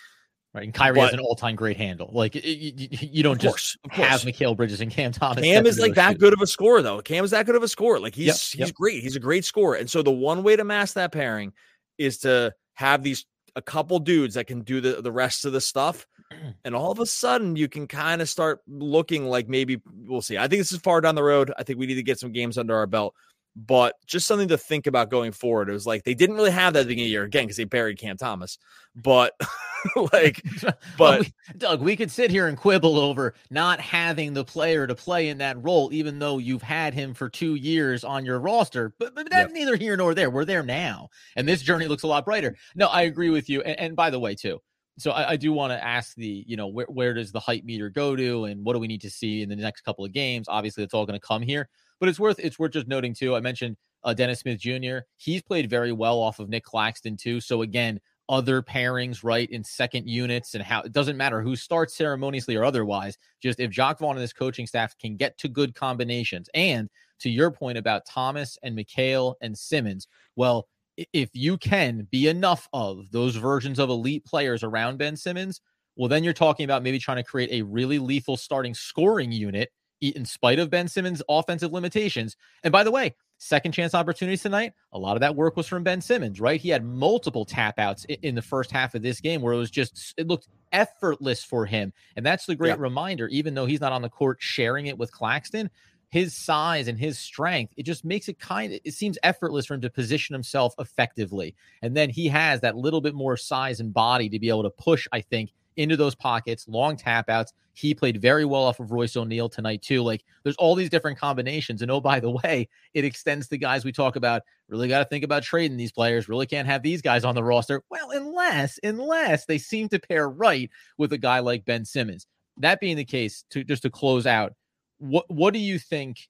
Right. 0.56 0.64
And 0.64 0.74
Kyrie 0.74 0.96
but, 0.96 1.04
has 1.04 1.14
an 1.14 1.20
all 1.20 1.36
time 1.36 1.58
great 1.58 1.76
handle. 1.76 2.10
Like, 2.14 2.38
it, 2.38 2.46
you, 2.46 2.88
you, 2.90 3.24
don't 3.24 3.42
just 3.42 3.78
have 3.90 4.22
Mikal 4.22 4.56
Bridges 4.56 4.80
and 4.80 4.90
Cam 4.90 5.12
Thomas. 5.12 5.44
Cam 5.44 5.66
is 5.66 5.80
like 5.80 5.96
that 5.96 6.18
good 6.18 6.32
of 6.32 6.40
a 6.40 6.48
scorer, 6.48 6.82
though. 6.82 7.02
Cam 7.02 7.26
is 7.26 7.32
that 7.32 7.46
good 7.46 7.56
of 7.56 7.64
a 7.64 7.68
scorer. 7.68 8.00
Like, 8.00 8.16
he's 8.16 8.28
yep, 8.28 8.36
he's 8.36 8.68
yep. 8.70 8.74
great. 8.74 9.04
He's 9.04 9.18
a 9.18 9.20
great 9.20 9.44
scorer. 9.44 9.76
And 9.76 9.90
so, 9.90 10.02
the 10.02 10.14
one 10.14 10.44
way 10.44 10.56
to 10.56 10.64
mask 10.64 10.94
that 10.94 11.12
pairing 11.12 11.52
is 11.98 12.20
to 12.20 12.54
have 12.76 13.04
these 13.04 13.26
a 13.58 13.62
couple 13.62 14.00
dudes 14.00 14.36
that 14.36 14.48
can 14.48 14.62
do 14.62 14.80
the, 14.80 15.02
the 15.02 15.12
rest 15.12 15.44
of 15.44 15.52
the 15.52 15.60
stuff. 15.60 16.08
Mm. 16.46 16.56
And 16.66 16.76
all 16.76 16.92
of 16.92 17.00
a 17.00 17.06
sudden, 17.06 17.56
you 17.56 17.68
can 17.68 17.88
kind 17.88 18.22
of 18.22 18.30
start 18.30 18.62
looking 18.68 19.26
like 19.26 19.48
maybe 19.48 19.82
we'll 20.06 20.22
see. 20.22 20.38
I 20.38 20.48
think 20.48 20.60
this 20.60 20.72
is 20.72 20.80
far 20.80 21.02
down 21.02 21.16
the 21.16 21.24
road. 21.24 21.52
I 21.58 21.64
think 21.64 21.80
we 21.80 21.88
need 21.88 21.96
to 21.96 22.04
get 22.04 22.20
some 22.20 22.32
games 22.32 22.58
under 22.58 22.76
our 22.76 22.88
belt 22.88 23.16
but 23.56 23.96
just 24.06 24.28
something 24.28 24.50
to 24.50 24.58
think 24.58 24.86
about 24.86 25.10
going 25.10 25.32
forward. 25.32 25.70
It 25.70 25.74
was 25.74 25.88
like 25.88 26.04
they 26.04 26.14
didn't 26.14 26.36
really 26.36 26.52
have 26.52 26.74
that 26.74 26.80
at 26.80 26.84
the 26.84 26.90
beginning 26.90 27.06
of 27.06 27.08
the 27.08 27.12
year 27.12 27.24
again 27.24 27.46
because 27.46 27.58
they 27.58 27.64
buried 27.64 27.98
Cam 27.98 28.18
Thomas, 28.18 28.58
but 28.96 29.34
like, 30.14 30.42
but 30.62 30.78
well, 31.00 31.20
we, 31.20 31.34
Doug, 31.58 31.82
we 31.82 31.96
could 31.96 32.12
sit 32.12 32.32
here 32.32 32.48
and 32.48 32.58
quibble 32.58 33.00
over 33.00 33.34
not 33.50 33.80
having 33.80 34.34
the 34.34 34.44
player 34.44 34.86
to 34.88 34.96
play 34.96 35.30
in 35.30 35.38
that 35.38 35.64
role, 35.64 35.90
even 35.94 36.20
though 36.20 36.38
you've 36.38 36.62
had 36.62 36.94
him 36.94 37.14
for 37.14 37.30
two 37.30 37.56
years 37.56 38.04
on 38.04 38.26
your 38.26 38.40
roster. 38.40 38.94
But, 39.00 39.16
but 39.16 39.30
that's 39.30 39.54
yep. 39.54 39.58
neither 39.58 39.78
here 39.78 39.96
nor 39.96 40.14
there. 40.14 40.30
We're 40.30 40.46
there 40.46 40.64
now, 40.64 41.10
and 41.36 41.48
this 41.48 41.62
journey 41.62 41.88
looks 41.88 42.04
a 42.04 42.08
lot 42.08 42.26
brighter. 42.26 42.58
No, 42.76 42.88
I 42.88 43.04
agree 43.04 43.30
with 43.30 43.50
you. 43.50 43.62
And, 43.62 43.80
and 43.80 43.96
by 43.96 44.10
the 44.10 44.20
way, 44.20 44.36
too, 44.36 44.62
so 44.98 45.12
I, 45.12 45.32
I 45.32 45.36
do 45.36 45.52
want 45.52 45.72
to 45.72 45.84
ask 45.84 46.16
the, 46.16 46.44
you 46.48 46.56
know, 46.56 46.68
where 46.68 46.86
where 46.88 47.14
does 47.14 47.32
the 47.32 47.40
hype 47.40 47.64
meter 47.64 47.90
go 47.90 48.16
to, 48.16 48.46
and 48.46 48.64
what 48.64 48.74
do 48.74 48.80
we 48.80 48.88
need 48.88 49.02
to 49.02 49.10
see 49.10 49.42
in 49.42 49.50
the 49.50 49.56
next 49.56 49.82
couple 49.82 50.06
of 50.06 50.14
games? 50.14 50.48
Obviously, 50.48 50.84
it's 50.84 50.94
all 50.94 51.06
going 51.06 51.20
to 51.20 51.26
come 51.26 51.42
here. 51.42 51.70
But 52.00 52.10
it's 52.10 52.20
worth 52.20 52.40
it's 52.40 52.60
worth 52.60 52.72
just 52.72 52.88
noting 52.88 53.14
too. 53.14 53.36
I 53.36 53.40
mentioned 53.40 53.78
uh, 54.04 54.14
Dennis 54.14 54.40
Smith 54.40 54.60
Jr. 54.60 55.00
He's 55.18 55.42
played 55.42 55.70
very 55.70 55.92
well 55.92 56.20
off 56.20 56.40
of 56.40 56.50
Nic 56.50 56.64
Claxton 56.64 57.18
too. 57.18 57.42
So 57.42 57.62
again, 57.62 58.00
other 58.30 58.62
pairings 58.62 59.24
right 59.24 59.50
in 59.50 59.64
second 59.64 60.08
units 60.08 60.56
and 60.56 60.64
how 60.64 60.82
it 60.82 60.92
doesn't 60.92 61.18
matter 61.18 61.42
who 61.42 61.56
starts 61.56 61.96
ceremoniously 61.96 62.56
or 62.56 62.64
otherwise. 62.64 63.18
Just 63.42 63.60
if 63.60 63.72
Jacque 63.72 64.00
Vaughn 64.00 64.16
and 64.16 64.22
his 64.22 64.34
coaching 64.34 64.66
staff 64.66 64.98
can 64.98 65.16
get 65.16 65.38
to 65.40 65.48
good 65.48 65.76
combinations, 65.76 66.50
and 66.54 66.90
to 67.20 67.30
your 67.30 67.52
point 67.52 67.78
about 67.78 68.06
Thomas 68.06 68.58
and 68.64 68.78
Mikal 68.78 69.36
and 69.42 69.58
Simmons, 69.58 70.08
well, 70.36 70.68
if 70.98 71.30
you 71.34 71.58
can 71.58 72.08
be 72.12 72.28
enough 72.28 72.68
of 72.74 73.12
those 73.12 73.36
versions 73.36 73.80
of 73.80 73.90
elite 73.90 74.26
players 74.26 74.64
around 74.64 74.98
Ben 74.98 75.16
Simmons, 75.16 75.62
well, 75.96 76.10
then 76.10 76.24
you're 76.24 76.34
talking 76.34 76.66
about 76.66 76.84
maybe 76.84 77.00
trying 77.00 77.18
to 77.18 77.24
create 77.24 77.52
a 77.52 77.62
really 77.62 78.00
lethal 78.00 78.38
starting 78.38 78.74
scoring 78.74 79.32
unit 79.32 79.72
in 80.02 80.26
spite 80.26 80.60
of 80.60 80.70
Ben 80.70 80.88
Simmons' 80.88 81.22
offensive 81.30 81.72
limitations. 81.72 82.36
And 82.64 82.72
by 82.72 82.84
the 82.84 82.92
way, 82.92 83.16
second 83.38 83.72
chance 83.72 83.94
opportunities 83.94 84.42
tonight, 84.42 84.74
a 84.92 85.00
lot 85.00 85.16
of 85.16 85.22
that 85.22 85.36
work 85.36 85.56
was 85.56 85.68
from 85.68 85.84
Ben 85.84 86.02
Simmons, 86.02 86.40
right? 86.40 86.60
He 86.60 86.70
had 86.70 86.84
multiple 86.84 87.46
tap 87.46 87.80
outs 87.80 88.06
in 88.06 88.36
the 88.36 88.42
first 88.42 88.72
half 88.72 88.94
of 88.96 89.02
this 89.02 89.22
game 89.22 89.42
where 89.42 89.54
it 89.54 89.58
was 89.58 89.72
just, 89.72 90.14
it 90.18 90.28
looked 90.28 90.48
effortless 90.72 91.44
for 91.44 91.66
him. 91.66 91.94
And 92.16 92.26
that's 92.26 92.46
the 92.46 92.56
great 92.56 92.70
yeah. 92.70 92.76
reminder, 92.80 93.28
even 93.30 93.54
though 93.54 93.66
he's 93.66 93.82
not 93.82 93.94
on 93.94 94.02
the 94.02 94.10
court 94.10 94.38
sharing 94.40 94.88
it 94.88 94.98
with 94.98 95.12
Claxton, 95.12 95.70
his 96.16 96.34
size 96.34 96.88
and 96.88 96.98
his 96.98 97.20
strength, 97.20 97.74
it 97.76 97.84
just 97.84 98.06
makes 98.06 98.30
it 98.30 98.40
kind 98.40 98.72
of, 98.72 98.80
it 98.86 98.94
seems 98.94 99.18
effortless 99.22 99.66
for 99.66 99.74
him 99.74 99.82
to 99.82 99.90
position 99.90 100.34
himself 100.34 100.74
effectively. 100.80 101.54
And 101.82 101.94
then 101.94 102.10
he 102.10 102.30
has 102.30 102.62
that 102.62 102.78
little 102.78 103.02
bit 103.02 103.14
more 103.14 103.36
size 103.36 103.82
and 103.82 103.94
body 103.94 104.30
to 104.30 104.40
be 104.40 104.48
able 104.48 104.64
to 104.64 104.70
push, 104.70 105.10
I 105.12 105.20
think, 105.20 105.52
into 105.76 105.98
those 105.98 106.16
pockets, 106.16 106.70
long 106.70 106.96
tap 106.96 107.30
outs. 107.30 107.52
He 107.74 107.94
played 107.94 108.22
very 108.22 108.46
well 108.46 108.64
off 108.64 108.80
of 108.80 108.94
Royce 108.94 109.18
O'Neale 109.18 109.50
tonight, 109.50 109.82
too. 109.82 110.04
Like 110.04 110.24
there's 110.44 110.56
all 110.56 110.74
these 110.74 110.90
different 110.90 111.20
combinations. 111.20 111.82
And 111.82 111.92
oh, 111.92 112.00
by 112.00 112.22
the 112.22 112.32
way, 112.32 112.70
it 112.94 113.04
extends 113.04 113.50
the 113.50 113.58
guys 113.58 113.84
we 113.84 113.92
talk 113.92 114.16
about. 114.16 114.44
Really 114.70 114.88
got 114.88 115.00
to 115.00 115.10
think 115.10 115.26
about 115.26 115.44
trading 115.44 115.76
these 115.76 115.92
players. 115.92 116.30
Really 116.30 116.46
can't 116.46 116.66
have 116.66 116.82
these 116.82 117.02
guys 117.02 117.26
on 117.26 117.36
the 117.36 117.44
roster. 117.44 117.84
Well, 117.90 118.12
unless, 118.12 118.80
unless 118.84 119.48
they 119.48 119.58
seem 119.58 119.90
to 119.90 120.00
pair 120.00 120.30
right 120.30 120.72
with 120.98 121.12
a 121.12 121.18
guy 121.18 121.40
like 121.40 121.66
Ben 121.66 121.84
Simmons. 121.84 122.26
That 122.60 122.80
being 122.80 122.96
the 122.96 123.04
case, 123.04 123.44
to 123.50 123.66
just 123.66 123.82
to 123.82 123.90
close 123.90 124.26
out, 124.26 124.54
what 124.98 125.30
what 125.30 125.54
do 125.54 125.60
you 125.60 125.80
think 125.80 126.28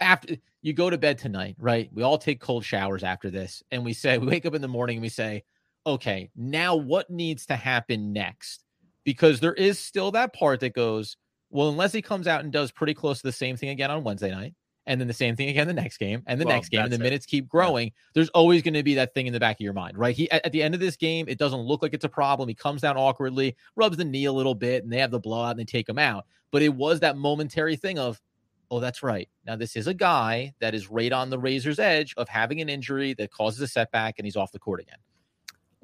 after 0.00 0.36
you 0.62 0.72
go 0.72 0.90
to 0.90 0.98
bed 0.98 1.18
tonight, 1.18 1.56
right? 1.58 1.88
We 1.92 2.02
all 2.02 2.18
take 2.18 2.40
cold 2.40 2.64
showers 2.64 3.02
after 3.04 3.30
this, 3.30 3.62
and 3.70 3.84
we 3.84 3.92
say 3.92 4.18
we 4.18 4.26
wake 4.28 4.46
up 4.46 4.54
in 4.54 4.62
the 4.62 4.68
morning 4.68 4.96
and 4.96 5.02
we 5.02 5.08
say, 5.08 5.44
okay, 5.86 6.30
now 6.36 6.76
what 6.76 7.10
needs 7.10 7.46
to 7.46 7.56
happen 7.56 8.12
next? 8.12 8.64
Because 9.04 9.40
there 9.40 9.54
is 9.54 9.78
still 9.78 10.10
that 10.12 10.34
part 10.34 10.60
that 10.60 10.74
goes, 10.74 11.16
well, 11.50 11.68
unless 11.68 11.92
he 11.92 12.02
comes 12.02 12.26
out 12.26 12.42
and 12.42 12.52
does 12.52 12.70
pretty 12.70 12.94
close 12.94 13.18
to 13.18 13.26
the 13.26 13.32
same 13.32 13.56
thing 13.56 13.70
again 13.70 13.90
on 13.90 14.04
Wednesday 14.04 14.30
night, 14.30 14.54
and 14.88 14.98
then 14.98 15.06
the 15.06 15.14
same 15.14 15.36
thing 15.36 15.50
again 15.50 15.68
the 15.68 15.74
next 15.74 15.98
game, 15.98 16.22
and 16.26 16.40
the 16.40 16.46
well, 16.46 16.56
next 16.56 16.70
game, 16.70 16.80
and 16.80 16.90
the 16.90 16.96
it. 16.96 17.00
minutes 17.00 17.26
keep 17.26 17.46
growing, 17.46 17.88
yeah. 17.88 17.92
there's 18.14 18.30
always 18.30 18.62
going 18.62 18.74
to 18.74 18.82
be 18.82 18.94
that 18.94 19.14
thing 19.14 19.26
in 19.26 19.32
the 19.32 19.38
back 19.38 19.56
of 19.56 19.60
your 19.60 19.74
mind, 19.74 19.96
right? 19.96 20.16
He 20.16 20.28
at, 20.30 20.46
at, 20.46 20.52
the 20.52 20.62
end 20.62 20.74
of 20.74 20.80
this 20.80 20.96
game, 20.96 21.26
it 21.28 21.38
doesn't 21.38 21.60
look 21.60 21.82
like 21.82 21.92
it's 21.94 22.06
a 22.06 22.08
problem. 22.08 22.48
He 22.48 22.54
comes 22.54 22.80
down 22.80 22.96
awkwardly, 22.96 23.54
rubs 23.76 23.98
the 23.98 24.04
knee 24.04 24.24
a 24.24 24.32
little 24.32 24.54
bit, 24.54 24.82
and 24.82 24.92
they 24.92 24.98
have 24.98 25.10
the 25.10 25.20
blowout 25.20 25.52
and 25.52 25.60
they 25.60 25.64
take 25.64 25.88
him 25.88 25.98
out. 25.98 26.24
But 26.50 26.62
it 26.62 26.70
was 26.70 27.00
that 27.00 27.18
momentary 27.18 27.76
thing 27.76 27.98
of, 27.98 28.20
oh, 28.70 28.80
that's 28.80 29.02
right. 29.02 29.28
Now 29.46 29.56
this 29.56 29.76
is 29.76 29.86
a 29.86 29.94
guy 29.94 30.54
that 30.60 30.74
is 30.74 30.90
right 30.90 31.12
on 31.12 31.28
the 31.28 31.38
razor's 31.38 31.78
edge 31.78 32.14
of 32.16 32.28
having 32.28 32.60
an 32.62 32.70
injury 32.70 33.12
that 33.14 33.30
causes 33.30 33.60
a 33.60 33.68
setback, 33.68 34.14
and 34.18 34.26
he's 34.26 34.36
off 34.36 34.52
the 34.52 34.58
court 34.58 34.80
again. 34.80 34.98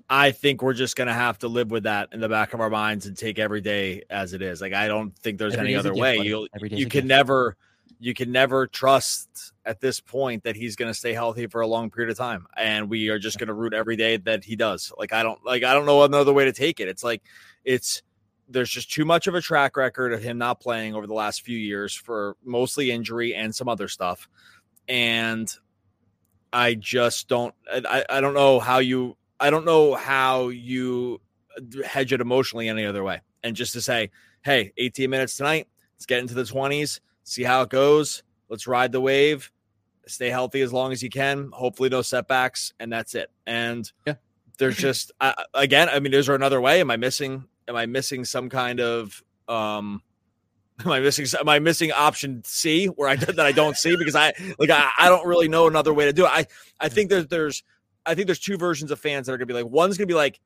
I 0.08 0.32
think 0.32 0.62
we're 0.62 0.74
just 0.74 0.96
going 0.96 1.08
to 1.08 1.14
have 1.14 1.38
to 1.38 1.48
live 1.48 1.70
with 1.70 1.84
that 1.84 2.08
in 2.12 2.20
the 2.20 2.28
back 2.28 2.52
of 2.52 2.60
our 2.60 2.68
minds 2.68 3.06
and 3.06 3.16
take 3.16 3.38
every 3.38 3.60
day 3.60 4.02
as 4.10 4.32
it 4.32 4.42
is. 4.42 4.60
Like 4.60 4.72
I 4.72 4.88
don't 4.88 5.16
think 5.18 5.38
there's 5.38 5.54
every 5.54 5.68
any 5.68 5.76
other 5.76 5.94
way. 5.94 6.18
You 6.18 6.46
you 6.60 6.88
can 6.88 7.06
never 7.06 7.56
you 8.00 8.14
can 8.14 8.32
never 8.32 8.66
trust 8.66 9.52
at 9.64 9.80
this 9.80 10.00
point 10.00 10.44
that 10.44 10.56
he's 10.56 10.76
going 10.76 10.90
to 10.90 10.94
stay 10.94 11.12
healthy 11.12 11.46
for 11.46 11.60
a 11.60 11.66
long 11.66 11.90
period 11.90 12.10
of 12.10 12.18
time 12.18 12.46
and 12.56 12.90
we 12.90 13.08
are 13.08 13.18
just 13.18 13.38
going 13.38 13.48
to 13.48 13.54
root 13.54 13.72
every 13.72 13.96
day 13.96 14.16
that 14.18 14.44
he 14.44 14.56
does. 14.56 14.92
Like 14.98 15.12
I 15.12 15.22
don't 15.22 15.42
like 15.44 15.64
I 15.64 15.72
don't 15.72 15.86
know 15.86 16.02
another 16.02 16.32
way 16.32 16.44
to 16.44 16.52
take 16.52 16.80
it. 16.80 16.88
It's 16.88 17.04
like 17.04 17.22
it's 17.64 18.02
there's 18.48 18.70
just 18.70 18.92
too 18.92 19.04
much 19.04 19.26
of 19.26 19.34
a 19.34 19.40
track 19.40 19.76
record 19.76 20.12
of 20.12 20.22
him 20.22 20.36
not 20.36 20.60
playing 20.60 20.94
over 20.94 21.06
the 21.06 21.14
last 21.14 21.42
few 21.42 21.56
years 21.56 21.94
for 21.94 22.36
mostly 22.44 22.90
injury 22.90 23.34
and 23.34 23.54
some 23.54 23.68
other 23.68 23.88
stuff. 23.88 24.28
And 24.86 25.50
I 26.52 26.74
just 26.74 27.28
don't 27.28 27.54
I, 27.72 28.04
I 28.08 28.20
don't 28.20 28.34
know 28.34 28.60
how 28.60 28.78
you 28.78 29.16
I 29.40 29.50
don't 29.50 29.64
know 29.64 29.94
how 29.94 30.48
you 30.48 31.20
hedge 31.84 32.12
it 32.12 32.20
emotionally 32.20 32.68
any 32.68 32.84
other 32.84 33.02
way. 33.02 33.20
And 33.42 33.56
just 33.56 33.72
to 33.74 33.82
say, 33.82 34.10
hey, 34.42 34.72
18 34.76 35.10
minutes 35.10 35.36
tonight, 35.36 35.68
let's 35.94 36.06
get 36.06 36.20
into 36.20 36.34
the 36.34 36.42
20s, 36.42 37.00
see 37.24 37.42
how 37.42 37.62
it 37.62 37.70
goes. 37.70 38.22
Let's 38.48 38.66
ride 38.66 38.92
the 38.92 39.00
wave, 39.00 39.50
stay 40.06 40.30
healthy 40.30 40.60
as 40.60 40.72
long 40.72 40.92
as 40.92 41.02
you 41.02 41.10
can. 41.10 41.50
Hopefully, 41.52 41.88
no 41.88 42.02
setbacks, 42.02 42.72
and 42.78 42.92
that's 42.92 43.14
it. 43.14 43.30
And 43.46 43.90
yeah. 44.06 44.14
there's 44.58 44.76
just 44.76 45.12
uh, 45.20 45.34
again, 45.54 45.88
I 45.88 45.98
mean, 45.98 46.14
is 46.14 46.26
there 46.26 46.34
another 46.34 46.60
way? 46.60 46.80
Am 46.80 46.90
I 46.90 46.96
missing? 46.96 47.44
Am 47.66 47.76
I 47.76 47.86
missing 47.86 48.24
some 48.24 48.48
kind 48.48 48.80
of 48.80 49.22
um? 49.48 50.02
Am 50.84 50.90
I 50.90 51.00
missing? 51.00 51.26
Am 51.38 51.48
I 51.48 51.60
missing 51.60 51.92
option 51.92 52.42
C 52.44 52.86
where 52.86 53.08
I 53.08 53.16
that 53.16 53.40
I 53.40 53.52
don't 53.52 53.76
see 53.76 53.96
because 53.96 54.16
I 54.16 54.32
like 54.58 54.70
I, 54.70 54.90
I 54.98 55.08
don't 55.08 55.26
really 55.26 55.48
know 55.48 55.66
another 55.66 55.94
way 55.94 56.04
to 56.06 56.12
do 56.12 56.24
it. 56.24 56.30
I 56.30 56.46
I 56.80 56.88
think 56.88 57.10
there's 57.10 57.28
there's 57.28 57.62
I 58.04 58.14
think 58.14 58.26
there's 58.26 58.40
two 58.40 58.56
versions 58.56 58.90
of 58.90 58.98
fans 58.98 59.26
that 59.26 59.32
are 59.32 59.38
gonna 59.38 59.46
be 59.46 59.54
like, 59.54 59.66
one's 59.66 59.96
gonna 59.96 60.06
be 60.06 60.14
like 60.14 60.40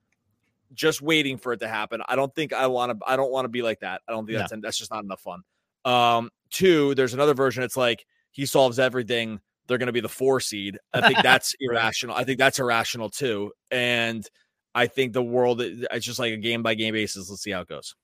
just 0.75 1.01
waiting 1.01 1.39
for 1.39 1.55
it 1.55 1.61
to 1.61 1.69
happen. 1.69 2.03
I 2.07 2.15
don't 2.15 2.35
think 2.35 2.53
I 2.53 2.67
want 2.67 2.99
to. 2.99 3.07
I 3.07 3.17
don't 3.17 3.31
want 3.31 3.47
to 3.47 3.49
be 3.49 3.63
like 3.63 3.81
that. 3.81 4.03
I 4.07 4.13
don't 4.13 4.27
think 4.27 4.39
that's 4.39 4.53
that's 4.61 4.79
just 4.79 4.91
not 4.91 5.03
enough 5.03 5.21
fun. 5.21 5.43
Um, 5.85 6.31
two, 6.51 6.95
there's 6.95 7.15
another 7.15 7.35
version. 7.35 7.63
It's 7.63 7.77
like 7.77 8.05
he 8.31 8.47
solves 8.47 8.79
everything. 8.79 9.41
They're 9.67 9.79
going 9.79 9.89
to 9.89 9.93
be 9.93 10.01
the 10.01 10.09
four 10.09 10.41
seed. 10.41 10.79
I 10.93 11.07
think 11.07 11.19
that's 11.23 11.55
irrational. 11.61 12.17
I 12.17 12.25
think 12.25 12.39
that's 12.39 12.59
irrational 12.59 13.11
too. 13.11 13.53
And 13.71 14.27
I 14.75 14.87
think 14.87 15.13
the 15.13 15.23
world 15.23 15.61
it's 15.61 16.07
just 16.07 16.19
like 16.19 16.33
a 16.33 16.37
game 16.37 16.63
by 16.63 16.75
game 16.75 16.95
basis. 16.95 17.29
Let's 17.29 17.43
see 17.43 17.51
how 17.51 17.61
it 17.61 17.69
goes. 17.69 17.95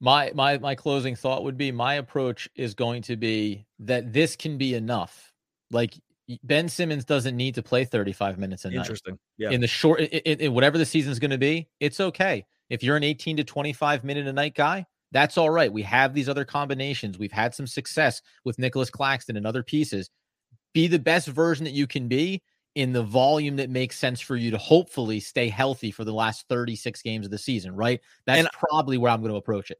My 0.00 0.32
my 0.34 0.58
my 0.58 0.74
closing 0.74 1.14
thought 1.14 1.44
would 1.44 1.56
be 1.56 1.70
my 1.70 1.94
approach 1.94 2.48
is 2.56 2.74
going 2.74 3.02
to 3.02 3.16
be 3.16 3.66
that 3.80 4.12
this 4.12 4.34
can 4.34 4.58
be 4.58 4.74
enough. 4.74 5.32
Like 5.70 5.94
Ben 6.42 6.68
Simmons 6.68 7.04
doesn't 7.04 7.36
need 7.36 7.54
to 7.56 7.62
play 7.62 7.84
35 7.84 8.38
minutes 8.38 8.64
a 8.64 8.70
night. 8.70 8.78
Interesting. 8.78 9.18
Yeah. 9.38 9.50
In 9.50 9.60
the 9.60 9.66
short, 9.66 10.00
in, 10.00 10.40
in 10.40 10.54
whatever 10.54 10.78
the 10.78 10.86
season's 10.86 11.18
going 11.18 11.30
to 11.30 11.38
be, 11.38 11.68
it's 11.80 12.00
okay. 12.00 12.46
If 12.70 12.82
you're 12.82 12.96
an 12.96 13.04
18 13.04 13.36
to 13.38 13.44
25 13.44 14.04
minute 14.04 14.26
a 14.26 14.32
night 14.32 14.54
guy, 14.54 14.86
that's 15.12 15.38
all 15.38 15.50
right. 15.50 15.72
We 15.72 15.82
have 15.82 16.14
these 16.14 16.28
other 16.28 16.44
combinations. 16.44 17.18
We've 17.18 17.32
had 17.32 17.54
some 17.54 17.66
success 17.66 18.20
with 18.44 18.58
Nicholas 18.58 18.90
Claxton 18.90 19.36
and 19.36 19.46
other 19.46 19.62
pieces. 19.62 20.10
Be 20.72 20.88
the 20.88 20.98
best 20.98 21.28
version 21.28 21.64
that 21.64 21.74
you 21.74 21.86
can 21.86 22.08
be 22.08 22.42
in 22.74 22.92
the 22.92 23.02
volume 23.02 23.56
that 23.56 23.68
makes 23.68 23.98
sense 23.98 24.20
for 24.20 24.36
you 24.36 24.50
to 24.50 24.58
hopefully 24.58 25.20
stay 25.20 25.48
healthy 25.48 25.90
for 25.90 26.04
the 26.04 26.12
last 26.12 26.48
36 26.48 27.02
games 27.02 27.26
of 27.26 27.30
the 27.30 27.38
season, 27.38 27.76
right? 27.76 28.00
That's 28.26 28.40
and, 28.40 28.48
probably 28.52 28.96
where 28.96 29.12
I'm 29.12 29.20
going 29.20 29.32
to 29.32 29.38
approach 29.38 29.70
it. 29.70 29.78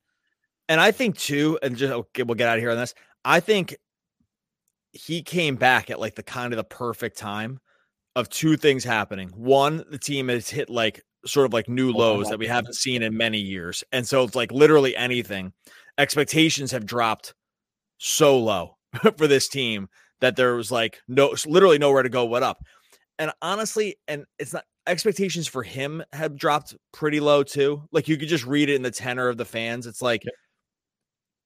And 0.68 0.81
I 0.81 0.92
think 0.92 1.16
too, 1.16 1.59
and 1.62 1.77
just 1.77 1.92
okay, 1.92 2.23
we'll 2.23 2.35
get 2.35 2.49
out 2.49 2.59
of 2.59 2.62
here 2.62 2.71
on 2.71 2.77
this. 2.77 2.95
I 3.25 3.40
think 3.40 3.77
he 4.92 5.23
came 5.23 5.57
back 5.57 5.90
at 5.90 5.99
like 5.99 6.14
the 6.14 6.23
kind 6.23 6.53
of 6.53 6.59
the 6.59 6.64
perfect 6.64 7.16
time 7.16 7.59
of 8.14 8.29
two 8.29 8.57
things 8.57 8.85
happening. 8.85 9.31
One, 9.31 9.85
the 9.90 9.99
team 9.99 10.29
has 10.29 10.51
hit 10.51 10.68
like 10.68 11.03
sort 11.27 11.47
of 11.47 11.53
like 11.53 11.69
new 11.69 11.93
lows 11.93 12.29
that 12.29 12.39
we 12.39 12.47
haven't 12.47 12.75
seen 12.75 13.03
in 13.03 13.17
many 13.17 13.39
years. 13.39 13.85
And 13.93 14.07
so 14.07 14.25
it's 14.25 14.35
like 14.35 14.53
literally 14.53 14.97
anything. 14.97 15.53
Expectations 15.99 16.73
have 16.73 16.87
dropped 16.87 17.35
so 17.99 18.39
low 18.39 18.77
for 19.17 19.27
this 19.27 19.49
team 19.49 19.89
that 20.21 20.37
there 20.37 20.55
was 20.55 20.71
like 20.71 21.01
no 21.09 21.35
literally 21.47 21.79
nowhere 21.79 22.03
to 22.03 22.09
go 22.09 22.25
what 22.25 22.43
up. 22.43 22.59
And 23.19 23.31
honestly, 23.43 23.97
and 24.09 24.25
it's 24.39 24.53
not 24.53 24.65
expectations 24.87 25.47
for 25.47 25.63
him 25.63 26.03
have 26.13 26.37
dropped 26.37 26.75
pretty 26.93 27.21
low 27.21 27.43
too. 27.43 27.83
Like 27.93 28.09
you 28.09 28.17
could 28.17 28.29
just 28.29 28.47
read 28.47 28.69
it 28.69 28.75
in 28.75 28.83
the 28.83 28.91
tenor 28.91 29.29
of 29.29 29.37
the 29.37 29.45
fans. 29.45 29.87
It's 29.87 30.03
like 30.03 30.23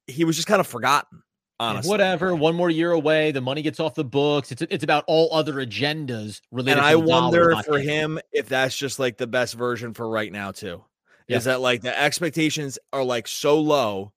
he 0.06 0.24
was 0.24 0.36
just 0.36 0.48
kind 0.48 0.60
of 0.60 0.66
forgotten. 0.66 1.22
Honestly, 1.58 1.88
Whatever. 1.88 2.34
One 2.34 2.54
more 2.54 2.68
year 2.68 2.92
away. 2.92 3.32
The 3.32 3.40
money 3.40 3.62
gets 3.62 3.80
off 3.80 3.94
the 3.94 4.04
books. 4.04 4.52
It's 4.52 4.62
it's 4.62 4.84
about 4.84 5.04
all 5.06 5.30
other 5.32 5.54
agendas 5.54 6.42
related. 6.50 6.78
And 6.78 6.80
to 6.80 6.86
I 6.86 6.92
dollar, 6.92 7.06
wonder 7.06 7.56
for 7.64 7.78
him. 7.78 8.18
if 8.32 8.48
that's 8.48 8.76
just 8.76 8.98
like 8.98 9.16
the 9.16 9.26
best 9.26 9.54
version 9.54 9.94
for 9.94 10.08
right 10.08 10.30
now 10.30 10.52
too. 10.52 10.84
Yeah. 11.28 11.38
Is 11.38 11.44
that 11.44 11.60
like 11.60 11.80
the 11.80 11.98
expectations 11.98 12.78
are 12.92 13.02
like 13.02 13.26
so 13.26 13.58
low 13.60 14.12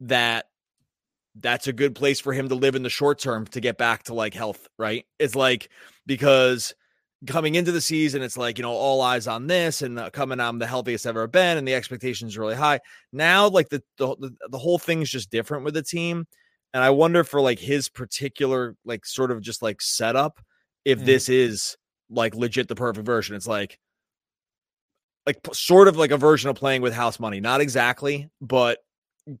that 0.00 0.46
that's 1.36 1.68
a 1.68 1.72
good 1.72 1.94
place 1.94 2.18
for 2.18 2.32
him 2.32 2.48
to 2.48 2.54
live 2.54 2.74
in 2.74 2.82
the 2.82 2.90
short 2.90 3.18
term 3.18 3.46
to 3.48 3.60
get 3.60 3.78
back 3.78 4.04
to 4.04 4.14
like 4.14 4.34
health, 4.34 4.66
right? 4.78 5.04
It's 5.18 5.36
like 5.36 5.68
because 6.06 6.74
coming 7.26 7.54
into 7.54 7.72
the 7.72 7.80
season, 7.80 8.22
it's 8.22 8.36
like, 8.36 8.58
you 8.58 8.62
know, 8.62 8.72
all 8.72 9.02
eyes 9.02 9.26
on 9.26 9.46
this 9.46 9.82
and 9.82 9.98
uh, 9.98 10.10
coming 10.10 10.40
I'm 10.40 10.58
the 10.58 10.66
healthiest 10.66 11.06
I've 11.06 11.10
ever 11.10 11.26
been 11.26 11.58
and 11.58 11.68
the 11.68 11.74
expectations 11.74 12.36
are 12.36 12.40
really 12.40 12.56
high. 12.56 12.80
Now, 13.12 13.48
like 13.48 13.68
the, 13.68 13.82
the, 13.98 14.16
the, 14.16 14.36
the 14.48 14.58
whole 14.58 14.78
thing's 14.78 15.10
just 15.10 15.30
different 15.30 15.64
with 15.64 15.74
the 15.74 15.82
team. 15.82 16.26
And 16.72 16.84
I 16.84 16.90
wonder 16.90 17.24
for 17.24 17.40
like 17.40 17.58
his 17.58 17.88
particular, 17.88 18.76
like 18.84 19.04
sort 19.04 19.30
of 19.30 19.40
just 19.40 19.62
like 19.62 19.80
setup, 19.82 20.40
if 20.84 21.00
Mhm. 21.00 21.04
this 21.04 21.28
is 21.28 21.76
like 22.08 22.34
legit 22.34 22.68
the 22.68 22.74
perfect 22.74 23.04
version. 23.06 23.34
It's 23.36 23.46
like, 23.46 23.78
like 25.26 25.38
sort 25.52 25.88
of 25.88 25.96
like 25.96 26.10
a 26.12 26.16
version 26.16 26.48
of 26.48 26.56
playing 26.56 26.82
with 26.82 26.92
house 26.92 27.18
money. 27.20 27.40
Not 27.40 27.60
exactly, 27.60 28.28
but 28.40 28.78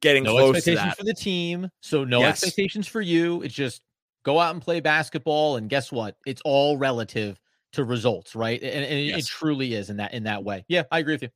getting 0.00 0.24
No 0.24 0.32
close 0.32 0.64
to 0.64 0.72
expectations 0.72 0.92
that. 0.92 0.98
for 0.98 1.04
the 1.04 1.14
team. 1.14 1.68
So 1.80 2.04
no 2.04 2.20
Yes. 2.20 2.42
expectations 2.42 2.86
for 2.86 3.00
you. 3.00 3.42
It's 3.42 3.54
just 3.54 3.82
go 4.24 4.38
out 4.38 4.52
and 4.54 4.62
play 4.62 4.80
basketball. 4.80 5.56
And 5.56 5.70
guess 5.70 5.90
what? 5.92 6.16
It's 6.26 6.42
all 6.44 6.76
relative 6.76 7.40
to 7.72 7.84
results, 7.84 8.34
right? 8.34 8.60
And, 8.62 8.84
and 8.84 9.00
Yes. 9.06 9.20
it 9.20 9.26
truly 9.26 9.74
is 9.74 9.88
in 9.90 9.96
that 9.98 10.12
in 10.12 10.24
that 10.24 10.42
way. 10.44 10.64
Yeah, 10.68 10.82
I 10.90 10.98
agree 10.98 11.14
with 11.14 11.22
you. 11.22 11.28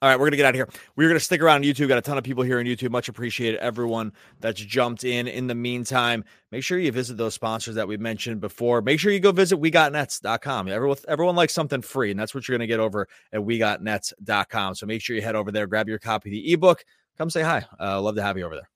All 0.00 0.08
right, 0.08 0.18
we're 0.18 0.26
gonna 0.26 0.36
get 0.36 0.46
out 0.46 0.50
of 0.50 0.54
here. 0.54 0.68
We're 0.94 1.08
gonna 1.08 1.18
stick 1.18 1.40
around 1.42 1.64
YouTube. 1.64 1.88
Got 1.88 1.98
a 1.98 2.02
ton 2.02 2.18
of 2.18 2.22
people 2.22 2.44
here 2.44 2.60
on 2.60 2.66
YouTube. 2.66 2.90
Much 2.90 3.08
appreciated 3.08 3.58
everyone 3.58 4.12
that's 4.38 4.60
jumped 4.60 5.02
in. 5.02 5.26
In 5.26 5.48
the 5.48 5.56
meantime, 5.56 6.24
make 6.52 6.62
sure 6.62 6.78
you 6.78 6.92
visit 6.92 7.16
those 7.16 7.34
sponsors 7.34 7.74
that 7.74 7.88
we 7.88 7.96
mentioned 7.96 8.40
before. 8.40 8.80
Make 8.80 9.00
sure 9.00 9.10
you 9.10 9.18
go 9.18 9.32
visit 9.32 9.60
wegotnets.com. 9.60 10.68
Everyone, 10.68 10.96
everyone 11.08 11.34
likes 11.34 11.52
something 11.52 11.82
free, 11.82 12.12
and 12.12 12.20
that's 12.20 12.32
what 12.32 12.46
you're 12.46 12.56
gonna 12.56 12.68
get 12.68 12.78
over 12.78 13.08
at 13.32 13.40
wegotnets.com. 13.40 14.76
So 14.76 14.86
make 14.86 15.02
sure 15.02 15.16
you 15.16 15.22
head 15.22 15.34
over 15.34 15.50
there, 15.50 15.66
grab 15.66 15.88
your 15.88 15.98
copy 15.98 16.28
of 16.28 16.32
the 16.32 16.52
ebook, 16.52 16.84
come 17.16 17.28
say 17.28 17.42
hi. 17.42 17.64
Uh, 17.80 18.00
love 18.00 18.14
to 18.14 18.22
have 18.22 18.38
you 18.38 18.44
over 18.44 18.54
there. 18.54 18.70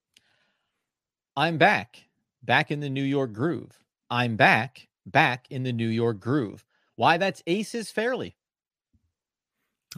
I'm 1.37 1.57
back, 1.57 2.03
back 2.43 2.73
in 2.73 2.81
the 2.81 2.91
New 2.91 3.05
York 3.05 3.33
groove. 3.33 3.79
I'm 4.11 4.35
back, 4.35 4.89
back 5.07 5.47
in 5.51 5.63
the 5.63 5.73
New 5.73 5.89
York 5.89 6.19
groove. 6.19 6.65
Why 6.97 7.17
that's 7.17 7.43
Aces 7.47 7.93
Frehley. 7.93 8.35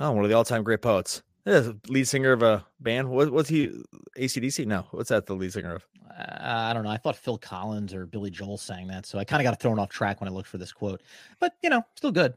Oh, 0.00 0.12
one 0.12 0.24
of 0.24 0.30
the 0.30 0.36
all-time 0.36 0.62
great 0.62 0.82
poets. 0.82 1.22
Yeah, 1.44 1.72
lead 1.88 2.08
singer 2.08 2.32
of 2.32 2.42
a 2.42 2.64
band. 2.80 3.08
What, 3.08 3.30
what's 3.30 3.48
he? 3.48 3.70
ACDC? 4.18 4.66
No, 4.66 4.86
what's 4.92 5.10
that? 5.10 5.26
The 5.26 5.34
lead 5.34 5.52
singer 5.52 5.74
of? 5.74 5.86
Uh, 6.10 6.36
I 6.40 6.72
don't 6.72 6.84
know. 6.84 6.90
I 6.90 6.96
thought 6.96 7.16
Phil 7.16 7.36
Collins 7.36 7.92
or 7.92 8.06
Billy 8.06 8.30
Joel 8.30 8.56
sang 8.56 8.86
that, 8.88 9.04
so 9.04 9.18
I 9.18 9.24
kind 9.24 9.42
of 9.42 9.44
got 9.50 9.60
thrown 9.60 9.78
off 9.78 9.90
track 9.90 10.20
when 10.20 10.28
I 10.28 10.32
looked 10.32 10.48
for 10.48 10.58
this 10.58 10.72
quote. 10.72 11.02
But 11.40 11.54
you 11.62 11.70
know, 11.70 11.82
still 11.96 12.12
good. 12.12 12.34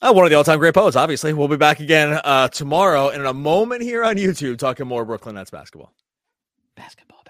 Uh, 0.00 0.12
one 0.12 0.24
of 0.24 0.30
the 0.30 0.36
all-time 0.36 0.58
great 0.58 0.74
poets. 0.74 0.96
Obviously, 0.96 1.32
we'll 1.32 1.46
be 1.46 1.56
back 1.56 1.78
again 1.78 2.20
uh, 2.24 2.48
tomorrow 2.48 3.10
in 3.10 3.24
a 3.24 3.32
moment 3.32 3.82
here 3.82 4.02
on 4.02 4.16
YouTube 4.16 4.58
talking 4.58 4.86
more 4.86 5.04
Brooklyn 5.04 5.36
Nets 5.36 5.50
basketball. 5.50 5.92
Basketball. 6.74 7.21